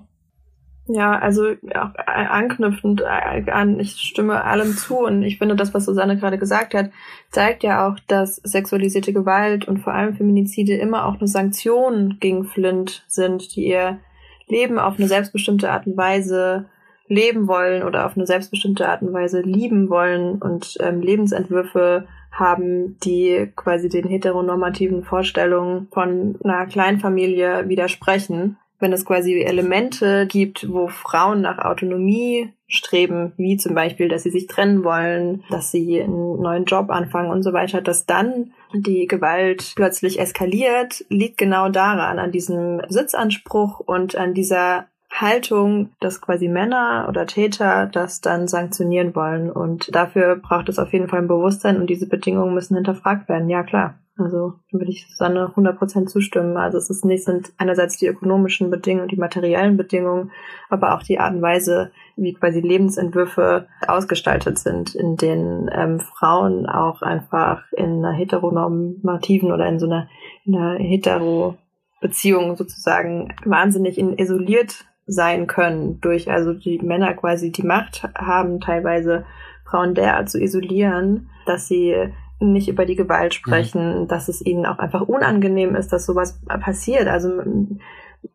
Ja, 0.88 1.17
also 1.17 1.46
auch 1.76 1.96
anknüpfend 1.96 3.04
an, 3.04 3.80
ich 3.80 3.91
stimme 3.93 4.43
allem 4.43 4.74
zu 4.74 4.98
und 4.98 5.24
ich 5.24 5.38
finde, 5.38 5.56
das, 5.56 5.74
was 5.74 5.86
Susanne 5.86 6.17
gerade 6.17 6.38
gesagt 6.38 6.74
hat, 6.74 6.91
zeigt 7.30 7.63
ja 7.63 7.88
auch, 7.88 7.98
dass 8.08 8.36
sexualisierte 8.36 9.13
Gewalt 9.13 9.65
und 9.65 9.80
vor 9.80 9.93
allem 9.93 10.13
Feminizide 10.13 10.74
immer 10.74 11.06
auch 11.06 11.19
eine 11.19 11.28
Sanktion 11.28 12.17
gegen 12.19 12.43
Flint 12.43 13.06
sind, 13.08 13.56
die 13.56 13.67
ihr 13.67 14.00
Leben 14.48 14.78
auf 14.78 14.98
eine 14.98 15.08
selbstbestimmte 15.08 15.72
Art 15.72 15.88
und 15.88 15.96
Weise 15.96 16.65
leben 17.08 17.48
wollen 17.48 17.84
oder 17.84 18.06
auf 18.06 18.17
eine 18.17 18.28
selbstbestimmte 18.28 18.88
Art 18.88 19.02
und 19.04 19.13
Weise 19.13 19.39
lieben 19.39 19.89
wollen 19.89 20.41
und 20.41 20.76
ähm, 20.82 21.00
Lebensentwürfe 21.00 22.08
haben, 22.30 22.98
die 23.06 23.50
quasi 23.56 23.88
den 23.88 24.08
heteronormativen 24.08 25.04
Vorstellungen 25.04 25.88
von 25.91 26.38
einer 26.43 26.65
Kleinfamilie 26.65 27.69
widersprechen 27.69 28.58
wenn 28.80 28.94
es 28.94 29.06
quasi 29.06 29.42
Elemente 29.42 30.28
gibt, 30.28 30.72
wo 30.72 30.88
Frauen 30.88 31.42
nach 31.42 31.60
Autonomie 31.60 32.54
streben, 32.68 33.34
wie 33.38 33.58
zum 33.58 33.76
Beispiel, 33.76 34.10
dass 34.10 34.24
sie 34.24 34.32
sich 34.32 34.48
trennen 34.48 34.84
wollen, 34.84 35.44
dass 35.50 35.72
sie 35.72 36.02
einen 36.02 36.42
neuen 36.42 36.66
Job 36.66 36.90
anfangen 36.90 37.30
und 37.30 37.44
so 37.44 37.54
weiter, 37.54 37.82
dass 37.82 38.06
dann 38.06 38.52
die 38.74 39.08
Gewalt 39.08 39.74
plötzlich 39.76 40.20
eskaliert, 40.20 41.06
liegt 41.10 41.38
genau 41.38 41.70
daran, 41.70 42.20
an 42.20 42.32
diesem 42.32 42.82
Sitzanspruch 42.90 43.80
und 43.80 44.16
an 44.16 44.34
dieser 44.34 44.88
Haltung, 45.14 45.92
dass 46.00 46.22
quasi 46.22 46.48
Männer 46.48 47.06
oder 47.08 47.28
Täter 47.28 47.86
das 47.86 48.22
dann 48.22 48.48
sanktionieren 48.48 49.16
wollen. 49.16 49.52
Und 49.52 49.94
dafür 49.96 50.36
braucht 50.36 50.70
es 50.70 50.80
auf 50.80 50.92
jeden 50.92 51.08
Fall 51.08 51.20
ein 51.20 51.28
Bewusstsein 51.28 51.80
und 51.80 51.88
diese 51.88 52.08
Bedingungen 52.08 52.54
müssen 52.54 52.76
hinterfragt 52.76 53.30
werden. 53.30 53.50
Ja, 53.50 53.64
klar. 53.64 54.00
Also 54.16 54.53
würde 54.72 54.91
ich 54.91 55.07
Susanne 55.09 55.51
100% 55.55 56.05
zustimmen. 56.05 56.55
Also 56.55 56.78
es 56.78 56.89
ist 56.91 57.03
nicht, 57.03 57.24
sind 57.24 57.51
einerseits 57.57 57.97
die 57.97 58.05
ökonomischen 58.05 58.70
Bedingungen, 58.70 59.07
die 59.07 59.18
materiellen 59.18 59.76
Bedingungen, 59.76 60.32
aber 60.70 60.93
auch 60.93 61.01
die 61.01 61.20
Art 61.20 61.34
und 61.34 61.41
Weise, 61.41 61.91
wie 62.16 62.34
quasi 62.34 62.59
Lebensentwürfe 62.59 63.68
ausgestaltet 63.88 64.59
sind, 64.59 64.93
in 64.93 65.18
denen 65.18 65.68
ähm, 65.74 65.99
Frauen 65.99 66.68
auch 66.68 67.01
einfach 67.01 67.64
in 67.72 68.05
einer 68.05 68.14
heteronormativen 68.14 69.51
oder 69.51 69.66
in 69.66 69.80
so 69.80 69.88
einer, 69.88 70.07
in 70.45 70.55
einer 70.55 70.78
hetero 70.78 71.57
Beziehung 71.99 72.55
sozusagen 72.55 73.34
wahnsinnig 73.45 73.97
isoliert 73.97 74.86
sein 75.07 75.47
können, 75.47 75.99
durch 76.01 76.30
also 76.30 76.53
die 76.53 76.80
Männer 76.80 77.14
quasi 77.16 77.51
die 77.51 77.64
Macht 77.64 78.03
haben, 78.16 78.59
teilweise 78.59 79.26
Frauen 79.66 79.95
derart 79.95 80.30
zu 80.30 80.39
isolieren, 80.39 81.30
dass 81.45 81.68
sie 81.68 82.14
nicht 82.40 82.68
über 82.68 82.86
die 82.86 82.96
Gewalt 82.96 83.34
sprechen, 83.34 84.02
mhm. 84.02 84.08
dass 84.08 84.28
es 84.28 84.46
ihnen 84.46 84.66
auch 84.66 84.80
einfach 84.80 85.02
unangenehm 85.02 85.76
ist, 85.76 85.94
dass 85.94 86.06
sowas 86.06 86.40
passiert. 86.60 87.08
Also 87.08 87.42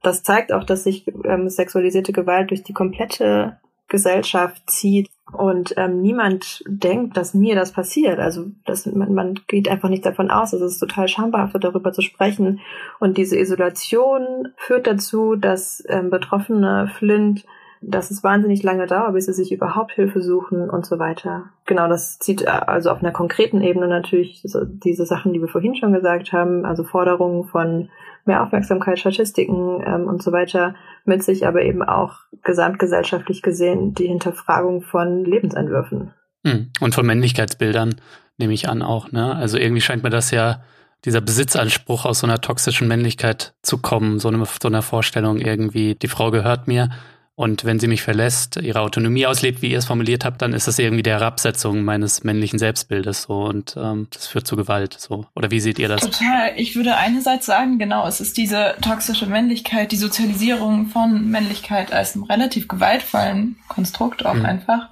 das 0.03 0.23
zeigt 0.23 0.53
auch, 0.53 0.65
dass 0.65 0.85
sich 0.85 1.07
ähm, 1.25 1.49
sexualisierte 1.49 2.13
Gewalt 2.13 2.51
durch 2.51 2.63
die 2.63 2.73
komplette 2.73 3.59
Gesellschaft 3.89 4.63
zieht 4.71 5.09
und 5.33 5.75
ähm, 5.77 6.01
niemand 6.01 6.63
denkt, 6.67 7.17
dass 7.17 7.35
mir 7.35 7.55
das 7.55 7.73
passiert. 7.73 8.19
Also 8.19 8.47
das, 8.67 8.87
man, 8.87 9.15
man 9.15 9.41
geht 9.47 9.69
einfach 9.69 9.89
nicht 9.89 10.05
davon 10.05 10.31
aus. 10.31 10.53
Es 10.53 10.61
ist 10.61 10.79
total 10.79 11.09
schambehaftet, 11.09 11.65
darüber 11.65 11.93
zu 11.93 12.03
sprechen. 12.03 12.61
Und 12.99 13.19
diese 13.19 13.39
Isolation 13.39 14.49
führt 14.57 14.87
dazu, 14.87 15.37
dass 15.37 15.83
ähm, 15.89 16.11
Betroffene 16.11 16.91
Flint 16.99 17.45
dass 17.81 18.11
es 18.11 18.25
wahnsinnig 18.25 18.63
lange 18.63 18.87
dauert, 18.87 19.15
bis 19.15 19.27
sie 19.27 19.33
sich 19.33 19.53
überhaupt 19.53 19.93
Hilfe 19.93 20.21
suchen 20.23 20.69
und 20.69 20.85
so 20.87 20.99
weiter. 20.99 21.51
Genau, 21.67 21.89
das 21.89 22.19
zieht 22.19 22.43
äh, 22.43 22.47
also 22.47 22.91
auf 22.91 23.01
einer 23.01 23.13
konkreten 23.13 23.61
Ebene 23.61 23.89
natürlich 23.89 24.43
diese 24.43 25.07
Sachen, 25.07 25.33
die 25.33 25.41
wir 25.41 25.49
vorhin 25.49 25.77
schon 25.77 25.93
gesagt 25.93 26.33
haben, 26.33 26.65
also 26.65 26.85
Forderungen 26.85 27.45
von 27.45 27.89
mehr 28.25 28.43
Aufmerksamkeit, 28.43 28.99
Statistiken 28.99 29.83
ähm, 29.87 30.07
und 30.07 30.23
so 30.23 30.33
weiter 30.33 30.75
mit 31.05 31.23
sich, 31.23 31.47
aber 31.47 31.63
eben 31.63 31.83
auch 31.83 32.17
gesamtgesellschaftlich 32.45 33.43
gesehen 33.43 33.95
die 33.95 34.07
Hinterfragung 34.07 34.83
von 34.83 35.25
Lebensentwürfen. 35.25 36.13
Hm, 36.47 36.71
und 36.81 36.95
von 36.95 37.07
Männlichkeitsbildern 37.07 37.97
nehme 38.37 38.53
ich 38.53 38.69
an 38.69 38.83
auch. 38.83 39.11
Ne? 39.11 39.35
Also 39.35 39.59
irgendwie 39.59 39.81
scheint 39.81 40.03
mir 40.03 40.11
das 40.11 40.31
ja 40.31 40.61
dieser 41.05 41.21
Besitzanspruch 41.21 42.05
aus 42.05 42.21
so 42.21 42.27
einer 42.27 42.41
toxischen 42.41 42.89
Männlichkeit 42.89 43.55
zu 43.63 43.79
kommen, 43.79 44.19
so, 44.19 44.29
eine, 44.29 44.45
so 44.45 44.69
einer 44.69 44.83
Vorstellung 44.83 45.39
irgendwie, 45.39 45.95
die 45.95 46.09
Frau 46.09 46.31
gehört 46.31 46.69
mir 46.69 46.91
und 47.39 47.65
wenn 47.65 47.79
sie 47.79 47.87
mich 47.87 48.03
verlässt, 48.03 48.57
ihre 48.57 48.81
Autonomie 48.81 49.25
auslebt, 49.25 49.63
wie 49.63 49.71
ihr 49.71 49.79
es 49.79 49.85
formuliert 49.85 50.25
habt, 50.25 50.43
dann 50.43 50.53
ist 50.53 50.67
das 50.67 50.77
irgendwie 50.81 51.05
die 51.05 51.11
Herabsetzung 51.11 51.85
meines 51.85 52.25
männlichen 52.25 52.59
Selbstbildes 52.59 53.23
so 53.23 53.45
und 53.45 53.77
ähm, 53.77 54.09
das 54.11 54.27
führt 54.27 54.49
zu 54.49 54.57
Gewalt 54.57 54.97
so. 54.99 55.25
Oder 55.37 55.53
wie 55.53 55.61
seht 55.61 55.79
ihr 55.79 55.87
das? 55.87 56.01
Total. 56.01 56.51
Ich 56.57 56.75
würde 56.75 56.97
einerseits 56.97 57.47
sagen, 57.47 57.79
genau, 57.79 58.09
es 58.09 58.21
ist 58.21 58.39
diese 58.39 58.75
toxische 58.81 59.27
Männlichkeit, 59.27 59.93
die 59.93 59.97
Sozialisierung 59.97 60.87
von 60.87 61.31
Männlichkeit 61.31 61.93
als 61.93 62.17
einem 62.17 62.25
relativ 62.25 62.67
gewaltvollen 62.67 63.55
Konstrukt 63.69 64.27
auch 64.27 64.35
mhm. 64.35 64.45
einfach. 64.45 64.89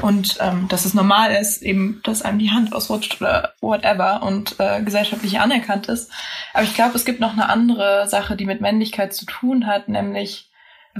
Und 0.00 0.38
ähm, 0.40 0.68
dass 0.68 0.84
es 0.84 0.94
normal 0.94 1.32
ist, 1.32 1.62
eben, 1.62 2.00
dass 2.04 2.22
einem 2.22 2.38
die 2.38 2.52
Hand 2.52 2.72
ausrutscht 2.72 3.20
oder 3.20 3.54
whatever 3.60 4.22
und 4.22 4.54
äh, 4.60 4.82
gesellschaftlich 4.84 5.40
anerkannt 5.40 5.88
ist. 5.88 6.12
Aber 6.54 6.62
ich 6.62 6.74
glaube, 6.74 6.94
es 6.94 7.04
gibt 7.04 7.18
noch 7.18 7.32
eine 7.32 7.48
andere 7.48 8.06
Sache, 8.06 8.36
die 8.36 8.46
mit 8.46 8.60
Männlichkeit 8.60 9.14
zu 9.14 9.26
tun 9.26 9.66
hat, 9.66 9.88
nämlich 9.88 10.47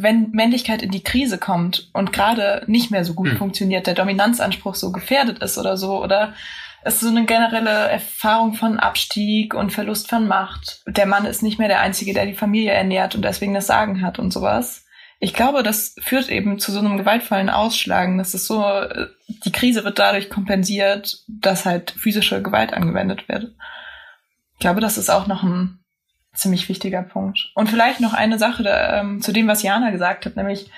wenn 0.03 0.31
Männlichkeit 0.31 0.83
in 0.83 0.91
die 0.91 1.03
Krise 1.03 1.39
kommt 1.39 1.91
und 1.93 2.13
gerade 2.13 2.63
nicht 2.67 2.91
mehr 2.91 3.05
so 3.05 3.15
gut 3.15 3.31
hm. 3.31 3.39
funktioniert, 3.39 3.87
der 3.87 3.95
Dominanzanspruch 3.95 4.75
so 4.75 4.93
gefährdet 4.93 5.41
ist 5.41 5.59
oder 5.59 5.77
so, 5.77 6.03
oder 6.03 6.35
es 6.83 7.01
so 7.01 7.09
eine 7.09 7.25
generelle 7.27 7.89
Erfahrung 7.89 8.55
von 8.55 8.79
Abstieg 8.79 9.55
und 9.55 9.73
Verlust 9.73 10.09
von 10.09 10.27
Macht. 10.27 10.83
Der 10.87 11.07
Mann 11.07 11.27
ist 11.27 11.43
nicht 11.43 11.59
mehr 11.59 11.69
der 11.69 11.81
Einzige, 11.81 12.15
der 12.15 12.27
die 12.27 12.35
Familie 12.35 12.73
ernährt 12.73 13.15
und 13.15 13.23
deswegen 13.23 13.55
das 13.55 13.67
Sagen 13.67 14.03
hat 14.03 14.19
und 14.19 14.33
sowas. 14.33 14.85
Ich 15.21 15.35
glaube, 15.35 15.65
das 15.65 15.97
führt 16.01 16.29
eben 16.29 16.61
zu 16.61 16.71
so 16.71 16.79
einem 16.79 16.97
gewaltvollen 16.97 17.51
Ausschlagen. 17.51 18.19
Das 18.19 18.35
ist 18.35 18.47
so, 18.47 18.65
die 19.45 19.53
Krise 19.53 19.83
wird 19.83 19.99
dadurch 19.99 20.31
kompensiert, 20.31 21.25
dass 21.27 21.67
halt 21.67 21.91
physische 21.91 22.41
Gewalt 22.41 22.73
angewendet 22.73 23.29
wird. 23.29 23.53
Ich 24.55 24.61
glaube, 24.61 24.81
das 24.81 24.97
ist 24.97 25.11
auch 25.11 25.27
noch 25.27 25.43
ein 25.43 25.81
ziemlich 26.39 26.69
wichtiger 26.69 27.03
Punkt. 27.03 27.51
Und 27.55 27.69
vielleicht 27.69 28.01
noch 28.01 28.15
eine 28.15 28.39
Sache 28.39 28.63
da, 28.63 29.01
ähm, 29.01 29.21
zu 29.21 29.33
dem, 29.33 29.49
was 29.49 29.63
Jana 29.63 29.91
gesagt 29.91 30.27
hat, 30.27 30.37
nämlich, 30.37 30.71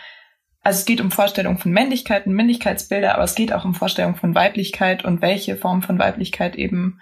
also 0.62 0.78
es 0.78 0.84
geht 0.84 1.00
um 1.00 1.10
Vorstellungen 1.10 1.58
von 1.58 1.72
Männlichkeit 1.72 2.26
und 2.26 2.34
Männlichkeitsbilder, 2.34 3.14
aber 3.14 3.24
es 3.24 3.34
geht 3.34 3.52
auch 3.52 3.64
um 3.64 3.74
Vorstellungen 3.74 4.16
von 4.16 4.34
Weiblichkeit 4.34 5.04
und 5.04 5.22
welche 5.22 5.56
Formen 5.56 5.82
von 5.82 5.98
Weiblichkeit 5.98 6.56
eben 6.56 7.00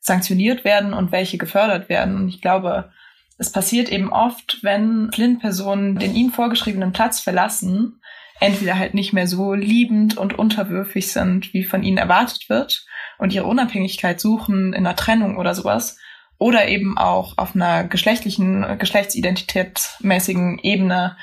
sanktioniert 0.00 0.64
werden 0.64 0.92
und 0.92 1.12
welche 1.12 1.38
gefördert 1.38 1.88
werden. 1.88 2.16
Und 2.16 2.28
ich 2.28 2.40
glaube, 2.40 2.92
es 3.38 3.52
passiert 3.52 3.90
eben 3.90 4.12
oft, 4.12 4.58
wenn 4.62 5.10
Flint-Personen 5.12 5.98
den 5.98 6.14
ihnen 6.14 6.32
vorgeschriebenen 6.32 6.92
Platz 6.92 7.20
verlassen, 7.20 8.00
entweder 8.40 8.78
halt 8.78 8.94
nicht 8.94 9.12
mehr 9.12 9.26
so 9.26 9.54
liebend 9.54 10.16
und 10.16 10.38
unterwürfig 10.38 11.12
sind, 11.12 11.52
wie 11.52 11.64
von 11.64 11.82
ihnen 11.82 11.98
erwartet 11.98 12.48
wird, 12.48 12.84
und 13.18 13.32
ihre 13.32 13.46
Unabhängigkeit 13.46 14.20
suchen 14.20 14.72
in 14.72 14.86
einer 14.86 14.96
Trennung 14.96 15.38
oder 15.38 15.54
sowas, 15.54 15.98
oder 16.38 16.68
eben 16.68 16.96
auch 16.96 17.36
auf 17.36 17.54
einer 17.54 17.84
geschlechtlichen, 17.84 18.78
geschlechtsidentitätsmäßigen 18.78 20.58
Ebene 20.60 21.16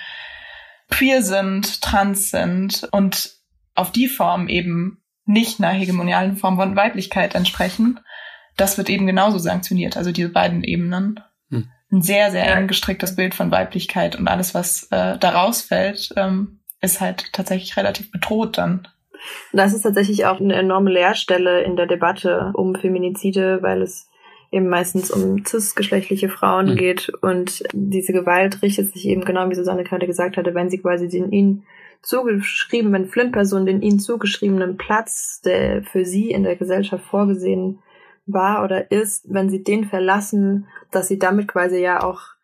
queer 0.90 1.22
sind, 1.22 1.82
trans 1.82 2.32
sind 2.32 2.88
und 2.92 3.34
auf 3.74 3.92
die 3.92 4.08
Form 4.08 4.48
eben 4.48 5.02
nicht 5.26 5.60
einer 5.60 5.72
hegemonialen 5.72 6.38
Form 6.38 6.58
von 6.58 6.76
Weiblichkeit 6.76 7.34
entsprechen, 7.36 8.00
das 8.58 8.78
wird 8.78 8.90
eben 8.90 9.08
genauso 9.08 9.38
sanktioniert, 9.38 9.98
also 9.98 10.12
diese 10.12 10.30
beiden 10.30 10.64
Ebenen. 10.64 11.20
Hm. 11.50 11.70
Ein 11.92 12.02
sehr, 12.02 12.32
sehr 12.32 12.56
eng 12.56 12.68
gestricktes 12.68 13.16
Bild 13.16 13.36
von 13.36 13.52
Weiblichkeit 13.52 14.16
und 14.16 14.28
alles, 14.28 14.54
was 14.54 14.84
äh, 14.92 15.18
daraus 15.18 15.62
fällt, 15.62 16.14
ähm, 16.16 16.60
ist 16.82 17.02
halt 17.02 17.34
tatsächlich 17.34 17.76
relativ 17.78 18.12
bedroht 18.12 18.58
dann. 18.58 18.88
Das 19.54 19.74
ist 19.74 19.82
tatsächlich 19.82 20.26
auch 20.26 20.40
eine 20.40 20.56
enorme 20.56 20.92
Leerstelle 20.92 21.64
in 21.64 21.76
der 21.76 21.88
Debatte 21.88 22.52
um 22.54 22.76
Feminizide, 22.76 23.62
weil 23.62 23.82
es 23.82 24.08
eben 24.52 24.70
meistens 24.70 25.12
um 25.12 25.44
cis-geschlechtliche 25.46 26.30
Frauen 26.30 26.72
mhm. 26.72 26.76
geht 26.76 27.10
und 27.22 27.64
diese 27.74 28.14
Gewalt 28.14 28.62
richtet 28.62 28.94
sich 28.94 29.08
eben 29.08 29.26
genau, 29.26 29.50
wie 29.50 29.56
Susanne 29.56 29.84
gerade 29.84 30.08
gesagt 30.08 30.38
hatte, 30.38 30.54
wenn 30.54 30.70
sie 30.70 30.80
quasi 30.80 31.08
den 31.08 31.32
ihnen 31.32 31.64
zugeschrieben, 32.02 32.94
wenn 32.94 33.08
Flint-Personen 33.08 33.66
den 33.66 33.82
ihnen 33.82 34.00
zugeschriebenen 34.00 34.78
Platz, 34.78 35.42
der 35.42 35.84
für 35.84 36.06
sie 36.06 36.30
in 36.30 36.44
der 36.44 36.56
Gesellschaft 36.56 37.04
vorgesehen 37.06 37.80
war 38.28 38.64
oder 38.64 38.92
ist, 38.92 39.26
wenn 39.32 39.50
sie 39.50 39.64
den 39.64 39.86
verlassen, 39.86 40.68
dass 40.92 41.08
sie 41.08 41.20
damit 41.20 41.48
quasi 41.48 41.78
ja 41.80 42.04
auch 42.04 42.35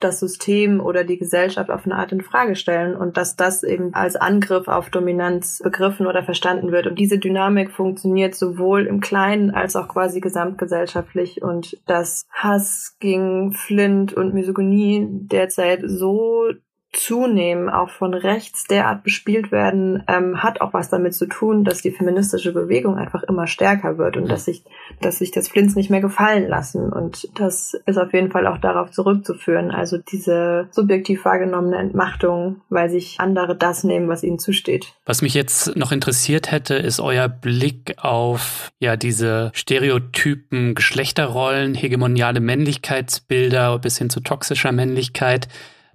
das 0.00 0.20
System 0.20 0.80
oder 0.80 1.04
die 1.04 1.18
Gesellschaft 1.18 1.70
auf 1.70 1.84
eine 1.84 1.96
Art 1.96 2.12
in 2.12 2.22
Frage 2.22 2.56
stellen 2.56 2.96
und 2.96 3.16
dass 3.16 3.36
das 3.36 3.62
eben 3.62 3.94
als 3.94 4.16
Angriff 4.16 4.66
auf 4.66 4.90
Dominanz 4.90 5.60
begriffen 5.62 6.06
oder 6.06 6.22
verstanden 6.22 6.72
wird. 6.72 6.86
Und 6.86 6.98
diese 6.98 7.18
Dynamik 7.18 7.70
funktioniert 7.70 8.34
sowohl 8.34 8.86
im 8.86 9.00
Kleinen 9.00 9.50
als 9.50 9.76
auch 9.76 9.88
quasi 9.88 10.20
gesamtgesellschaftlich 10.20 11.42
und 11.42 11.78
dass 11.86 12.26
Hass 12.30 12.96
gegen 12.98 13.52
Flint 13.52 14.12
und 14.14 14.34
Misogynie 14.34 15.06
derzeit 15.10 15.82
so 15.84 16.50
zunehmen, 16.92 17.68
auch 17.68 17.90
von 17.90 18.14
rechts 18.14 18.64
derart 18.64 19.04
bespielt 19.04 19.52
werden, 19.52 20.02
ähm, 20.08 20.42
hat 20.42 20.60
auch 20.60 20.72
was 20.72 20.90
damit 20.90 21.14
zu 21.14 21.26
tun, 21.26 21.64
dass 21.64 21.82
die 21.82 21.92
feministische 21.92 22.52
Bewegung 22.52 22.96
einfach 22.96 23.22
immer 23.22 23.46
stärker 23.46 23.96
wird 23.96 24.16
und 24.16 24.28
dass 24.28 24.46
sich, 24.46 24.64
dass 25.00 25.18
sich 25.18 25.30
das 25.30 25.48
Flints 25.48 25.76
nicht 25.76 25.90
mehr 25.90 26.00
gefallen 26.00 26.48
lassen. 26.48 26.92
Und 26.92 27.28
das 27.38 27.74
ist 27.86 27.96
auf 27.96 28.12
jeden 28.12 28.32
Fall 28.32 28.46
auch 28.46 28.58
darauf 28.58 28.90
zurückzuführen. 28.90 29.70
Also 29.70 29.98
diese 29.98 30.68
subjektiv 30.72 31.24
wahrgenommene 31.24 31.78
Entmachtung, 31.78 32.60
weil 32.70 32.90
sich 32.90 33.20
andere 33.20 33.56
das 33.56 33.84
nehmen, 33.84 34.08
was 34.08 34.24
ihnen 34.24 34.40
zusteht. 34.40 34.94
Was 35.06 35.22
mich 35.22 35.34
jetzt 35.34 35.76
noch 35.76 35.92
interessiert 35.92 36.50
hätte, 36.50 36.74
ist 36.74 36.98
euer 36.98 37.28
Blick 37.28 37.94
auf 37.98 38.72
ja 38.80 38.96
diese 38.96 39.52
Stereotypen, 39.54 40.74
Geschlechterrollen, 40.74 41.74
hegemoniale 41.74 42.40
Männlichkeitsbilder 42.40 43.78
bis 43.78 43.98
hin 43.98 44.10
zu 44.10 44.20
toxischer 44.20 44.72
Männlichkeit 44.72 45.46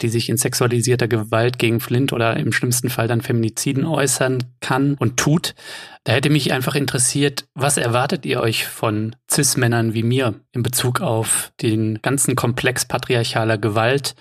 die 0.02 0.10
sich 0.10 0.30
in 0.30 0.38
sexualisierter 0.38 1.08
Gewalt 1.08 1.60
gegen 1.60 1.80
Flint 1.80 2.14
oder 2.14 2.38
im 2.38 2.52
schlimmsten 2.52 2.90
Fall 2.90 3.08
dann 3.08 3.22
Feminiziden 3.22 3.86
äußern 3.86 4.44
kann 4.60 4.96
und 4.96 5.18
tut. 5.18 5.56
Da 6.04 6.14
hätte 6.14 6.30
mich 6.30 6.52
einfach 6.54 6.76
interessiert, 6.76 7.46
was 7.54 7.78
erwartet 7.78 8.26
ihr 8.26 8.42
euch 8.42 8.66
von 8.66 9.16
Cis-Männern 9.30 9.94
wie 9.94 10.04
mir 10.04 10.36
in 10.52 10.64
Bezug 10.64 11.02
auf 11.02 11.52
den 11.62 12.00
ganzen 12.02 12.36
Komplex 12.36 12.86
patriarchaler 12.86 13.58
Gewalt? 13.58 14.16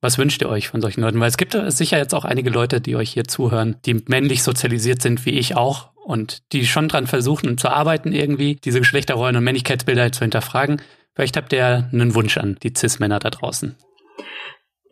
Was 0.00 0.18
wünscht 0.18 0.42
ihr 0.42 0.50
euch 0.50 0.68
von 0.68 0.82
solchen 0.82 1.00
Leuten? 1.00 1.18
Weil 1.20 1.28
es 1.28 1.38
gibt 1.38 1.56
sicher 1.68 1.96
jetzt 1.96 2.14
auch 2.14 2.26
einige 2.26 2.50
Leute, 2.50 2.80
die 2.80 2.94
euch 2.94 3.10
hier 3.10 3.24
zuhören, 3.24 3.76
die 3.86 3.94
männlich 4.06 4.42
sozialisiert 4.42 5.00
sind, 5.00 5.24
wie 5.24 5.38
ich 5.38 5.56
auch, 5.56 5.94
und 6.04 6.42
die 6.52 6.66
schon 6.66 6.88
dran 6.88 7.06
versuchen 7.06 7.56
zu 7.56 7.68
arbeiten, 7.68 8.12
irgendwie 8.12 8.56
diese 8.56 8.80
Geschlechterrollen 8.80 9.36
und 9.36 9.44
Männlichkeitsbilder 9.44 10.12
zu 10.12 10.20
hinterfragen. 10.20 10.82
Vielleicht 11.14 11.36
habt 11.36 11.52
ihr 11.52 11.88
einen 11.92 12.14
Wunsch 12.14 12.36
an 12.36 12.58
die 12.62 12.74
Cis-Männer 12.76 13.18
da 13.18 13.30
draußen. 13.30 13.76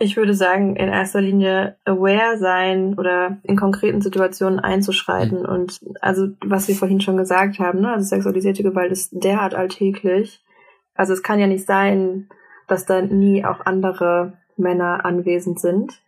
Ich 0.02 0.16
würde 0.16 0.34
sagen, 0.34 0.74
in 0.74 0.88
erster 0.88 1.20
Linie 1.20 1.76
aware 1.84 2.36
sein 2.36 2.98
oder 2.98 3.38
in 3.44 3.54
konkreten 3.54 4.00
Situationen 4.00 4.58
einzuschreiten. 4.58 5.42
Mhm. 5.42 5.48
Und 5.48 5.80
also, 6.00 6.26
was 6.44 6.66
wir 6.66 6.74
vorhin 6.74 7.00
schon 7.00 7.16
gesagt 7.16 7.60
haben, 7.60 7.82
ne? 7.82 7.92
also 7.92 8.08
sexualisierte 8.08 8.64
Gewalt 8.64 8.90
ist 8.90 9.10
derart 9.12 9.54
alltäglich. 9.54 10.42
Also 10.96 11.12
es 11.12 11.22
kann 11.22 11.38
ja 11.38 11.46
nicht 11.46 11.66
sein, 11.66 12.28
dass 12.66 12.84
da 12.84 13.00
nie 13.00 13.44
auch 13.44 13.60
andere 13.64 14.32
Männer 14.56 15.04
anwesend 15.04 15.60
sind. 15.60 16.02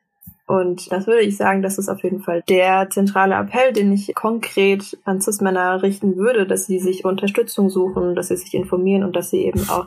Und 0.48 0.90
das 0.90 1.06
würde 1.06 1.22
ich 1.22 1.36
sagen, 1.36 1.62
das 1.62 1.78
ist 1.78 1.88
auf 1.88 2.02
jeden 2.02 2.20
Fall 2.20 2.42
der 2.48 2.90
zentrale 2.90 3.36
Appell, 3.36 3.72
den 3.72 3.92
ich 3.92 4.12
konkret 4.16 4.98
an 5.04 5.20
Cis-Männer 5.20 5.84
richten 5.84 6.16
würde, 6.16 6.48
dass 6.48 6.66
sie 6.66 6.80
sich 6.80 7.04
Unterstützung 7.04 7.70
suchen, 7.70 8.16
dass 8.16 8.26
sie 8.26 8.36
sich 8.36 8.54
informieren 8.54 9.04
und 9.04 9.14
dass 9.14 9.30
sie 9.30 9.44
eben 9.44 9.68
auch 9.70 9.86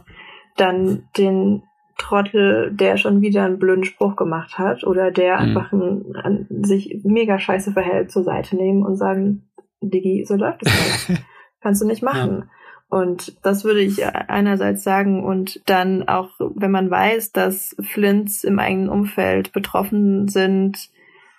dann 0.55 1.09
den 1.17 1.63
Trottel, 1.97 2.71
der 2.71 2.97
schon 2.97 3.21
wieder 3.21 3.43
einen 3.43 3.59
blöden 3.59 3.83
Spruch 3.83 4.15
gemacht 4.15 4.57
hat 4.57 4.83
oder 4.83 5.11
der 5.11 5.35
mhm. 5.35 5.41
einfach 5.41 5.71
ein, 5.71 6.15
ein, 6.15 6.47
sich 6.63 7.01
mega 7.03 7.39
scheiße 7.39 7.71
verhält, 7.71 8.11
zur 8.11 8.23
Seite 8.23 8.55
nehmen 8.55 8.83
und 8.83 8.95
sagen, 8.97 9.49
Digi, 9.81 10.25
so 10.25 10.35
läuft 10.35 10.65
es 10.65 11.07
nicht. 11.09 11.21
Kannst 11.61 11.81
du 11.81 11.85
nicht 11.85 12.03
machen. 12.03 12.43
Ja. 12.45 12.47
Und 12.89 13.45
das 13.45 13.65
würde 13.65 13.81
ich 13.81 14.05
einerseits 14.05 14.83
sagen 14.83 15.23
und 15.23 15.61
dann 15.65 16.07
auch, 16.07 16.29
wenn 16.39 16.71
man 16.71 16.89
weiß, 16.89 17.33
dass 17.33 17.75
Flints 17.81 18.45
im 18.45 18.59
eigenen 18.59 18.87
Umfeld 18.87 19.51
betroffen 19.51 20.29
sind, 20.29 20.89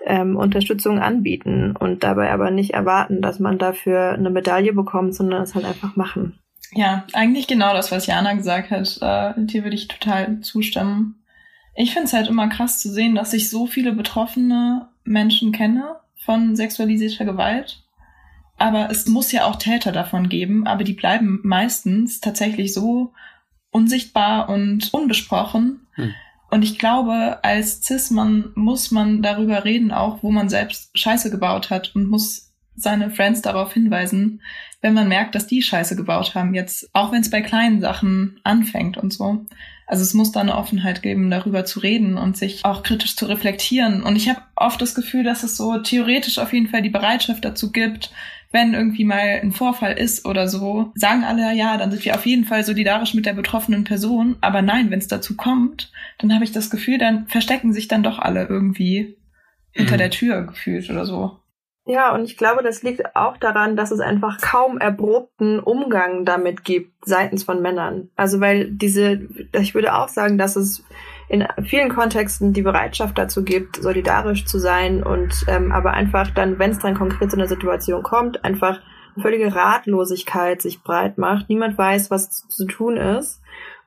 ähm, 0.05 0.37
Unterstützung 0.37 0.99
anbieten 0.99 1.75
und 1.75 2.05
dabei 2.05 2.31
aber 2.33 2.51
nicht 2.51 2.75
erwarten, 2.75 3.23
dass 3.23 3.41
man 3.41 3.59
dafür 3.59 4.13
eine 4.13 4.31
Medaille 4.31 4.75
bekommt, 4.75 5.15
sondern 5.15 5.43
es 5.43 5.55
halt 5.55 5.65
einfach 5.65 5.97
machen. 5.97 6.39
Ja, 6.73 7.07
eigentlich 7.13 7.47
genau 7.47 7.73
das, 7.73 7.91
was 7.91 8.07
Jana 8.07 8.35
gesagt 8.35 8.71
hat. 8.71 8.99
Äh, 9.01 9.41
dir 9.47 9.65
würde 9.65 9.77
ich 9.77 9.89
total 9.89 10.41
zustimmen. 10.41 11.23
Ich 11.75 11.93
finde 11.93 12.07
es 12.07 12.13
halt 12.13 12.29
immer 12.29 12.49
krass 12.49 12.81
zu 12.81 12.91
sehen, 12.91 13.15
dass 13.15 13.33
ich 13.33 13.49
so 13.49 13.67
viele 13.67 13.93
betroffene 13.93 14.89
Menschen 15.05 15.53
kenne 15.53 15.97
von 16.17 16.57
sexualisierter 16.57 17.25
Gewalt. 17.25 17.83
Aber 18.57 18.91
es 18.91 19.07
muss 19.07 19.31
ja 19.31 19.45
auch 19.45 19.57
Täter 19.57 19.93
davon 19.93 20.29
geben, 20.29 20.67
aber 20.67 20.83
die 20.83 20.93
bleiben 20.93 21.41
meistens 21.45 22.21
tatsächlich 22.21 22.75
so 22.75 23.13
unsichtbar 23.71 24.49
und 24.49 24.93
unbesprochen. 24.93 25.87
Hm. 25.93 26.13
Und 26.51 26.63
ich 26.63 26.79
glaube, 26.79 27.39
als 27.45 27.83
Cis-Mann 27.83 28.53
muss 28.55 28.91
man 28.91 29.23
darüber 29.23 29.65
reden, 29.65 29.93
auch 29.93 30.23
wo 30.23 30.31
man 30.31 30.49
selbst 30.49 30.97
Scheiße 30.99 31.31
gebaut 31.31 31.71
hat 31.71 31.95
und 31.95 32.09
muss 32.09 32.48
seine 32.81 33.11
Friends 33.11 33.43
darauf 33.43 33.73
hinweisen, 33.73 34.43
wenn 34.81 34.95
man 34.95 35.09
merkt, 35.09 35.35
dass 35.35 35.47
die 35.47 35.63
Scheiße 35.63 35.97
gebaut 35.97 36.35
haben. 36.35 36.55
Jetzt, 36.55 36.89
auch 36.93 37.13
wenn 37.13 37.21
es 37.21 37.31
bei 37.31 37.43
kleinen 37.43 37.81
Sachen 37.81 38.41
anfängt 38.45 38.97
und 38.97 39.13
so. 39.13 39.47
Also 39.87 40.03
es 40.03 40.13
muss 40.13 40.33
da 40.33 40.41
eine 40.41 40.57
Offenheit 40.57 41.03
geben, 41.03 41.31
darüber 41.31 41.65
zu 41.65 41.81
reden 41.81 42.19
und 42.19 42.37
sich 42.37 42.65
auch 42.65 42.83
kritisch 42.83 43.17
zu 43.17 43.25
reflektieren. 43.25 44.03
Und 44.03 44.17
ich 44.17 44.29
habe 44.29 44.43
oft 44.55 44.81
das 44.83 44.95
Gefühl, 44.95 45.25
dass 45.25 45.43
es 45.43 45.57
so 45.57 45.79
theoretisch 45.79 46.39
auf 46.39 46.53
jeden 46.53 46.69
Fall 46.69 46.83
die 46.83 46.91
Bereitschaft 46.91 47.45
dazu 47.45 47.73
gibt, 47.73 48.11
wenn 48.51 48.75
irgendwie 48.75 49.05
mal 49.05 49.41
ein 49.43 49.53
Vorfall 49.53 49.93
ist 49.99 50.27
oder 50.27 50.49
so, 50.49 50.93
sagen 50.95 51.25
alle, 51.25 51.55
ja, 51.55 51.77
dann 51.77 51.91
sind 51.91 52.05
wir 52.05 52.15
auf 52.15 52.27
jeden 52.27 52.45
Fall 52.45 52.65
solidarisch 52.65 53.15
mit 53.15 53.27
der 53.27 53.35
betroffenen 53.35 53.85
Person. 53.85 54.37
Aber 54.41 54.63
nein, 54.63 54.91
wenn 54.91 54.99
es 54.99 55.09
dazu 55.09 55.37
kommt, 55.37 55.91
dann 56.19 56.35
habe 56.35 56.45
ich 56.45 56.53
das 56.53 56.71
Gefühl, 56.71 56.99
dann 56.99 57.27
verstecken 57.27 57.73
sich 57.73 57.89
dann 57.89 58.03
doch 58.03 58.19
alle 58.19 58.47
irgendwie 58.47 59.17
hinter 59.73 59.95
mhm. 59.95 59.99
der 59.99 60.11
Tür 60.11 60.43
gefühlt 60.43 60.89
oder 60.91 61.07
so. 61.07 61.39
Ja, 61.91 62.15
und 62.15 62.25
ich 62.25 62.37
glaube, 62.37 62.63
das 62.63 62.83
liegt 62.83 63.17
auch 63.17 63.39
daran, 63.39 63.75
dass 63.75 63.93
es 63.93 64.01
einfach 64.01 64.43
kaum 64.43 64.77
erprobten 64.77 65.59
Umgang 65.59 66.27
damit 66.27 66.63
gibt 66.63 66.93
seitens 67.07 67.45
von 67.45 67.63
Männern. 67.63 68.11
Also 68.15 68.41
weil 68.41 68.71
diese, 68.71 69.23
ich 69.59 69.75
würde 69.75 69.95
auch 69.95 70.09
sagen, 70.09 70.37
dass 70.37 70.57
es 70.57 70.85
in 71.31 71.49
vielen 71.65 71.89
Kontexten 71.89 72.53
die 72.53 72.61
Bereitschaft 72.61 73.17
dazu 73.17 73.43
gibt, 73.43 73.77
solidarisch 73.77 74.45
zu 74.45 74.59
sein 74.59 75.03
und 75.03 75.47
ähm, 75.49 75.73
aber 75.73 75.95
einfach 75.95 76.29
dann, 76.31 76.59
wenn 76.59 76.73
es 76.73 76.79
dann 76.79 76.95
konkret 76.95 77.31
zu 77.31 77.39
einer 77.39 77.49
Situation 77.49 78.03
kommt, 78.03 78.45
einfach 78.45 78.83
eine 79.15 79.23
völlige 79.23 79.55
Ratlosigkeit 79.55 80.61
sich 80.61 80.83
breit 80.83 81.17
macht. 81.17 81.49
Niemand 81.49 81.79
weiß, 81.79 82.11
was 82.11 82.47
zu 82.49 82.67
tun 82.67 82.99
ist. 82.99 83.41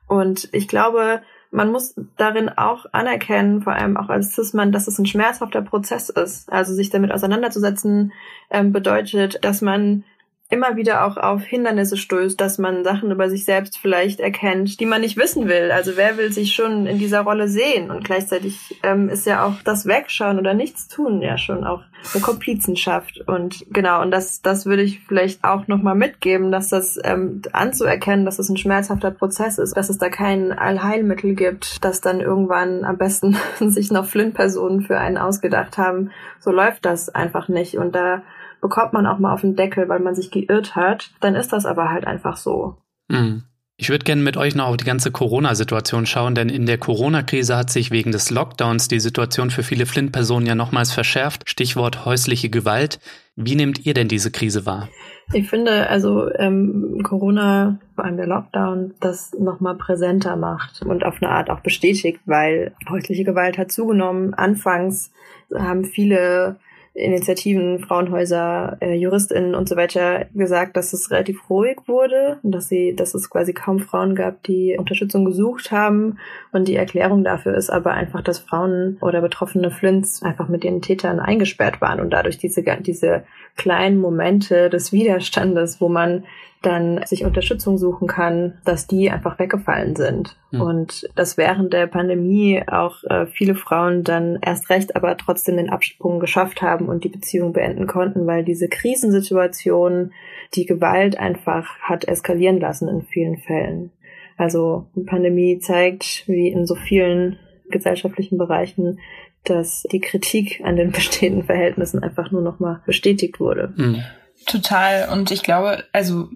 Und 0.08 0.48
ich 0.50 0.66
glaube, 0.66 1.22
man 1.52 1.70
muss 1.70 1.94
darin 2.16 2.48
auch 2.48 2.86
anerkennen, 2.92 3.62
vor 3.62 3.74
allem 3.74 3.96
auch 3.96 4.08
als 4.08 4.34
Cis-Mann, 4.34 4.72
dass 4.72 4.88
es 4.88 4.98
ein 4.98 5.06
schmerzhafter 5.06 5.60
Prozess 5.60 6.08
ist. 6.08 6.50
Also 6.50 6.74
sich 6.74 6.88
damit 6.90 7.12
auseinanderzusetzen 7.12 8.12
ähm, 8.50 8.72
bedeutet, 8.72 9.44
dass 9.44 9.60
man 9.60 10.04
immer 10.52 10.76
wieder 10.76 11.06
auch 11.06 11.16
auf 11.16 11.42
Hindernisse 11.44 11.96
stößt, 11.96 12.38
dass 12.38 12.58
man 12.58 12.84
Sachen 12.84 13.10
über 13.10 13.30
sich 13.30 13.46
selbst 13.46 13.78
vielleicht 13.78 14.20
erkennt, 14.20 14.78
die 14.80 14.86
man 14.86 15.00
nicht 15.00 15.16
wissen 15.16 15.48
will. 15.48 15.72
Also 15.72 15.92
wer 15.96 16.18
will 16.18 16.30
sich 16.30 16.54
schon 16.54 16.86
in 16.86 16.98
dieser 16.98 17.22
Rolle 17.22 17.48
sehen? 17.48 17.90
Und 17.90 18.04
gleichzeitig 18.04 18.78
ähm, 18.82 19.08
ist 19.08 19.24
ja 19.24 19.46
auch 19.46 19.62
das 19.64 19.86
Wegschauen 19.86 20.38
oder 20.38 20.52
nichts 20.52 20.88
tun 20.88 21.22
ja 21.22 21.38
schon 21.38 21.64
auch 21.64 21.80
eine 22.12 22.22
Komplizenschaft. 22.22 23.22
Und 23.26 23.64
genau, 23.70 24.02
und 24.02 24.10
das, 24.10 24.42
das 24.42 24.66
würde 24.66 24.82
ich 24.82 25.00
vielleicht 25.00 25.42
auch 25.42 25.68
nochmal 25.68 25.94
mitgeben, 25.94 26.52
dass 26.52 26.68
das 26.68 26.98
ähm, 27.02 27.40
anzuerkennen, 27.52 28.26
dass 28.26 28.38
es 28.38 28.50
ein 28.50 28.58
schmerzhafter 28.58 29.10
Prozess 29.10 29.56
ist, 29.56 29.74
dass 29.74 29.88
es 29.88 29.96
da 29.96 30.10
kein 30.10 30.52
Allheilmittel 30.52 31.34
gibt, 31.34 31.82
dass 31.82 32.02
dann 32.02 32.20
irgendwann 32.20 32.84
am 32.84 32.98
besten 32.98 33.38
sich 33.58 33.90
noch 33.90 34.04
Flint-Personen 34.04 34.82
für 34.82 34.98
einen 34.98 35.16
ausgedacht 35.16 35.78
haben. 35.78 36.10
So 36.40 36.50
läuft 36.50 36.84
das 36.84 37.08
einfach 37.08 37.48
nicht. 37.48 37.78
Und 37.78 37.94
da 37.94 38.22
bekommt 38.62 38.94
man 38.94 39.06
auch 39.06 39.18
mal 39.18 39.34
auf 39.34 39.42
den 39.42 39.56
Deckel, 39.56 39.90
weil 39.90 40.00
man 40.00 40.14
sich 40.14 40.30
geirrt 40.30 40.74
hat, 40.74 41.10
dann 41.20 41.34
ist 41.34 41.52
das 41.52 41.66
aber 41.66 41.90
halt 41.90 42.06
einfach 42.06 42.38
so. 42.38 42.76
Mhm. 43.08 43.42
Ich 43.76 43.90
würde 43.90 44.04
gerne 44.04 44.22
mit 44.22 44.36
euch 44.36 44.54
noch 44.54 44.66
auf 44.66 44.76
die 44.76 44.84
ganze 44.84 45.10
Corona-Situation 45.10 46.06
schauen, 46.06 46.36
denn 46.36 46.48
in 46.48 46.66
der 46.66 46.78
Corona-Krise 46.78 47.56
hat 47.56 47.70
sich 47.70 47.90
wegen 47.90 48.12
des 48.12 48.30
Lockdowns 48.30 48.86
die 48.86 49.00
Situation 49.00 49.50
für 49.50 49.64
viele 49.64 49.86
Flint-Personen 49.86 50.46
ja 50.46 50.54
nochmals 50.54 50.92
verschärft. 50.92 51.50
Stichwort 51.50 52.04
häusliche 52.04 52.48
Gewalt. 52.48 53.00
Wie 53.34 53.56
nehmt 53.56 53.84
ihr 53.84 53.94
denn 53.94 54.06
diese 54.06 54.30
Krise 54.30 54.66
wahr? 54.66 54.88
Ich 55.32 55.48
finde, 55.48 55.88
also 55.88 56.30
ähm, 56.34 57.00
Corona, 57.02 57.80
vor 57.96 58.04
allem 58.04 58.18
der 58.18 58.26
Lockdown, 58.26 58.94
das 59.00 59.32
nochmal 59.36 59.74
präsenter 59.76 60.36
macht 60.36 60.82
und 60.82 61.04
auf 61.04 61.16
eine 61.20 61.32
Art 61.32 61.50
auch 61.50 61.60
bestätigt, 61.60 62.20
weil 62.26 62.74
häusliche 62.88 63.24
Gewalt 63.24 63.58
hat 63.58 63.72
zugenommen. 63.72 64.34
Anfangs 64.34 65.10
haben 65.52 65.84
viele 65.84 66.56
Initiativen, 66.94 67.80
Frauenhäuser, 67.80 68.76
äh, 68.80 68.94
JuristInnen 68.94 69.54
und 69.54 69.66
so 69.66 69.76
weiter 69.76 70.26
gesagt, 70.34 70.76
dass 70.76 70.92
es 70.92 71.10
relativ 71.10 71.48
ruhig 71.48 71.78
wurde 71.86 72.38
und 72.42 72.52
dass 72.52 72.68
sie, 72.68 72.94
dass 72.94 73.14
es 73.14 73.30
quasi 73.30 73.54
kaum 73.54 73.78
Frauen 73.78 74.14
gab, 74.14 74.42
die 74.42 74.76
Unterstützung 74.78 75.24
gesucht 75.24 75.72
haben. 75.72 76.18
Und 76.52 76.68
die 76.68 76.76
Erklärung 76.76 77.24
dafür 77.24 77.54
ist 77.54 77.70
aber 77.70 77.92
einfach, 77.92 78.20
dass 78.20 78.40
Frauen 78.40 78.98
oder 79.00 79.22
betroffene 79.22 79.70
Flints 79.70 80.22
einfach 80.22 80.48
mit 80.48 80.64
den 80.64 80.82
Tätern 80.82 81.18
eingesperrt 81.18 81.80
waren 81.80 81.98
und 81.98 82.10
dadurch 82.10 82.36
diese, 82.36 82.62
diese 82.80 83.24
kleinen 83.56 83.98
Momente 83.98 84.68
des 84.68 84.92
Widerstandes, 84.92 85.80
wo 85.80 85.88
man 85.88 86.24
dann 86.62 87.04
sich 87.06 87.24
Unterstützung 87.24 87.76
suchen 87.76 88.08
kann, 88.08 88.58
dass 88.64 88.86
die 88.86 89.10
einfach 89.10 89.38
weggefallen 89.38 89.96
sind. 89.96 90.36
Mhm. 90.50 90.60
Und 90.60 91.10
dass 91.16 91.36
während 91.36 91.72
der 91.72 91.86
Pandemie 91.86 92.62
auch 92.66 93.02
äh, 93.04 93.26
viele 93.26 93.54
Frauen 93.54 94.04
dann 94.04 94.38
erst 94.40 94.70
recht 94.70 94.96
aber 94.96 95.16
trotzdem 95.16 95.56
den 95.56 95.70
Absprung 95.70 96.20
geschafft 96.20 96.62
haben 96.62 96.88
und 96.88 97.04
die 97.04 97.08
Beziehung 97.08 97.52
beenden 97.52 97.86
konnten, 97.86 98.26
weil 98.26 98.44
diese 98.44 98.68
Krisensituation 98.68 100.12
die 100.54 100.66
Gewalt 100.66 101.18
einfach 101.18 101.78
hat 101.80 102.04
eskalieren 102.04 102.60
lassen 102.60 102.88
in 102.88 103.02
vielen 103.02 103.38
Fällen. 103.38 103.90
Also 104.36 104.86
die 104.94 105.04
Pandemie 105.04 105.58
zeigt, 105.58 106.24
wie 106.26 106.48
in 106.48 106.66
so 106.66 106.74
vielen 106.74 107.38
gesellschaftlichen 107.70 108.38
Bereichen, 108.38 108.98
dass 109.44 109.82
die 109.90 110.00
Kritik 110.00 110.60
an 110.64 110.76
den 110.76 110.90
bestehenden 110.92 111.44
Verhältnissen 111.44 112.02
einfach 112.02 112.30
nur 112.30 112.42
nochmal 112.42 112.80
bestätigt 112.86 113.40
wurde. 113.40 113.72
Mhm. 113.76 114.02
Total. 114.46 115.08
Und 115.08 115.30
ich 115.30 115.42
glaube, 115.42 115.84
also 115.92 116.28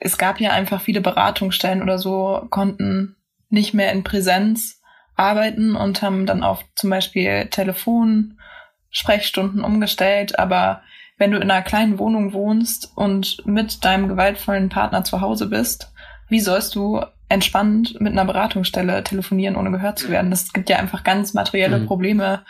es 0.00 0.18
gab 0.18 0.40
ja 0.40 0.50
einfach 0.50 0.80
viele 0.80 1.00
Beratungsstellen 1.00 1.82
oder 1.82 1.98
so, 1.98 2.46
konnten 2.50 3.16
nicht 3.48 3.74
mehr 3.74 3.92
in 3.92 4.04
Präsenz 4.04 4.80
arbeiten 5.16 5.76
und 5.76 6.02
haben 6.02 6.26
dann 6.26 6.42
auf 6.42 6.64
zum 6.74 6.90
Beispiel 6.90 7.46
Telefon-Sprechstunden 7.46 9.62
umgestellt. 9.62 10.36
Aber 10.38 10.82
wenn 11.16 11.30
du 11.30 11.38
in 11.38 11.50
einer 11.50 11.62
kleinen 11.62 11.98
Wohnung 11.98 12.32
wohnst 12.32 12.92
und 12.96 13.46
mit 13.46 13.84
deinem 13.84 14.08
gewaltvollen 14.08 14.68
Partner 14.68 15.04
zu 15.04 15.20
Hause 15.20 15.46
bist, 15.46 15.92
wie 16.28 16.40
sollst 16.40 16.74
du 16.74 17.02
entspannt 17.28 18.00
mit 18.00 18.12
einer 18.12 18.24
Beratungsstelle 18.24 19.02
telefonieren, 19.04 19.56
ohne 19.56 19.70
gehört 19.70 19.98
zu 19.98 20.10
werden? 20.10 20.30
Das 20.30 20.52
gibt 20.52 20.68
ja 20.70 20.78
einfach 20.78 21.04
ganz 21.04 21.34
materielle 21.34 21.80
mhm. 21.80 21.86
Probleme 21.86 22.44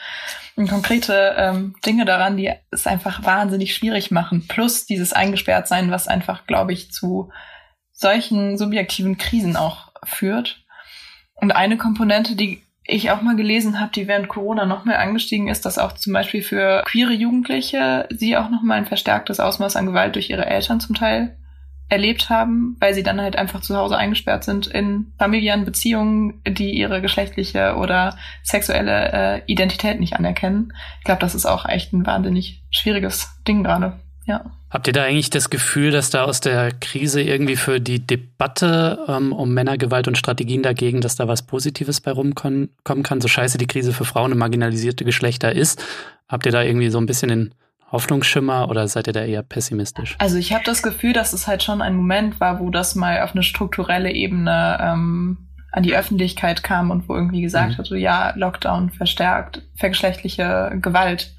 und 0.57 0.69
konkrete 0.69 1.35
ähm, 1.37 1.75
Dinge 1.85 2.05
daran, 2.05 2.37
die 2.37 2.53
es 2.71 2.87
einfach 2.87 3.25
wahnsinnig 3.25 3.75
schwierig 3.75 4.11
machen. 4.11 4.47
Plus 4.47 4.87
dieses 4.87 5.13
Eingesperrtsein, 5.13 5.91
was 5.91 6.09
einfach, 6.09 6.47
glaube 6.47 6.73
ich, 6.73 6.93
zu 6.93 7.31
solchen 7.93 8.59
subjektiven 8.59 9.19
Krisen 9.19 9.57
auch 9.57 9.93
führt. 10.05 10.65
Und 11.35 11.53
eine 11.53 11.77
Komponente, 11.77 12.37
die 12.37 12.63
ich 12.87 13.11
auch 13.11 13.23
mal 13.23 13.37
gelesen 13.37 13.81
habe, 13.81 13.93
die 13.93 14.07
während 14.07 14.29
Corona 14.29 14.67
nochmal 14.67 14.97
angestiegen 14.97 15.49
ist, 15.49 15.65
dass 15.65 15.79
auch 15.79 15.93
zum 15.93 16.13
Beispiel 16.13 16.43
für 16.43 16.83
queere 16.85 17.13
Jugendliche 17.13 18.07
sie 18.11 18.37
auch 18.37 18.51
nochmal 18.51 18.79
ein 18.79 18.87
verstärktes 18.87 19.41
Ausmaß 19.41 19.77
an 19.77 19.87
Gewalt 19.87 20.15
durch 20.15 20.29
ihre 20.29 20.47
Eltern 20.47 20.81
zum 20.81 20.95
Teil 20.95 21.37
erlebt 21.89 22.31
haben, 22.31 22.77
weil 22.81 22.95
sie 22.95 23.03
dann 23.03 23.21
halt 23.21 23.37
einfach 23.37 23.61
zu 23.61 23.77
Hause 23.77 23.97
eingesperrt 23.97 24.45
sind 24.45 24.67
in 24.67 25.13
familiären 25.19 25.65
Beziehungen, 25.65 26.41
die 26.47 26.71
ihre 26.71 27.01
geschlechtliche 27.01 27.77
oder 27.77 28.17
sexuelle 28.43 29.13
äh, 29.13 29.43
Identität 29.47 30.01
nicht 30.01 30.15
anerkennen. 30.15 30.73
Ich 30.99 31.05
glaube, 31.05 31.21
das 31.21 31.35
ist 31.35 31.47
auch 31.47 31.67
echt 31.67 31.93
ein 31.93 32.07
wahnsinnig 32.07 32.63
schwieriges 32.71 33.29
Ding 33.47 33.63
gerade. 33.63 33.99
Ja. 34.27 34.45
Habt 34.71 34.87
ihr 34.87 34.93
da 34.93 35.05
eigentlich 35.05 35.31
das 35.31 35.51
Gefühl, 35.51 35.91
dass 35.93 36.11
da 36.11 36.25
aus 36.25 36.41
der 36.41 36.73
Krise 36.73 37.23
irgendwie 37.23 37.57
für 37.57 37.81
die 37.81 38.05
Debatte 38.05 38.99
ähm, 39.07 39.33
um 39.33 39.53
Männergewalt 39.53 40.09
und 40.09 40.19
Strategien 40.19 40.63
dagegen, 40.63 41.01
dass 41.01 41.15
da 41.15 41.29
was 41.29 41.43
Positives 41.43 42.01
bei 42.01 42.11
rumkommen 42.11 42.71
kann, 42.83 43.21
so 43.21 43.29
scheiße 43.29 43.59
die 43.59 43.67
Krise 43.67 43.93
für 43.93 44.05
Frauen 44.05 44.33
und 44.33 44.39
marginalisierte 44.39 45.05
Geschlechter 45.05 45.53
ist? 45.53 45.85
Habt 46.29 46.47
ihr 46.47 46.53
da 46.53 46.63
irgendwie 46.63 46.89
so 46.89 46.99
ein 46.99 47.07
bisschen 47.07 47.29
den 47.29 47.55
Hoffnungsschimmer 47.95 48.69
oder 48.69 48.89
seid 48.89 49.07
ihr 49.07 49.13
da 49.13 49.25
eher 49.25 49.45
pessimistisch? 49.45 50.17
Also 50.19 50.37
ich 50.37 50.53
habe 50.53 50.65
das 50.65 50.83
Gefühl, 50.83 51.13
dass 51.13 51.33
es 51.33 51.47
halt 51.47 51.63
schon 51.63 51.81
ein 51.81 51.95
Moment 51.95 52.41
war, 52.41 52.59
wo 52.59 52.69
das 52.69 52.97
mal 52.97 53.23
auf 53.23 53.33
eine 53.33 53.45
strukturelle 53.45 54.13
Ebene 54.13 54.79
ähm, 54.81 55.39
an 55.71 55.85
die 55.85 55.95
Öffentlichkeit 55.95 56.65
kam 56.65 56.91
und 56.91 57.09
wo 57.09 57.15
irgendwie 57.15 57.41
gesagt 57.41 57.79
mhm. 57.91 57.97
ja, 57.97 58.33
Lockdown 58.37 58.91
verstärkt 58.91 59.63
vergeschlechtliche 59.77 60.77
Gewalt. 60.83 61.35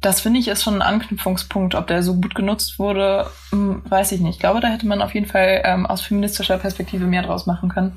das 0.00 0.20
finde 0.20 0.38
ich 0.38 0.46
ist 0.46 0.62
schon 0.62 0.76
ein 0.76 0.82
Anknüpfungspunkt. 0.82 1.74
Ob 1.74 1.88
der 1.88 2.04
so 2.04 2.14
gut 2.14 2.36
genutzt 2.36 2.78
wurde, 2.78 3.26
hm, 3.50 3.82
weiß 3.88 4.12
ich 4.12 4.20
nicht. 4.20 4.36
Ich 4.36 4.40
glaube, 4.40 4.60
da 4.60 4.68
hätte 4.68 4.86
man 4.86 5.02
auf 5.02 5.12
jeden 5.12 5.26
Fall 5.26 5.62
ähm, 5.64 5.86
aus 5.86 6.02
feministischer 6.02 6.58
Perspektive 6.58 7.06
mehr 7.06 7.22
draus 7.22 7.46
machen 7.46 7.68
können. 7.68 7.96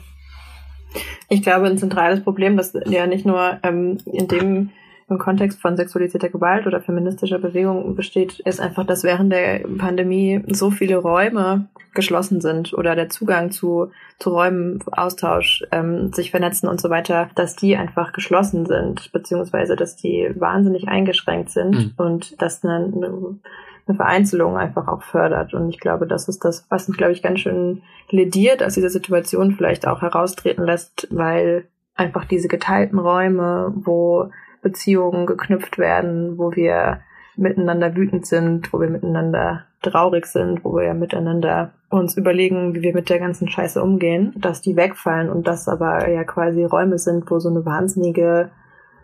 Ich 1.28 1.44
glaube, 1.44 1.68
ein 1.68 1.78
zentrales 1.78 2.24
Problem, 2.24 2.58
das 2.58 2.74
ja 2.88 3.06
nicht 3.06 3.26
nur 3.26 3.60
ähm, 3.62 4.00
in 4.06 4.28
dem 4.28 4.72
im 5.10 5.18
Kontext 5.18 5.62
von 5.62 5.78
sexualisierter 5.78 6.30
Gewalt 6.30 6.68
oder 6.68 6.82
feministischer 6.82 7.40
Bewegung 7.40 7.96
besteht, 7.96 8.40
ist 8.40 8.60
einfach, 8.60 8.86
dass 8.86 9.04
während 9.04 9.32
der 9.32 9.62
Pandemie 9.78 10.44
so 10.48 10.72
viele 10.72 10.98
Räume 10.98 11.68
geschlossen 11.94 12.42
sind 12.42 12.74
oder 12.74 12.96
der 12.96 13.10
Zugang 13.10 13.52
zu, 13.52 13.92
zu 14.20 14.30
Räumen, 14.30 14.80
Austausch, 14.92 15.64
ähm, 15.72 16.14
sich 16.14 16.32
vernetzen 16.32 16.70
und 16.70 16.80
so 16.80 16.90
weiter, 16.90 17.30
dass 17.36 17.56
die 17.56 17.76
einfach 17.76 18.14
geschlossen 18.14 18.66
sind, 18.66 19.12
beziehungsweise 19.12 19.76
dass 19.76 19.96
die 19.96 20.30
wahnsinnig 20.36 20.88
eingeschränkt 20.88 21.50
sind 21.50 21.76
mhm. 21.76 21.94
und 21.98 22.42
dass 22.42 22.64
eine, 22.64 23.40
eine 23.88 23.96
Vereinzelung 23.96 24.58
einfach 24.58 24.88
auch 24.88 25.02
fördert. 25.02 25.54
Und 25.54 25.70
ich 25.70 25.80
glaube, 25.80 26.06
das 26.06 26.28
ist 26.28 26.46
das, 26.46 26.66
was 26.70 26.88
uns, 26.88 26.98
glaube 26.98 27.14
ich, 27.14 27.24
ganz 27.24 27.40
schön 27.40 27.82
lediert 28.10 28.64
aus 28.64 28.76
dieser 28.76 28.90
Situation 28.90 29.54
vielleicht 29.54 29.88
auch 29.88 30.02
heraustreten 30.02 30.64
lässt, 30.64 31.08
weil 31.10 31.68
einfach 31.96 32.26
diese 32.26 32.48
geteilten 32.48 32.98
Räume, 32.98 33.74
wo 33.76 34.32
Beziehungen 34.62 35.26
geknüpft 35.26 35.78
werden, 35.78 36.38
wo 36.38 36.56
wir 36.56 37.02
miteinander 37.40 37.96
wütend 37.96 38.26
sind, 38.26 38.72
wo 38.74 38.80
wir 38.80 38.90
miteinander 38.90 39.66
traurig 39.82 40.26
sind, 40.26 40.64
wo 40.64 40.76
wir 40.76 40.94
miteinander 40.94 41.72
uns 41.90 42.18
überlegen, 42.18 42.76
wie 42.76 42.82
wir 42.82 42.94
mit 42.94 43.10
der 43.10 43.20
ganzen 43.20 43.50
Scheiße 43.50 43.82
umgehen, 43.82 44.34
dass 44.38 44.62
die 44.62 44.76
wegfallen 44.76 45.30
und 45.30 45.48
das 45.48 45.68
aber 45.68 46.10
ja 46.10 46.24
quasi 46.24 46.64
Räume 46.64 46.98
sind, 47.00 47.30
wo 47.32 47.40
so 47.40 47.50
eine 47.50 47.66
wahnsinnige 47.66 48.52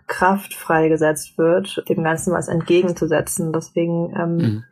Kraft 0.08 0.53
freigesetzt 0.53 1.38
wird, 1.38 1.84
dem 1.89 2.03
Ganzen 2.03 2.34
was 2.34 2.47
entgegenzusetzen. 2.47 3.53
Deswegen, 3.53 4.14
ähm, 4.16 4.36
mhm. 4.36 4.64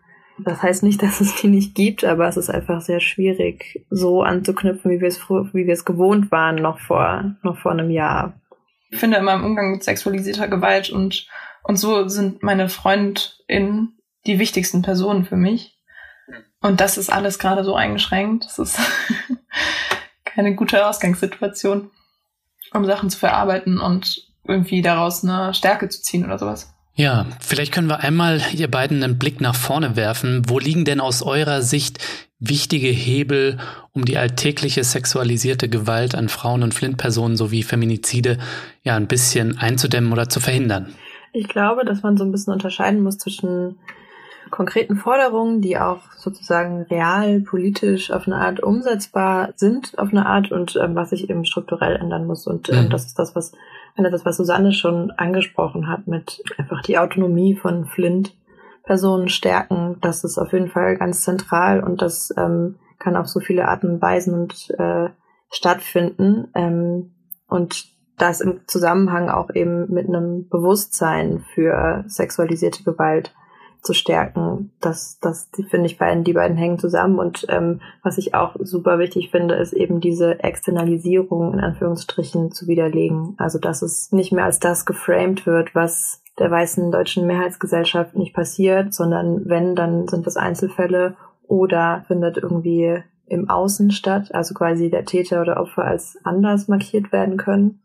das 0.44 0.62
heißt 0.62 0.84
nicht, 0.84 1.02
dass 1.02 1.22
es 1.22 1.36
die 1.42 1.48
nicht 1.48 1.74
gibt, 1.74 2.04
aber 2.04 2.28
es 2.28 2.38
ist 2.38 2.50
einfach 2.50 2.82
sehr 2.82 3.00
schwierig, 3.00 3.86
so 3.90 4.22
anzuknüpfen, 4.22 4.92
wie 4.92 5.02
wir 5.02 5.08
es 5.08 5.20
wie 5.30 5.66
wir 5.66 5.74
es 5.74 5.86
gewohnt 5.86 6.32
waren 6.32 6.58
noch 6.58 6.80
vor 6.80 7.36
noch 7.42 7.58
vor 7.58 7.72
einem 7.72 7.90
Jahr 7.90 8.34
finde 9.00 9.18
immer 9.18 9.34
im 9.34 9.46
Umgang 9.46 9.72
mit 9.72 9.84
sexualisierter 9.84 10.48
Gewalt 10.48 10.90
und, 10.90 11.28
und 11.64 11.78
so 11.78 12.08
sind 12.08 12.44
meine 12.44 12.70
FreundInnen 12.70 13.98
die 14.26 14.40
wichtigsten 14.40 14.82
Personen 14.82 15.26
für 15.26 15.36
mich. 15.38 15.78
Und 16.62 16.80
das 16.80 16.98
ist 16.98 17.12
alles 17.12 17.40
gerade 17.40 17.64
so 17.64 17.76
eingeschränkt. 17.76 18.46
Das 18.46 18.58
ist 18.58 18.80
keine 20.26 20.56
gute 20.56 20.88
Ausgangssituation, 20.88 21.92
um 22.74 22.86
Sachen 22.86 23.10
zu 23.10 23.20
verarbeiten 23.20 23.80
und 23.80 24.32
irgendwie 24.46 24.82
daraus 24.82 25.24
eine 25.24 25.54
Stärke 25.54 25.90
zu 25.90 26.02
ziehen 26.02 26.26
oder 26.26 26.40
sowas. 26.40 26.73
Ja, 26.96 27.26
vielleicht 27.40 27.74
können 27.74 27.88
wir 27.88 28.02
einmal 28.02 28.40
ihr 28.54 28.70
beiden 28.70 29.04
einen 29.04 29.18
Blick 29.18 29.42
nach 29.42 29.56
vorne 29.56 29.96
werfen. 29.96 30.44
Wo 30.48 30.60
liegen 30.60 30.86
denn 30.86 31.00
aus 31.00 31.24
eurer 31.24 31.64
Sicht 31.64 31.98
wichtige 32.40 32.90
Hebel, 32.90 33.58
um 33.94 34.06
die 34.06 34.18
alltägliche 34.18 34.84
sexualisierte 34.84 35.70
Gewalt 35.70 36.14
an 36.14 36.30
Frauen 36.30 36.62
und 36.62 36.74
Flintpersonen 36.74 37.36
sowie 37.36 37.64
Feminizide 37.64 38.38
ja 38.84 38.96
ein 38.96 39.08
bisschen 39.08 39.58
einzudämmen 39.58 40.12
oder 40.12 40.30
zu 40.30 40.40
verhindern? 40.40 40.94
Ich 41.32 41.48
glaube, 41.48 41.84
dass 41.84 42.04
man 42.04 42.16
so 42.16 42.24
ein 42.24 42.32
bisschen 42.32 42.54
unterscheiden 42.54 43.02
muss 43.02 43.18
zwischen 43.18 43.80
konkreten 44.52 44.96
Forderungen, 44.96 45.62
die 45.62 45.80
auch 45.80 46.02
sozusagen 46.16 46.84
real 46.84 47.40
politisch 47.40 48.12
auf 48.12 48.28
eine 48.28 48.36
Art 48.36 48.62
umsetzbar 48.62 49.54
sind, 49.56 49.98
auf 49.98 50.10
eine 50.12 50.28
Art 50.28 50.52
und 50.52 50.76
ähm, 50.76 50.94
was 50.94 51.10
sich 51.10 51.28
eben 51.28 51.44
strukturell 51.44 51.96
ändern 51.96 52.28
muss. 52.28 52.46
Und 52.46 52.70
ähm, 52.70 52.86
mhm. 52.86 52.90
das 52.92 53.06
ist 53.08 53.18
das, 53.18 53.36
was 53.36 53.54
das, 53.96 54.26
was 54.26 54.38
Susanne 54.38 54.72
schon 54.72 55.12
angesprochen 55.12 55.88
hat, 55.88 56.08
mit 56.08 56.44
einfach 56.58 56.82
die 56.82 56.98
Autonomie 56.98 57.56
von 57.56 57.86
Flint 57.86 58.36
Personen 58.84 59.30
stärken, 59.30 59.98
das 60.02 60.24
ist 60.24 60.38
auf 60.38 60.52
jeden 60.52 60.68
Fall 60.68 60.98
ganz 60.98 61.22
zentral 61.22 61.82
und 61.82 62.02
das 62.02 62.34
ähm, 62.38 62.76
kann 63.00 63.16
auf 63.16 63.28
so 63.28 63.40
viele 63.40 63.68
Arten 63.68 63.88
und 63.88 64.02
Weisen 64.02 64.34
und 64.34 64.72
äh, 64.78 65.10
stattfinden. 65.50 66.50
Ähm, 66.54 67.12
und 67.48 67.86
das 68.18 68.42
im 68.42 68.62
Zusammenhang 68.68 69.30
auch 69.30 69.50
eben 69.54 69.92
mit 69.92 70.08
einem 70.08 70.48
Bewusstsein 70.50 71.46
für 71.54 72.04
sexualisierte 72.08 72.84
Gewalt 72.84 73.34
zu 73.84 73.94
stärken. 73.94 74.72
Das, 74.80 75.20
das 75.20 75.50
finde 75.70 75.86
ich 75.88 75.98
beiden, 75.98 76.24
die 76.24 76.34
beiden 76.34 76.58
hängen 76.58 76.80
zusammen. 76.80 77.20
Und 77.20 77.46
ähm, 77.50 77.82
was 78.02 78.18
ich 78.18 78.34
auch 78.34 78.56
super 78.60 78.98
wichtig 78.98 79.30
finde, 79.30 79.56
ist 79.56 79.74
eben 79.74 80.00
diese 80.00 80.42
Externalisierung 80.42 81.54
in 81.54 81.60
Anführungsstrichen 81.60 82.52
zu 82.52 82.68
widerlegen. 82.68 83.36
Also 83.38 83.60
dass 83.60 83.82
es 83.82 84.12
nicht 84.12 84.32
mehr 84.32 84.46
als 84.46 84.60
das 84.60 84.86
geframed 84.86 85.46
wird, 85.46 85.76
was 85.76 86.24
der 86.40 86.50
weißen 86.50 86.92
deutschen 86.92 87.28
Mehrheitsgesellschaft 87.28 88.16
nicht 88.16 88.34
passiert, 88.34 88.94
sondern 88.94 89.44
wenn, 89.46 89.76
dann 89.76 90.08
sind 90.08 90.26
das 90.26 90.38
Einzelfälle 90.38 91.16
oder 91.48 92.06
findet 92.08 92.38
irgendwie 92.38 93.04
im 93.28 93.50
Außen 93.50 93.92
statt, 93.92 94.34
also 94.34 94.54
quasi 94.54 94.90
der 94.90 95.06
Täter 95.06 95.42
oder 95.42 95.60
Opfer 95.60 95.86
als 95.86 96.18
anders 96.24 96.68
markiert 96.68 97.12
werden 97.12 97.38
können. 97.38 97.82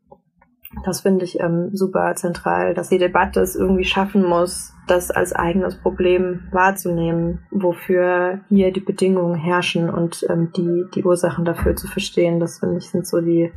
Das 0.84 1.00
finde 1.00 1.24
ich 1.24 1.40
ähm, 1.40 1.70
super 1.72 2.14
zentral, 2.14 2.74
dass 2.74 2.90
die 2.90 2.98
Debatte 2.98 3.40
es 3.40 3.56
irgendwie 3.56 3.84
schaffen 3.84 4.22
muss, 4.22 4.74
das 4.86 5.10
als 5.10 5.32
eigenes 5.32 5.76
Problem 5.76 6.48
wahrzunehmen, 6.52 7.40
wofür 7.50 8.40
hier 8.48 8.72
die 8.72 8.80
Bedingungen 8.80 9.34
herrschen 9.34 9.88
und 9.88 10.26
ähm, 10.28 10.52
die, 10.56 10.84
die 10.94 11.04
Ursachen 11.04 11.44
dafür 11.44 11.74
zu 11.74 11.86
verstehen. 11.86 12.38
Das 12.38 12.58
finde 12.58 12.78
ich 12.78 12.90
sind 12.90 13.06
so 13.06 13.20
die, 13.20 13.50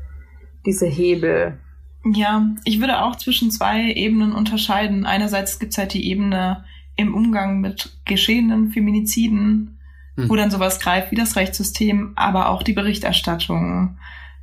diese 0.66 0.86
Hebel. 0.86 1.60
Ja, 2.06 2.48
ich 2.64 2.80
würde 2.80 3.02
auch 3.02 3.18
zwischen 3.18 3.52
zwei 3.52 3.92
Ebenen 3.92 4.34
unterscheiden. 4.34 5.06
Einerseits 5.06 5.60
gibt's 5.60 5.78
halt 5.78 5.94
die 5.94 6.10
Ebene 6.10 6.64
im 6.96 7.14
Umgang 7.14 7.60
mit 7.60 7.98
geschehenen 8.06 8.72
Feminiziden, 8.72 9.80
hm. 10.16 10.30
wo 10.30 10.36
dann 10.36 10.50
sowas 10.50 10.80
greift 10.80 11.12
wie 11.12 11.16
das 11.16 11.36
Rechtssystem, 11.36 12.14
aber 12.16 12.50
auch 12.50 12.64
die 12.64 12.74
Berichterstattung 12.74 13.98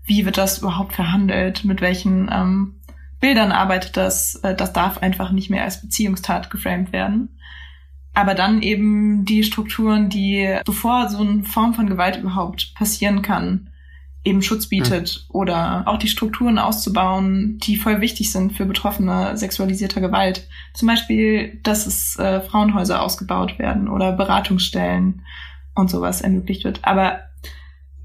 wie 0.09 0.24
wird 0.24 0.38
das 0.38 0.59
überhaupt 0.59 0.94
verhandelt, 0.94 1.64
mit 1.64 1.80
welchen 1.80 2.28
ähm, 2.32 2.80
Bildern 3.20 3.52
arbeitet 3.52 3.96
das, 3.96 4.36
äh, 4.36 4.54
das 4.54 4.72
darf 4.72 4.98
einfach 4.98 5.30
nicht 5.32 5.50
mehr 5.50 5.64
als 5.64 5.80
Beziehungstat 5.80 6.50
geframed 6.50 6.92
werden. 6.92 7.38
Aber 8.14 8.34
dann 8.34 8.62
eben 8.62 9.24
die 9.24 9.44
Strukturen, 9.44 10.09
die, 10.09 10.56
bevor 10.64 11.09
so 11.09 11.18
eine 11.18 11.44
Form 11.44 11.74
von 11.74 11.88
Gewalt 11.88 12.16
überhaupt 12.16 12.74
passieren 12.74 13.22
kann, 13.22 13.70
eben 14.24 14.42
Schutz 14.42 14.66
bietet 14.66 15.26
mhm. 15.28 15.34
oder 15.34 15.82
auch 15.86 15.98
die 15.98 16.09
Strukturen 16.09 16.59
auszubauen, 16.59 17.59
die 17.59 17.76
voll 17.76 18.00
wichtig 18.00 18.32
sind 18.32 18.54
für 18.54 18.66
Betroffene 18.66 19.36
sexualisierter 19.36 20.00
Gewalt. 20.00 20.48
Zum 20.74 20.88
Beispiel, 20.88 21.61
dass 21.62 21.86
es 21.86 22.18
äh, 22.18 22.40
Frauenhäuser 22.40 23.02
ausgebaut 23.02 23.59
werden 23.59 23.88
oder 23.88 24.12
Beratungsstellen 24.12 25.22
und 25.74 25.90
sowas 25.90 26.20
ermöglicht 26.20 26.64
wird. 26.64 26.80
Aber 26.82 27.20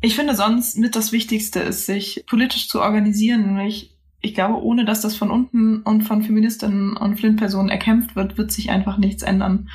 ich 0.03 0.15
finde 0.15 0.35
sonst 0.35 0.77
mit 0.77 0.97
das 0.97 1.13
Wichtigste 1.13 1.61
ist, 1.61 1.85
sich 1.85 2.25
politisch 2.27 2.67
zu 2.67 2.81
organisieren. 2.81 3.45
Nämlich, 3.45 3.95
ich 4.19 4.33
glaube, 4.33 4.61
ohne 4.61 4.83
dass 4.83 4.99
das 4.99 5.15
von 5.15 5.31
unten 5.31 5.81
und 5.81 6.01
von 6.01 6.21
Feministinnen 6.21 6.97
und 6.97 7.15
Flint-Personen 7.15 7.69
erkämpft 7.69 8.13
wird, 8.13 8.37
wird 8.37 8.51
sich 8.51 8.69
einfach 8.69 8.97
nichts 8.97 9.23
ändern. 9.23 9.69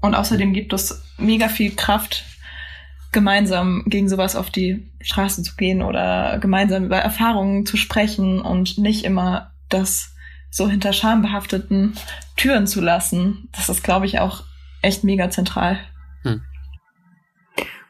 Und 0.00 0.14
außerdem 0.14 0.52
gibt 0.52 0.72
es 0.72 1.02
mega 1.18 1.48
viel 1.48 1.74
Kraft, 1.74 2.24
gemeinsam 3.10 3.82
gegen 3.86 4.08
sowas 4.08 4.36
auf 4.36 4.48
die 4.48 4.86
Straße 5.00 5.42
zu 5.42 5.56
gehen 5.56 5.82
oder 5.82 6.38
gemeinsam 6.38 6.84
über 6.84 6.98
Erfahrungen 6.98 7.66
zu 7.66 7.76
sprechen 7.76 8.40
und 8.40 8.78
nicht 8.78 9.04
immer 9.04 9.50
das 9.70 10.14
so 10.50 10.68
hinter 10.68 10.92
schambehafteten 10.92 11.94
Türen 12.36 12.68
zu 12.68 12.80
lassen. 12.80 13.48
Das 13.50 13.68
ist, 13.68 13.82
glaube 13.82 14.06
ich, 14.06 14.20
auch 14.20 14.44
echt 14.82 15.02
mega 15.02 15.30
zentral. 15.30 15.80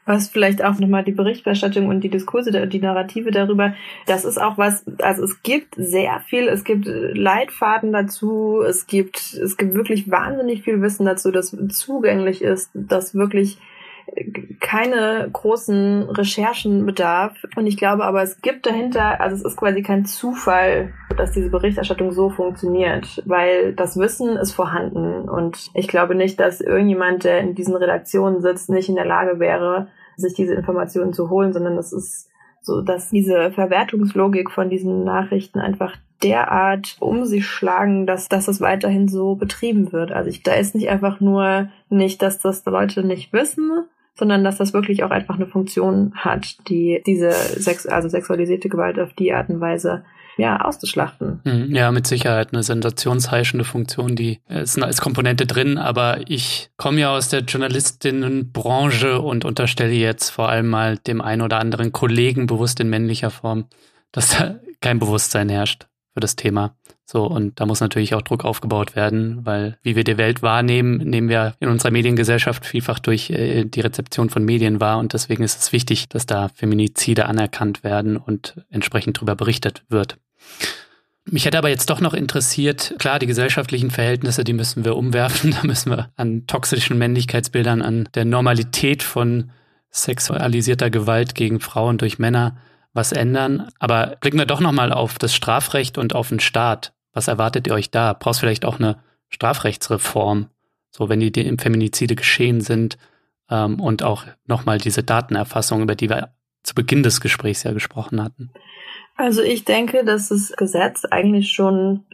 Was 0.07 0.29
vielleicht 0.29 0.63
auch 0.63 0.79
nochmal 0.79 1.05
die 1.05 1.13
Berichterstattung 1.13 1.89
und 1.89 2.01
die 2.01 2.11
Diskurse, 2.11 2.67
die 2.67 2.79
Narrative 2.79 3.31
darüber, 3.31 3.75
das 4.07 4.25
ist 4.25 4.39
auch 4.39 4.59
was, 4.59 4.85
also 5.01 5.25
es 5.25 5.43
gibt 5.43 5.75
sehr 5.77 6.21
viel, 6.21 6.49
es 6.49 6.65
gibt 6.65 6.87
Leitfaden 6.87 7.93
dazu, 7.93 8.63
es 8.67 8.87
gibt, 8.87 9.35
es 9.35 9.57
gibt 9.57 9.75
wirklich 9.75 10.11
wahnsinnig 10.11 10.63
viel 10.63 10.83
Wissen 10.83 11.07
dazu, 11.07 11.31
das 11.31 11.57
zugänglich 11.71 12.43
ist, 12.43 12.71
das 12.75 13.15
wirklich 13.15 13.59
keine 14.61 15.29
großen 15.33 16.09
Recherchen 16.11 16.87
bedarf. 16.87 17.37
Und 17.57 17.67
ich 17.67 17.77
glaube 17.77 18.05
aber, 18.05 18.23
es 18.23 18.41
gibt 18.41 18.67
dahinter, 18.67 19.21
also 19.21 19.37
es 19.37 19.45
ist 19.45 19.57
quasi 19.57 19.83
kein 19.83 20.05
Zufall, 20.05 20.93
dass 21.17 21.33
diese 21.33 21.51
Berichterstattung 21.51 22.13
so 22.13 22.31
funktioniert, 22.31 23.23
weil 23.27 23.75
das 23.75 23.97
Wissen 23.99 24.37
ist 24.37 24.53
vorhanden. 24.53 25.29
Und 25.29 25.71
ich 25.75 25.89
glaube 25.89 26.15
nicht, 26.15 26.41
dass 26.41 26.61
irgendjemand, 26.61 27.25
der 27.25 27.41
in 27.41 27.55
diesen 27.55 27.77
Redaktionen 27.77 28.41
sitzt, 28.41 28.71
nicht 28.71 28.89
in 28.89 28.97
der 28.97 29.07
Lage 29.07 29.39
wäre, 29.39 29.89
sich 30.17 30.35
diese 30.35 30.55
Informationen 30.55 31.13
zu 31.13 31.31
holen, 31.31 31.53
sondern 31.53 31.77
es 31.77 31.93
ist 31.93 32.31
so, 32.61 32.81
dass 32.81 33.11
diese 33.11 33.53
Verwertungslogik 33.53 34.51
von 34.51 34.71
diesen 34.71 35.05
Nachrichten 35.05 35.59
einfach 35.59 35.97
derart 36.23 36.97
um 37.01 37.25
sich 37.27 37.47
schlagen, 37.47 38.07
dass, 38.07 38.29
dass 38.29 38.49
es 38.49 38.61
weiterhin 38.61 39.09
so 39.09 39.35
betrieben 39.35 39.93
wird. 39.93 40.13
Also 40.13 40.31
ich, 40.31 40.43
da 40.43 40.55
ist 40.55 40.75
nicht 40.75 40.89
einfach 40.89 41.21
nur 41.21 41.69
nicht, 41.91 42.23
dass 42.23 42.39
das 42.39 42.65
Leute 42.65 43.05
nicht 43.05 43.33
wissen, 43.33 43.85
sondern 44.17 44.45
dass 44.45 44.59
das 44.59 44.73
wirklich 44.73 45.03
auch 45.05 45.11
einfach 45.11 45.37
eine 45.37 45.47
Funktion 45.47 46.13
hat, 46.15 46.69
die 46.69 47.03
diese 47.07 47.33
Sex 47.33 47.87
also 47.87 48.09
sexualisierte 48.09 48.69
Gewalt 48.69 48.99
auf 48.99 49.13
die 49.13 49.33
Art 49.33 49.49
und 49.49 49.61
Weise 49.61 50.05
ja, 50.37 50.61
auszuschlachten. 50.61 51.41
Hm, 51.45 51.75
ja, 51.75 51.93
mit 51.93 52.07
Sicherheit 52.07 52.53
eine 52.53 52.63
sensationsheischende 52.63 53.65
Funktion, 53.65 54.17
die 54.17 54.41
ist 54.49 54.81
als 54.83 55.01
Komponente 55.01 55.47
drin, 55.47 55.79
aber 55.79 56.29
ich 56.29 56.71
komme 56.77 57.01
ja 57.01 57.15
aus 57.15 57.29
der 57.29 57.41
Journalistinnenbranche 57.41 59.21
und 59.21 59.45
unterstelle 59.45 59.93
jetzt 59.93 60.31
vor 60.31 60.49
allem 60.49 60.69
mal 60.69 60.99
dem 60.99 61.21
einen 61.21 61.43
oder 61.43 61.59
anderen 61.59 61.93
Kollegen 61.93 62.47
bewusst 62.47 62.81
in 62.81 62.91
männlicher 62.91 63.31
Form, 63.31 63.67
dass 64.13 64.31
da 64.31 64.57
kein 64.81 64.99
Bewusstsein 64.99 65.49
herrscht 65.49 65.87
für 66.13 66.21
das 66.21 66.37
Thema. 66.37 66.77
So, 67.07 67.27
und 67.27 67.61
da 67.61 67.67
muss 67.67 67.81
natürlich 67.81 68.15
auch 68.15 68.23
Druck 68.23 68.45
aufgebaut 68.45 68.97
werden, 68.97 69.45
weil 69.45 69.77
wie 69.83 69.95
wir 69.95 70.05
die 70.05 70.17
Welt 70.17 70.43
wahrnehmen, 70.43 70.97
nehmen 70.99 71.29
wir 71.29 71.55
in 71.61 71.69
unserer 71.69 71.91
Mediengesellschaft 71.91 72.65
vielfach 72.65 72.99
durch 72.99 73.29
äh, 73.31 73.65
die 73.65 73.81
Rezeption 73.81 74.31
von 74.31 74.45
Medien 74.45 74.81
wahr. 74.81 74.99
Und 74.99 75.13
deswegen 75.13 75.45
ist 75.45 75.61
es 75.61 75.73
wichtig, 75.73 76.09
dass 76.09 76.25
da 76.25 76.49
Feminizide 76.55 77.27
anerkannt 77.27 77.85
werden 77.85 78.17
und 78.17 78.55
entsprechend 78.71 79.19
darüber 79.19 79.37
berichtet 79.37 79.83
wird. 79.91 80.17
Mich 81.27 81.45
hätte 81.45 81.59
aber 81.59 81.69
jetzt 81.69 81.89
doch 81.91 82.01
noch 82.01 82.15
interessiert, 82.15 82.95
klar, 82.99 83.19
die 83.19 83.27
gesellschaftlichen 83.27 83.91
Verhältnisse, 83.91 84.45
die 84.45 84.53
müssen 84.53 84.85
wir 84.85 84.97
umwerfen. 84.97 85.51
Da 85.61 85.67
müssen 85.67 85.91
wir 85.91 86.11
an 86.17 86.47
toxischen 86.47 86.97
Männlichkeitsbildern, 86.97 87.83
an 87.83 88.09
der 88.15 88.25
Normalität 88.25 89.03
von 89.03 89.51
sexualisierter 89.91 90.91
Gewalt 90.91 91.35
gegen 91.35 91.61
Frauen 91.61 91.99
durch 91.99 92.19
Männer 92.19 92.57
was 92.95 93.13
ändern. 93.13 93.69
Aber 93.79 94.17
blicken 94.21 94.39
wir 94.39 94.47
doch 94.47 94.61
nochmal 94.61 94.93
auf 94.93 95.19
das 95.19 95.35
Strafrecht 95.35 95.99
und 95.99 96.15
auf 96.15 96.31
den 96.31 96.41
Staat. 96.41 96.94
Was 97.15 97.29
erwartet 97.29 97.67
ihr 97.67 97.75
euch 97.75 97.91
da? 97.91 98.13
Brauchst 98.13 98.41
vielleicht 98.41 98.65
auch 98.67 98.79
eine 98.79 98.99
Strafrechtsreform, 99.31 100.51
so 100.91 101.09
wenn 101.09 101.21
die, 101.21 101.33
die 101.33 101.57
Feminizide 101.57 102.17
geschehen 102.17 102.61
sind 102.61 102.99
ähm, 103.51 103.81
und 103.81 104.03
auch 104.03 104.25
nochmal 104.47 104.79
diese 104.79 105.03
Datenerfassung, 105.03 105.83
über 105.83 105.95
die 105.95 106.11
wir 106.11 106.35
zu 106.63 106.75
Beginn 106.75 107.03
des 107.03 107.21
Gesprächs 107.21 107.63
ja 107.63 107.73
gesprochen 107.73 108.23
hatten. 108.23 108.51
Also 109.17 109.43
ich 109.43 109.65
denke, 109.65 110.05
dass 110.05 110.29
das 110.29 110.53
Gesetz 110.57 111.05
eigentlich 111.05 111.53
schon 111.53 112.05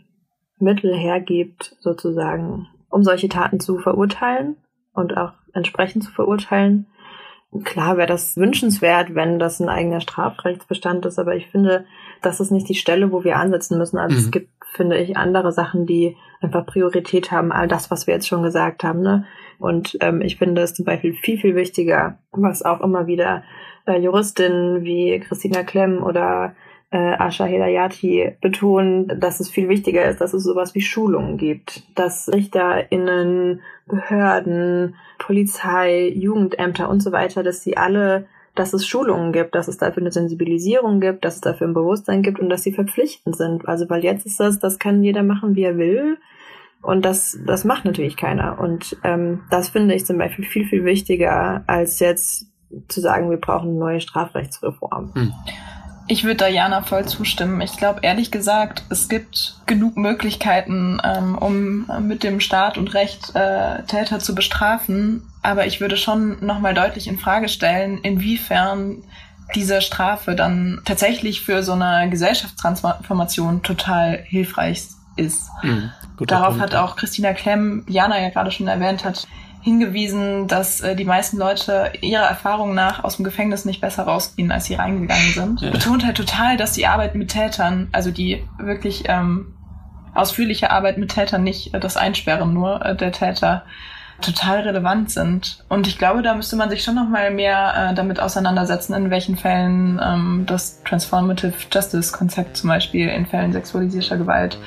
Mittel 0.59 0.95
hergibt, 0.95 1.77
sozusagen, 1.81 2.69
um 2.91 3.03
solche 3.03 3.29
Taten 3.29 3.61
zu 3.61 3.79
verurteilen 3.79 4.57
und 4.93 5.17
auch 5.17 5.33
entsprechend 5.55 6.05
zu 6.05 6.11
verurteilen. 6.11 6.87
Klar 7.65 7.97
wäre 7.97 8.07
das 8.07 8.37
wünschenswert, 8.37 9.15
wenn 9.15 9.39
das 9.39 9.61
ein 9.61 9.69
eigener 9.69 10.01
Strafrechtsbestand 10.01 11.07
ist, 11.07 11.19
aber 11.19 11.35
ich 11.35 11.49
finde, 11.49 11.87
das 12.23 12.39
ist 12.39 12.53
nicht 12.53 12.69
die 12.69 12.75
Stelle, 12.75 13.11
wo 13.11 13.25
wir 13.25 13.37
ansetzen 13.37 13.79
müssen. 13.79 13.99
Also 13.99 14.17
mhm. 14.17 14.21
es 14.21 14.31
gibt, 14.31 14.51
finde 14.73 14.99
ich, 14.99 15.17
andere 15.17 15.53
Sachen, 15.53 15.87
die 15.87 16.17
einfach 16.41 16.67
Priorität 16.67 17.31
haben, 17.31 17.53
all 17.53 17.69
das, 17.69 17.91
was 17.91 18.07
wir 18.07 18.15
jetzt 18.15 18.29
schon 18.29 18.43
gesagt 18.43 18.85
haben. 18.85 19.01
Ne? 19.01 19.27
Und 19.59 19.99
ähm, 20.01 20.23
ich 20.23 20.37
finde 20.37 20.63
es 20.63 20.75
zum 20.75 20.85
Beispiel 20.85 21.13
viel, 21.13 21.39
viel 21.39 21.55
wichtiger, 21.55 22.19
was 22.33 22.65
auch 22.65 22.81
immer 22.81 23.07
wieder 23.07 23.43
äh, 23.87 23.99
Juristinnen 23.99 24.83
wie 24.85 25.21
Christina 25.21 25.63
Klemm 25.63 26.03
oder 26.03 26.55
äh, 26.91 26.97
Asha 26.97 27.45
Hedayati 27.45 28.37
betonen, 28.41 29.21
dass 29.21 29.41
es 29.41 29.51
viel 29.51 29.69
wichtiger 29.69 30.05
ist, 30.07 30.21
dass 30.21 30.35
es 30.35 30.43
sowas 30.43 30.75
wie 30.75 30.81
Schulungen 30.81 31.37
gibt, 31.37 31.83
dass 31.97 32.29
RichterInnen, 32.33 33.61
Behörden, 33.87 34.97
Polizei, 35.19 36.09
Jugendämter 36.09 36.89
und 36.89 37.01
so 37.01 37.13
weiter, 37.13 37.43
dass 37.43 37.63
sie 37.63 37.77
alle, 37.77 38.27
dass 38.55 38.73
es 38.73 38.87
Schulungen 38.87 39.33
gibt, 39.33 39.55
dass 39.55 39.69
es 39.69 39.79
dafür 39.79 40.03
eine 40.03 40.13
Sensibilisierung 40.13 41.01
gibt, 41.01 41.25
dass 41.25 41.37
es 41.37 41.41
dafür 41.41 41.69
ein 41.69 41.75
Bewusstsein 41.75 42.23
gibt 42.23 42.41
und 42.41 42.51
dass 42.51 42.63
sie 42.63 42.73
verpflichtend 42.73 43.37
sind. 43.37 43.69
Also 43.69 43.89
weil 43.89 44.05
jetzt 44.05 44.27
ist 44.27 44.41
das, 44.41 44.59
das 44.59 44.79
kann 44.79 45.03
jeder 45.03 45.23
machen, 45.23 45.55
wie 45.55 45.63
er 45.63 45.79
will. 45.79 46.19
Und 46.83 47.05
das, 47.05 47.39
das 47.47 47.65
macht 47.65 47.85
natürlich 47.85 48.17
keiner. 48.17 48.59
Und 48.59 48.97
ähm, 49.05 49.43
das 49.51 49.69
finde 49.69 49.95
ich 49.95 50.07
zum 50.07 50.19
Beispiel 50.19 50.45
viel, 50.45 50.67
viel 50.67 50.85
wichtiger, 50.85 51.63
als 51.67 52.01
jetzt 52.01 52.47
zu 52.89 53.01
sagen, 53.01 53.31
wir 53.31 53.37
brauchen 53.37 53.71
eine 53.71 53.79
neue 53.79 54.01
Strafrechtsreform. 54.01 55.13
Hm. 55.15 55.33
Ich 56.11 56.25
würde 56.25 56.45
Diana 56.45 56.83
voll 56.83 57.07
zustimmen. 57.07 57.61
Ich 57.61 57.77
glaube, 57.77 58.01
ehrlich 58.03 58.33
gesagt, 58.33 58.83
es 58.89 59.09
gibt 59.09 59.55
genug 59.67 59.97
Möglichkeiten, 59.97 61.01
ähm, 61.05 61.39
um 61.39 61.89
mit 62.05 62.25
dem 62.25 62.41
Staat 62.41 62.77
und 62.77 62.95
Recht 62.95 63.33
äh, 63.37 63.85
Täter 63.85 64.19
zu 64.19 64.35
bestrafen. 64.35 65.23
Aber 65.43 65.67
ich 65.67 65.81
würde 65.81 65.97
schon 65.97 66.45
nochmal 66.45 66.75
deutlich 66.75 67.07
in 67.07 67.17
Frage 67.17 67.49
stellen, 67.49 67.99
inwiefern 67.99 69.05
diese 69.55 69.81
Strafe 69.83 70.35
dann 70.35 70.83
tatsächlich 70.85 71.43
für 71.43 71.63
so 71.63 71.75
eine 71.75 72.11
Gesellschaftstransformation 72.11 73.63
total 73.63 74.25
hilfreich 74.25 74.89
ist. 75.15 75.49
Mhm, 75.63 75.93
Darauf 76.27 76.59
Punkt. 76.59 76.63
hat 76.63 76.75
auch 76.75 76.97
Christina 76.97 77.35
Klemm, 77.35 77.85
Jana 77.87 78.21
ja 78.21 78.31
gerade 78.31 78.51
schon 78.51 78.67
erwähnt 78.67 79.05
hat, 79.05 79.29
hingewiesen, 79.61 80.49
dass 80.49 80.81
äh, 80.81 80.97
die 80.97 81.05
meisten 81.05 81.37
Leute 81.37 81.93
ihrer 82.01 82.25
Erfahrung 82.25 82.75
nach 82.75 83.05
aus 83.05 83.17
dem 83.17 83.25
Gefängnis 83.25 83.65
nicht 83.65 83.81
besser 83.81 84.05
rausgehen, 84.05 84.51
als 84.51 84.65
sie 84.65 84.75
reingegangen 84.75 85.33
sind. 85.33 85.61
Ja. 85.61 85.71
Betont 85.71 86.05
halt 86.05 86.17
total, 86.17 86.57
dass 86.57 86.73
die 86.73 86.87
Arbeit 86.87 87.15
mit 87.15 87.31
Tätern, 87.31 87.89
also 87.93 88.11
die 88.11 88.45
wirklich 88.59 89.05
ähm, 89.07 89.55
ausführliche 90.15 90.71
Arbeit 90.71 90.99
mit 90.99 91.11
Tätern, 91.11 91.45
nicht 91.45 91.75
äh, 91.75 91.81
das 91.81 91.97
Einsperren 91.97 92.55
nur 92.55 92.85
äh, 92.85 92.97
der 92.97 93.13
Täter, 93.13 93.65
total 94.21 94.61
relevant 94.61 95.11
sind. 95.11 95.65
Und 95.69 95.87
ich 95.87 95.99
glaube, 95.99 96.23
da 96.23 96.35
müsste 96.35 96.57
man 96.57 96.71
sich 96.71 96.83
schon 96.83 96.95
noch 96.95 97.09
mal 97.09 97.31
mehr 97.31 97.91
äh, 97.91 97.95
damit 97.95 98.21
auseinandersetzen, 98.21 98.95
in 98.95 99.11
welchen 99.11 99.37
Fällen 99.37 100.01
ähm, 100.03 100.45
das 100.47 100.83
Transformative 100.83 101.55
Justice 101.73 102.13
Konzept 102.13 102.57
zum 102.57 102.69
Beispiel 102.69 103.09
in 103.09 103.27
Fällen 103.27 103.53
sexualisierter 103.53 104.19
Gewalt 104.19 104.59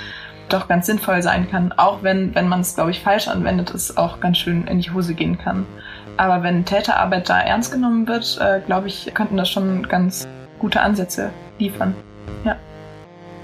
doch 0.53 0.67
ganz 0.67 0.85
sinnvoll 0.85 1.21
sein 1.21 1.49
kann, 1.49 1.71
auch 1.73 2.03
wenn, 2.03 2.33
wenn 2.35 2.47
man 2.47 2.61
es, 2.61 2.75
glaube 2.75 2.91
ich, 2.91 3.01
falsch 3.01 3.27
anwendet, 3.27 3.73
es 3.73 3.97
auch 3.97 4.19
ganz 4.19 4.37
schön 4.37 4.67
in 4.67 4.79
die 4.79 4.91
Hose 4.91 5.13
gehen 5.13 5.37
kann. 5.37 5.65
Aber 6.17 6.43
wenn 6.43 6.63
Täterarbeit 6.63 7.27
da 7.27 7.39
ernst 7.39 7.71
genommen 7.71 8.07
wird, 8.07 8.37
äh, 8.39 8.61
glaube 8.65 8.87
ich, 8.87 9.11
könnten 9.13 9.35
das 9.35 9.49
schon 9.49 9.87
ganz 9.87 10.27
gute 10.59 10.81
Ansätze 10.81 11.31
liefern. 11.57 11.95
Ja. 12.45 12.55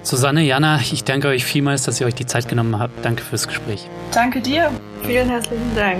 Susanne, 0.04 0.44
Jana, 0.44 0.78
ich 0.78 1.04
danke 1.04 1.28
euch 1.28 1.44
vielmals, 1.44 1.84
dass 1.84 2.00
ihr 2.00 2.08
euch 2.08 2.16
die 2.16 2.26
Zeit 2.26 2.48
genommen 2.48 2.80
habt. 2.80 3.04
Danke 3.04 3.24
fürs 3.24 3.48
Gespräch. 3.48 3.90
Danke 4.14 4.40
dir. 4.40 4.72
Vielen 5.04 5.30
herzlichen 5.30 5.76
Dank. 5.76 6.00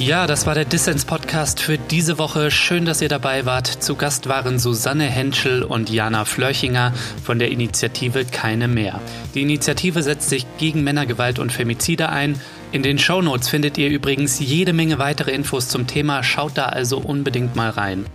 Ja, 0.00 0.26
das 0.26 0.46
war 0.46 0.54
der 0.54 0.64
Dissens-Podcast 0.64 1.60
für 1.60 1.76
diese 1.76 2.16
Woche. 2.16 2.50
Schön, 2.50 2.86
dass 2.86 3.02
ihr 3.02 3.10
dabei 3.10 3.44
wart. 3.44 3.66
Zu 3.66 3.96
Gast 3.96 4.30
waren 4.30 4.58
Susanne 4.58 5.04
Henschel 5.04 5.62
und 5.62 5.90
Jana 5.90 6.24
Flörchinger 6.24 6.94
von 7.22 7.38
der 7.38 7.50
Initiative 7.50 8.24
Keine 8.24 8.66
mehr. 8.66 8.98
Die 9.34 9.42
Initiative 9.42 10.02
setzt 10.02 10.30
sich 10.30 10.46
gegen 10.56 10.84
Männergewalt 10.84 11.38
und 11.38 11.52
Femizide 11.52 12.08
ein. 12.08 12.40
In 12.72 12.82
den 12.82 12.98
Shownotes 12.98 13.50
findet 13.50 13.76
ihr 13.76 13.90
übrigens 13.90 14.40
jede 14.40 14.72
Menge 14.72 14.98
weitere 14.98 15.32
Infos 15.32 15.68
zum 15.68 15.86
Thema. 15.86 16.22
Schaut 16.22 16.56
da 16.56 16.64
also 16.64 16.96
unbedingt 16.96 17.54
mal 17.54 17.68
rein. 17.68 18.06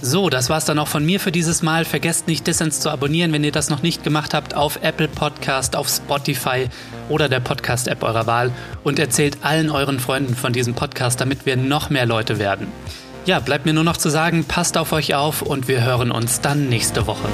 So, 0.00 0.30
das 0.30 0.48
war's 0.48 0.64
dann 0.64 0.78
auch 0.78 0.86
von 0.86 1.04
mir 1.04 1.18
für 1.18 1.32
dieses 1.32 1.62
Mal. 1.62 1.84
Vergesst 1.84 2.28
nicht, 2.28 2.46
Dissens 2.46 2.80
zu 2.80 2.90
abonnieren, 2.90 3.32
wenn 3.32 3.42
ihr 3.42 3.52
das 3.52 3.68
noch 3.68 3.82
nicht 3.82 4.04
gemacht 4.04 4.32
habt, 4.32 4.54
auf 4.54 4.78
Apple 4.82 5.08
Podcast, 5.08 5.74
auf 5.74 5.88
Spotify 5.88 6.68
oder 7.08 7.28
der 7.28 7.40
Podcast-App 7.40 8.02
eurer 8.02 8.26
Wahl 8.26 8.52
und 8.84 8.98
erzählt 8.98 9.38
allen 9.42 9.70
euren 9.70 9.98
Freunden 9.98 10.36
von 10.36 10.52
diesem 10.52 10.74
Podcast, 10.74 11.20
damit 11.20 11.46
wir 11.46 11.56
noch 11.56 11.90
mehr 11.90 12.06
Leute 12.06 12.38
werden. 12.38 12.68
Ja, 13.26 13.40
bleibt 13.40 13.66
mir 13.66 13.74
nur 13.74 13.84
noch 13.84 13.96
zu 13.96 14.08
sagen, 14.08 14.44
passt 14.44 14.78
auf 14.78 14.92
euch 14.92 15.14
auf 15.14 15.42
und 15.42 15.68
wir 15.68 15.84
hören 15.84 16.12
uns 16.12 16.40
dann 16.40 16.68
nächste 16.68 17.06
Woche. 17.06 17.28